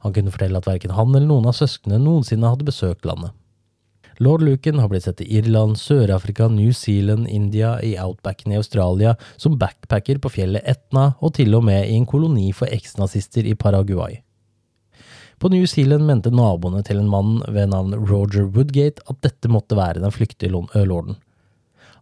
Han 0.05 0.15
kunne 0.15 0.31
fortelle 0.31 0.61
at 0.61 0.69
verken 0.69 0.95
han 0.95 1.11
eller 1.11 1.27
noen 1.27 1.49
av 1.49 1.57
søsknene 1.57 1.99
noensinne 2.05 2.53
hadde 2.53 2.67
besøkt 2.69 3.07
landet. 3.07 3.33
Lord 4.19 4.43
Lucan 4.43 4.79
har 4.79 4.89
blitt 4.91 5.05
sett 5.07 5.21
i 5.23 5.29
Irland, 5.39 5.77
Sør-Afrika, 5.79 6.49
New 6.51 6.73
Zealand, 6.75 7.27
India, 7.31 7.77
i 7.83 7.93
outbacken 7.99 8.51
i 8.51 8.59
Australia, 8.59 9.15
som 9.39 9.55
backpacker 9.59 10.19
på 10.19 10.31
fjellet 10.33 10.67
Etna 10.67 11.13
og 11.23 11.37
til 11.39 11.55
og 11.55 11.63
med 11.67 11.87
i 11.87 11.95
en 11.95 12.07
koloni 12.07 12.51
for 12.55 12.67
eksnazister 12.71 13.47
i 13.47 13.55
Paraguay. 13.55 14.19
På 15.39 15.49
New 15.49 15.65
Zealand 15.65 16.03
mente 16.03 16.31
naboene 16.35 16.81
til 16.83 16.99
en 16.99 17.07
mann 17.07 17.37
ved 17.47 17.71
navn 17.71 17.95
Roger 18.09 18.49
Woodgate 18.51 19.05
at 19.07 19.21
dette 19.23 19.47
måtte 19.47 19.77
være 19.79 20.01
den 20.03 20.11
flyktige 20.11 20.51
lorden. 20.51 21.15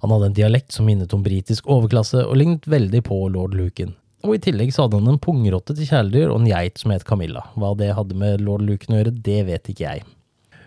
Han 0.01 0.13
hadde 0.13 0.31
en 0.31 0.37
dialekt 0.39 0.73
som 0.73 0.87
minnet 0.89 1.13
om 1.13 1.21
britisk 1.25 1.69
overklasse 1.69 2.23
og 2.23 2.37
lignet 2.37 2.65
veldig 2.69 3.03
på 3.05 3.19
lord 3.33 3.53
Lucan. 3.57 3.93
Og 4.25 4.33
i 4.33 4.41
tillegg 4.41 4.73
så 4.73 4.85
hadde 4.85 4.97
han 4.97 5.11
en 5.13 5.21
pungrotte 5.21 5.75
til 5.77 5.85
kjæledyr 5.85 6.31
og 6.31 6.41
en 6.41 6.49
geit 6.49 6.81
som 6.81 6.93
het 6.93 7.05
Camilla. 7.05 7.45
Hva 7.53 7.75
det 7.77 7.91
hadde 7.93 8.17
med 8.17 8.41
lord 8.41 8.65
Lucan 8.65 8.97
å 8.97 9.01
gjøre, 9.03 9.13
det 9.29 9.43
vet 9.51 9.69
ikke 9.69 9.85
jeg. 9.85 10.05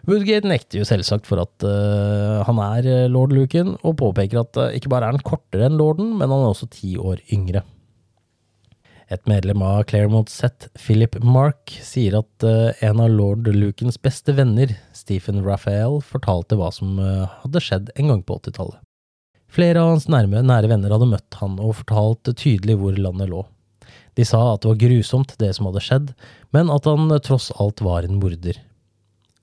Woodgate 0.07 0.49
nekter 0.49 0.81
jo 0.81 0.87
selvsagt 0.87 1.27
for 1.29 1.43
at 1.43 1.67
uh, 1.67 2.41
han 2.47 2.63
er 2.71 2.87
eh, 2.89 3.11
lord 3.11 3.35
Lucan, 3.37 3.75
og 3.85 3.99
påpeker 4.01 4.41
at 4.41 4.57
uh, 4.57 4.71
ikke 4.73 4.89
bare 4.95 5.11
er 5.11 5.19
han 5.19 5.27
kortere 5.27 5.67
enn 5.67 5.77
lorden, 5.77 6.15
men 6.15 6.31
han 6.31 6.39
er 6.39 6.55
også 6.55 6.71
ti 6.73 6.95
år 6.97 7.21
yngre. 7.35 7.67
Et 9.11 9.25
medlem 9.27 9.63
av 9.67 9.83
Claremont 9.91 10.29
Set, 10.31 10.69
Philip 10.79 11.17
Mark, 11.25 11.73
sier 11.83 12.21
at 12.21 12.47
uh, 12.47 12.71
en 12.87 13.03
av 13.03 13.11
lord 13.11 13.49
Lukens 13.51 13.99
beste 13.99 14.37
venner, 14.37 14.77
Stephen 14.95 15.43
Raphael, 15.43 15.99
fortalte 16.07 16.59
hva 16.61 16.71
som 16.75 17.01
hadde 17.01 17.65
skjedd 17.65 17.91
en 17.97 18.13
gang 18.13 18.23
på 18.23 18.39
80-tallet. 18.39 18.79
Flere 19.51 19.83
av 19.83 19.97
hans 19.97 20.07
nærme, 20.07 20.45
nære 20.47 20.71
venner 20.71 20.95
hadde 20.95 21.11
møtt 21.11 21.41
han 21.41 21.59
og 21.59 21.81
fortalt 21.81 22.31
tydelig 22.39 22.79
hvor 22.79 22.95
landet 22.95 23.33
lå. 23.33 23.43
De 24.15 24.27
sa 24.27 24.39
at 24.53 24.63
det 24.63 24.71
var 24.71 24.83
grusomt, 24.85 25.35
det 25.43 25.51
som 25.57 25.67
hadde 25.67 25.83
skjedd, 25.83 26.11
men 26.55 26.71
at 26.71 26.87
han 26.87 27.11
tross 27.27 27.51
alt 27.59 27.83
var 27.83 28.07
en 28.07 28.21
morder. 28.23 28.59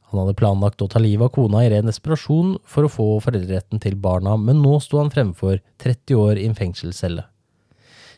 Han 0.07 0.22
hadde 0.22 0.38
planlagt 0.39 0.84
å 0.84 0.88
ta 0.88 1.01
livet 1.03 1.28
av 1.28 1.34
kona 1.36 1.65
i 1.65 1.72
ren 1.74 1.89
desperasjon 1.89 2.55
for 2.63 2.88
å 2.88 2.91
få 2.91 3.07
foreldreretten 3.26 3.82
til 3.84 3.97
barna, 3.99 4.38
men 4.39 4.61
nå 4.63 4.78
sto 4.84 5.01
han 5.01 5.11
fremfor 5.11 5.59
30 5.84 6.22
år 6.22 6.39
i 6.39 6.47
en 6.47 6.55
fengselscelle. 6.55 7.26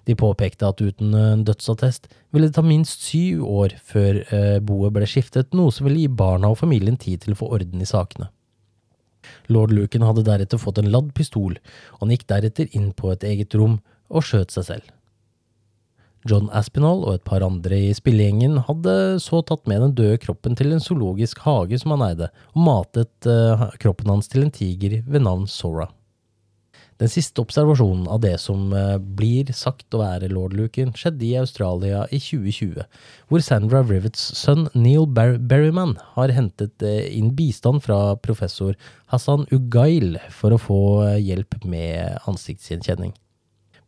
De 0.07 0.15
påpekte 0.17 0.69
at 0.69 0.81
uten 0.81 1.13
en 1.17 1.45
dødsattest 1.47 2.07
ville 2.33 2.49
det 2.49 2.55
ta 2.57 2.63
minst 2.65 3.03
syv 3.05 3.43
år 3.45 3.75
før 3.85 4.21
eh, 4.23 4.59
boet 4.63 4.95
ble 4.95 5.07
skiftet, 5.09 5.53
noe 5.57 5.73
som 5.75 5.87
ville 5.87 6.03
gi 6.05 6.11
barna 6.21 6.51
og 6.51 6.59
familien 6.61 6.97
tid 6.99 7.25
til 7.25 7.35
å 7.35 7.41
få 7.41 7.51
orden 7.59 7.83
i 7.83 7.89
sakene. 7.89 8.29
Lord 9.51 9.73
Lucan 9.75 10.05
hadde 10.07 10.25
deretter 10.27 10.61
fått 10.61 10.79
en 10.81 10.91
ladd 10.93 11.11
pistol, 11.17 11.57
og 11.97 12.05
han 12.05 12.13
gikk 12.15 12.29
deretter 12.31 12.69
inn 12.77 12.93
på 12.95 13.11
et 13.13 13.25
eget 13.27 13.57
rom 13.59 13.79
og 14.09 14.25
skjøt 14.25 14.55
seg 14.55 14.67
selv. 14.69 14.95
John 16.27 16.49
Aspinall 16.51 17.05
og 17.05 17.13
et 17.15 17.23
par 17.27 17.43
andre 17.45 17.77
i 17.87 17.93
spillegjengen 17.95 18.57
hadde 18.67 18.95
så 19.23 19.39
tatt 19.47 19.69
med 19.71 19.79
den 19.85 19.93
døde 19.95 20.19
kroppen 20.19 20.57
til 20.59 20.73
en 20.75 20.83
zoologisk 20.83 21.39
hage 21.45 21.79
som 21.79 21.95
han 21.95 22.03
eide, 22.09 22.27
og 22.55 22.65
matet 22.65 23.29
uh, 23.29 23.69
kroppen 23.79 24.11
hans 24.11 24.27
til 24.31 24.43
en 24.43 24.51
tiger 24.51 24.99
ved 25.07 25.23
navn 25.23 25.47
Sora. 25.47 25.87
Den 26.99 27.11
siste 27.11 27.39
observasjonen 27.39 28.09
av 28.11 28.19
det 28.25 28.33
som 28.43 28.73
uh, 28.75 28.97
blir 28.99 29.53
sagt 29.55 29.95
å 29.95 30.01
være 30.01 30.27
lord 30.33 30.55
Lucan, 30.57 30.91
skjedde 30.91 31.25
i 31.29 31.37
Australia 31.39 32.03
i 32.11 32.19
2020, 32.19 32.83
hvor 33.31 33.45
Sandra 33.45 33.85
Rivets 33.87 34.25
sønn 34.35 34.67
Neil 34.75 35.07
Bar 35.07 35.37
Berryman 35.39 35.95
har 36.17 36.35
hentet 36.35 36.83
uh, 36.83 36.99
inn 37.07 37.31
bistand 37.37 37.85
fra 37.87 38.17
professor 38.19 38.75
Hassan 39.13 39.47
Ugail 39.55 40.19
for 40.35 40.51
å 40.51 40.59
få 40.59 40.81
hjelp 41.23 41.61
med 41.63 42.19
ansiktsgjenkjenning. 42.27 43.15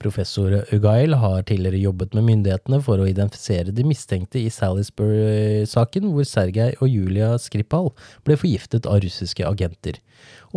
Professor 0.01 0.55
Ugail 0.73 1.13
har 1.21 1.43
tidligere 1.45 1.81
jobbet 1.83 2.15
med 2.17 2.25
myndighetene 2.27 2.79
for 2.83 3.01
å 3.01 3.07
identifisere 3.09 3.73
de 3.75 3.85
mistenkte 3.85 4.41
i 4.41 4.49
Salisbury-saken, 4.53 6.09
hvor 6.13 6.27
Sergej 6.27 6.73
og 6.79 6.89
Julia 6.89 7.35
Skripal 7.41 7.91
ble 8.25 8.37
forgiftet 8.39 8.89
av 8.89 9.03
russiske 9.05 9.45
agenter, 9.47 9.99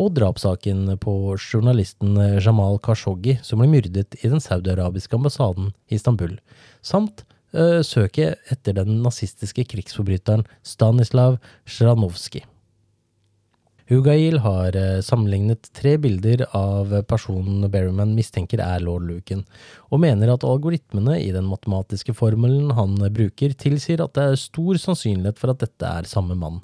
og 0.00 0.14
drapssaken 0.16 0.96
på 1.02 1.14
journalisten 1.36 2.16
Jamal 2.38 2.80
Khashoggi, 2.84 3.36
som 3.44 3.60
ble 3.60 3.68
myrdet 3.74 4.16
i 4.22 4.32
den 4.32 4.42
saudiarabiske 4.42 5.20
ambassaden 5.20 5.72
i 5.90 5.98
Istanbul, 6.00 6.38
samt 6.84 7.26
uh, 7.56 7.84
søket 7.84 8.40
etter 8.52 8.80
den 8.80 9.02
nazistiske 9.04 9.66
krigsforbryteren 9.74 10.48
Stanislav 10.64 11.38
Sjranovskij. 11.68 12.46
Hugail 13.90 14.38
har 14.40 14.76
eh, 14.78 15.00
sammenlignet 15.04 15.68
tre 15.76 15.96
bilder 16.00 16.46
av 16.56 16.92
personen 17.08 17.66
Berryman 17.70 18.14
mistenker 18.16 18.62
er 18.64 18.84
lord 18.84 19.04
Luken, 19.08 19.42
og 19.92 20.00
mener 20.04 20.32
at 20.32 20.46
algoritmene 20.48 21.18
i 21.20 21.32
den 21.34 21.48
matematiske 21.50 22.14
formelen 22.16 22.72
han 22.78 22.96
bruker, 23.12 23.52
tilsier 23.52 24.04
at 24.04 24.14
det 24.16 24.28
er 24.28 24.40
stor 24.40 24.80
sannsynlighet 24.80 25.40
for 25.40 25.52
at 25.52 25.60
dette 25.66 25.90
er 26.00 26.08
samme 26.08 26.38
mann. 26.38 26.62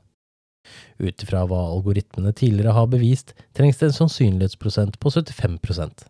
Ut 1.01 1.25
ifra 1.25 1.45
hva 1.49 1.61
algoritmene 1.75 2.33
tidligere 2.37 2.77
har 2.77 2.89
bevist, 2.93 3.35
trengs 3.57 3.81
det 3.81 3.91
en 3.91 4.01
sannsynlighetsprosent 4.03 5.01
på 5.01 5.13
75% 5.13 6.09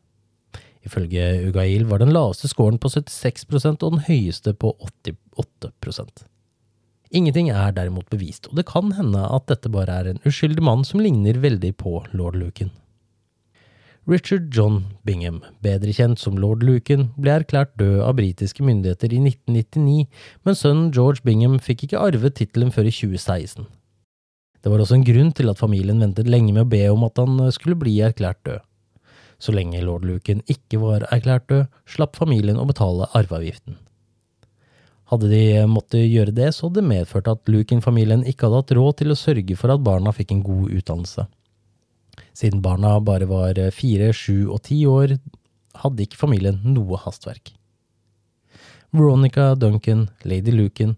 Ifølge 0.87 1.25
Ugail 1.49 1.85
var 1.91 2.01
den 2.01 2.13
laveste 2.15 2.49
scoren 2.49 2.79
på 2.81 2.89
76% 2.89 3.85
og 3.85 3.97
den 3.97 4.05
høyeste 4.07 4.55
på 4.57 4.73
88 4.81 6.30
Ingenting 7.11 7.49
er 7.51 7.73
derimot 7.75 8.07
bevist, 8.13 8.47
og 8.47 8.59
det 8.61 8.69
kan 8.71 8.93
hende 8.95 9.25
at 9.27 9.49
dette 9.51 9.71
bare 9.73 9.97
er 9.99 10.11
en 10.13 10.21
uskyldig 10.29 10.63
mann 10.63 10.85
som 10.87 11.03
ligner 11.03 11.41
veldig 11.43 11.73
på 11.81 12.05
lord 12.15 12.39
Lucan. 12.39 12.71
Richard 14.11 14.47
John 14.55 14.85
Bingham, 15.05 15.41
bedre 15.63 15.93
kjent 15.93 16.23
som 16.23 16.39
lord 16.41 16.63
Lucan, 16.63 17.09
ble 17.21 17.35
erklært 17.41 17.75
død 17.79 17.99
av 18.07 18.15
britiske 18.19 18.63
myndigheter 18.65 19.13
i 19.13 19.21
1999, 19.27 20.07
men 20.47 20.59
sønnen 20.59 20.89
George 20.95 21.27
Bingham 21.27 21.59
fikk 21.59 21.85
ikke 21.89 22.01
arvet 22.01 22.39
tittelen 22.39 22.73
før 22.75 22.87
i 22.89 22.95
2016. 22.95 23.67
Det 24.63 24.71
var 24.71 24.83
også 24.83 25.01
en 25.01 25.07
grunn 25.07 25.35
til 25.35 25.51
at 25.51 25.61
familien 25.61 26.01
ventet 26.03 26.31
lenge 26.31 26.55
med 26.55 26.67
å 26.67 26.71
be 26.71 26.83
om 26.95 27.05
at 27.11 27.19
han 27.19 27.43
skulle 27.55 27.79
bli 27.81 27.99
erklært 28.07 28.43
død. 28.47 28.63
Så 29.41 29.55
lenge 29.57 29.83
lord 29.83 30.07
Lucan 30.07 30.45
ikke 30.53 30.79
var 30.83 31.07
erklært 31.11 31.49
død, 31.51 31.71
slapp 31.91 32.19
familien 32.21 32.61
å 32.61 32.69
betale 32.69 33.09
arveavgiften. 33.17 33.81
Hadde 35.11 35.27
de 35.33 35.67
måttet 35.67 36.07
gjøre 36.07 36.35
det, 36.35 36.53
så 36.55 36.69
hadde 36.69 36.79
det 36.79 36.91
medført 36.91 37.29
at 37.31 37.51
Lukin-familien 37.51 38.23
ikke 38.31 38.47
hadde 38.47 38.61
hatt 38.63 38.75
råd 38.79 39.01
til 39.01 39.11
å 39.11 39.19
sørge 39.19 39.57
for 39.59 39.75
at 39.75 39.83
barna 39.83 40.13
fikk 40.15 40.37
en 40.37 40.45
god 40.47 40.71
utdannelse. 40.71 41.27
Siden 42.37 42.63
barna 42.63 42.95
bare 43.03 43.27
var 43.27 43.59
fire, 43.75 44.13
sju 44.15 44.53
og 44.53 44.63
ti 44.69 44.85
år, 44.87 45.17
hadde 45.83 46.07
ikke 46.07 46.21
familien 46.21 46.61
noe 46.63 47.01
hastverk. 47.03 47.51
Veronica 48.95 49.55
Duncan, 49.59 50.09
lady 50.23 50.55
Lukin, 50.55 50.95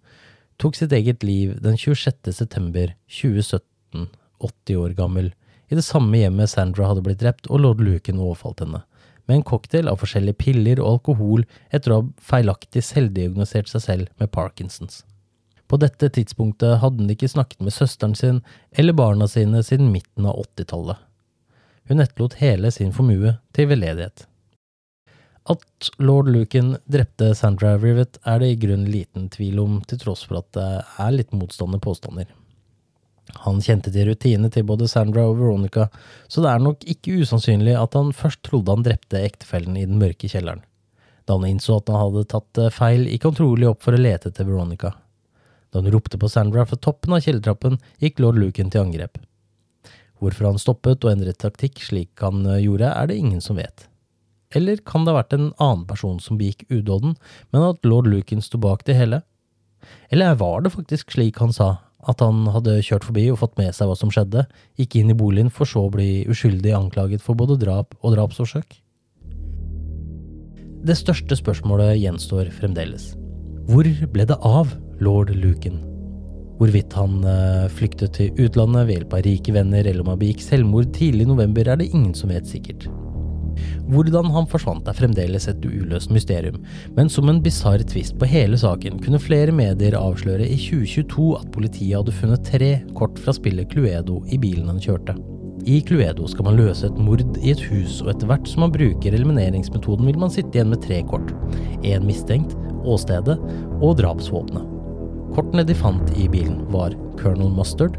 tok 0.61 0.77
sitt 0.77 0.93
eget 0.93 1.25
liv 1.25 1.57
den 1.65 1.79
26. 1.81 2.33
september 2.37 2.93
2017, 3.09 4.09
80 4.45 4.81
år 4.81 4.97
gammel, 4.99 5.33
i 5.73 5.77
det 5.77 5.85
samme 5.87 6.21
hjemmet 6.21 6.53
Sandra 6.53 6.91
hadde 6.91 7.05
blitt 7.05 7.21
drept 7.23 7.49
og 7.49 7.65
lord 7.65 7.81
Lukin 7.81 8.21
overfalt 8.21 8.61
henne 8.61 8.85
med 9.27 9.37
en 9.37 9.47
cocktail 9.47 9.89
av 9.91 10.01
forskjellige 10.03 10.41
piller 10.41 10.83
og 10.83 10.97
alkohol 10.97 11.47
etter 11.71 11.93
å 11.93 12.01
ha 12.01 12.27
feilaktig 12.33 12.83
selvdiagnosert 12.87 13.71
seg 13.71 13.85
selv 13.87 14.23
med 14.23 14.33
Parkinsons. 14.35 15.03
På 15.71 15.79
dette 15.81 16.11
tidspunktet 16.13 16.83
hadde 16.83 17.01
hun 17.01 17.15
ikke 17.15 17.31
snakket 17.33 17.63
med 17.65 17.73
søsteren 17.73 18.17
sin 18.19 18.43
eller 18.77 18.93
barna 18.93 19.29
sine 19.31 19.63
siden 19.65 19.93
midten 19.95 20.27
av 20.29 20.43
80-tallet. 20.43 20.99
Hun 21.89 22.03
etterlot 22.03 22.37
hele 22.43 22.71
sin 22.75 22.93
formue 22.93 23.39
til 23.57 23.71
veldedighet. 23.71 24.27
At 25.51 25.89
lord 25.99 26.29
Lucan 26.31 26.77
drepte 26.87 27.33
Sandra 27.35 27.75
Rivet 27.81 28.21
er 28.29 28.39
det 28.43 28.53
i 28.53 28.61
grunn 28.63 28.85
liten 28.87 29.27
tvil 29.33 29.59
om, 29.59 29.81
til 29.89 29.99
tross 29.99 30.23
for 30.29 30.39
at 30.39 30.53
det 30.55 30.69
er 31.03 31.17
litt 31.17 31.33
motstående 31.35 31.81
påstander. 31.83 32.29
Han 33.45 33.63
kjente 33.65 33.93
til 33.95 34.09
rutinene 34.11 34.51
til 34.53 34.67
både 34.67 34.89
Sandra 34.91 35.25
og 35.31 35.39
Veronica, 35.39 35.87
så 36.29 36.43
det 36.45 36.51
er 36.51 36.63
nok 36.63 36.85
ikke 36.91 37.23
usannsynlig 37.23 37.77
at 37.79 37.95
han 37.97 38.13
først 38.17 38.43
trodde 38.47 38.75
han 38.75 38.85
drepte 38.85 39.23
ektefellen 39.23 39.79
i 39.79 39.87
den 39.87 40.01
mørke 40.01 40.29
kjelleren. 40.29 40.65
Da 41.25 41.39
han 41.39 41.47
innså 41.49 41.79
at 41.79 41.91
han 41.93 42.03
hadde 42.03 42.27
tatt 42.33 42.61
feil, 42.75 43.07
gikk 43.09 43.29
han 43.29 43.39
trolig 43.39 43.69
opp 43.71 43.85
for 43.85 43.95
å 43.95 44.01
lete 44.01 44.33
etter 44.33 44.49
Veronica. 44.49 44.93
Da 45.73 45.81
hun 45.81 45.93
ropte 45.95 46.19
på 46.21 46.29
Sandra 46.29 46.67
fra 46.69 46.77
toppen 46.77 47.15
av 47.17 47.23
kjellertrappen, 47.25 47.79
gikk 48.03 48.21
lord 48.21 48.41
Lucan 48.43 48.73
til 48.75 48.85
angrep. 48.85 49.23
Hvorfor 50.21 50.51
han 50.51 50.61
stoppet 50.61 51.07
og 51.07 51.15
endret 51.15 51.41
taktikk 51.43 51.81
slik 51.83 52.23
han 52.23 52.45
gjorde, 52.61 52.91
er 52.91 53.09
det 53.09 53.19
ingen 53.19 53.41
som 53.43 53.59
vet. 53.59 53.87
Eller 54.53 54.83
kan 54.85 55.07
det 55.07 55.15
ha 55.15 55.23
vært 55.23 55.35
en 55.37 55.53
annen 55.57 55.87
person 55.89 56.19
som 56.21 56.37
begikk 56.39 56.67
udåden, 56.69 57.17
men 57.55 57.71
at 57.71 57.89
lord 57.89 58.11
Lucan 58.11 58.45
sto 58.45 58.61
bak 58.61 58.85
det 58.85 58.99
hele? 58.99 59.23
Eller 60.13 60.37
var 60.39 60.63
det 60.63 60.75
faktisk 60.75 61.15
slik 61.15 61.41
han 61.41 61.55
sa, 61.57 61.79
at 62.09 62.23
han 62.25 62.47
hadde 62.51 62.81
kjørt 62.83 63.07
forbi 63.07 63.29
og 63.33 63.41
fått 63.43 63.59
med 63.61 63.75
seg 63.77 63.91
hva 63.91 63.97
som 63.99 64.11
skjedde, 64.13 64.47
gikk 64.81 64.99
inn 64.99 65.13
i 65.13 65.19
boligen 65.19 65.53
for 65.55 65.69
så 65.69 65.87
å 65.87 65.93
bli 65.93 66.25
uskyldig 66.31 66.75
anklaget 66.77 67.23
for 67.23 67.39
både 67.39 67.59
drap 67.61 67.95
og 68.01 68.17
drapsforsøk? 68.17 68.79
Det 70.83 70.97
største 70.99 71.39
spørsmålet 71.39 71.95
gjenstår 72.01 72.51
fremdeles. 72.57 73.13
Hvor 73.71 73.87
ble 73.87 74.27
det 74.27 74.39
av 74.43 74.73
lord 74.99 75.31
Lucan? 75.39 75.79
Hvorvidt 76.59 76.95
han 76.99 77.23
eh, 77.27 77.69
flyktet 77.71 78.17
til 78.19 78.43
utlandet 78.43 78.89
ved 78.89 78.99
hjelp 78.99 79.15
av 79.15 79.23
rike 79.27 79.55
venner, 79.55 79.87
eller 79.87 80.03
om 80.03 80.11
han 80.13 80.19
begikk 80.21 80.43
selvmord 80.43 80.91
tidlig 80.95 81.27
i 81.27 81.31
november, 81.31 81.71
er 81.71 81.79
det 81.79 81.91
ingen 81.95 82.15
som 82.19 82.35
vet 82.35 82.51
sikkert. 82.51 82.89
Hvordan 83.93 84.31
han 84.35 84.49
forsvant 84.51 84.89
er 84.89 84.97
fremdeles 84.97 85.49
et 85.51 85.67
uløst 85.67 86.13
mysterium, 86.15 86.61
men 86.97 87.11
som 87.13 87.31
en 87.31 87.43
bisarr 87.43 87.85
tvist 87.89 88.19
på 88.21 88.29
hele 88.31 88.59
saken 88.61 89.01
kunne 89.03 89.21
flere 89.23 89.55
medier 89.55 89.99
avsløre 89.99 90.47
i 90.47 90.59
2022 90.61 91.29
at 91.41 91.53
politiet 91.55 91.99
hadde 91.99 92.17
funnet 92.17 92.49
tre 92.49 92.73
kort 92.99 93.21
fra 93.23 93.35
spillet 93.37 93.71
Cluedo 93.73 94.23
i 94.33 94.41
bilen 94.41 94.71
han 94.71 94.83
kjørte. 94.83 95.17
I 95.69 95.79
Cluedo 95.87 96.27
skal 96.27 96.49
man 96.49 96.59
løse 96.59 96.89
et 96.89 96.99
mord 96.99 97.23
i 97.39 97.53
et 97.53 97.61
hus, 97.71 98.01
og 98.03 98.11
etter 98.11 98.27
hvert 98.27 98.49
som 98.51 98.65
man 98.65 98.73
bruker 98.75 99.15
elimineringsmetoden, 99.15 100.09
vil 100.09 100.19
man 100.19 100.33
sitte 100.33 100.59
igjen 100.59 100.73
med 100.73 100.83
tre 100.83 100.99
kort. 101.07 101.31
Én 101.87 102.07
mistenkt, 102.09 102.57
åstedet 102.83 103.37
og 103.79 103.95
drapsvåpenet. 104.01 104.67
Kortene 105.37 105.65
de 105.65 105.77
fant 105.79 106.11
i 106.19 106.27
bilen, 106.29 106.59
var 106.75 106.97
Colonel 107.21 107.53
Mustard, 107.55 107.95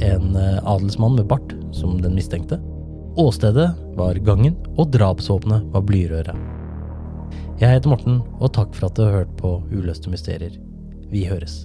en 0.00 0.36
eh, 0.38 0.60
adelsmann 0.62 1.18
med 1.18 1.26
bart 1.28 1.56
som 1.76 1.98
den 2.00 2.14
mistenkte. 2.16 2.60
Åstedet 3.18 3.70
var 3.98 4.14
gangen, 4.14 4.54
og 4.78 4.92
drapsvåpenet 4.94 5.66
var 5.74 5.82
blyrøret. 5.82 6.36
Jeg 7.60 7.74
heter 7.74 7.90
Morten, 7.90 8.20
og 8.38 8.52
takk 8.54 8.70
for 8.76 8.86
at 8.86 8.96
du 8.96 9.02
har 9.02 9.16
hørt 9.18 9.32
på 9.40 9.56
Uløste 9.74 10.12
mysterier. 10.12 10.54
Vi 11.10 11.24
høres. 11.26 11.64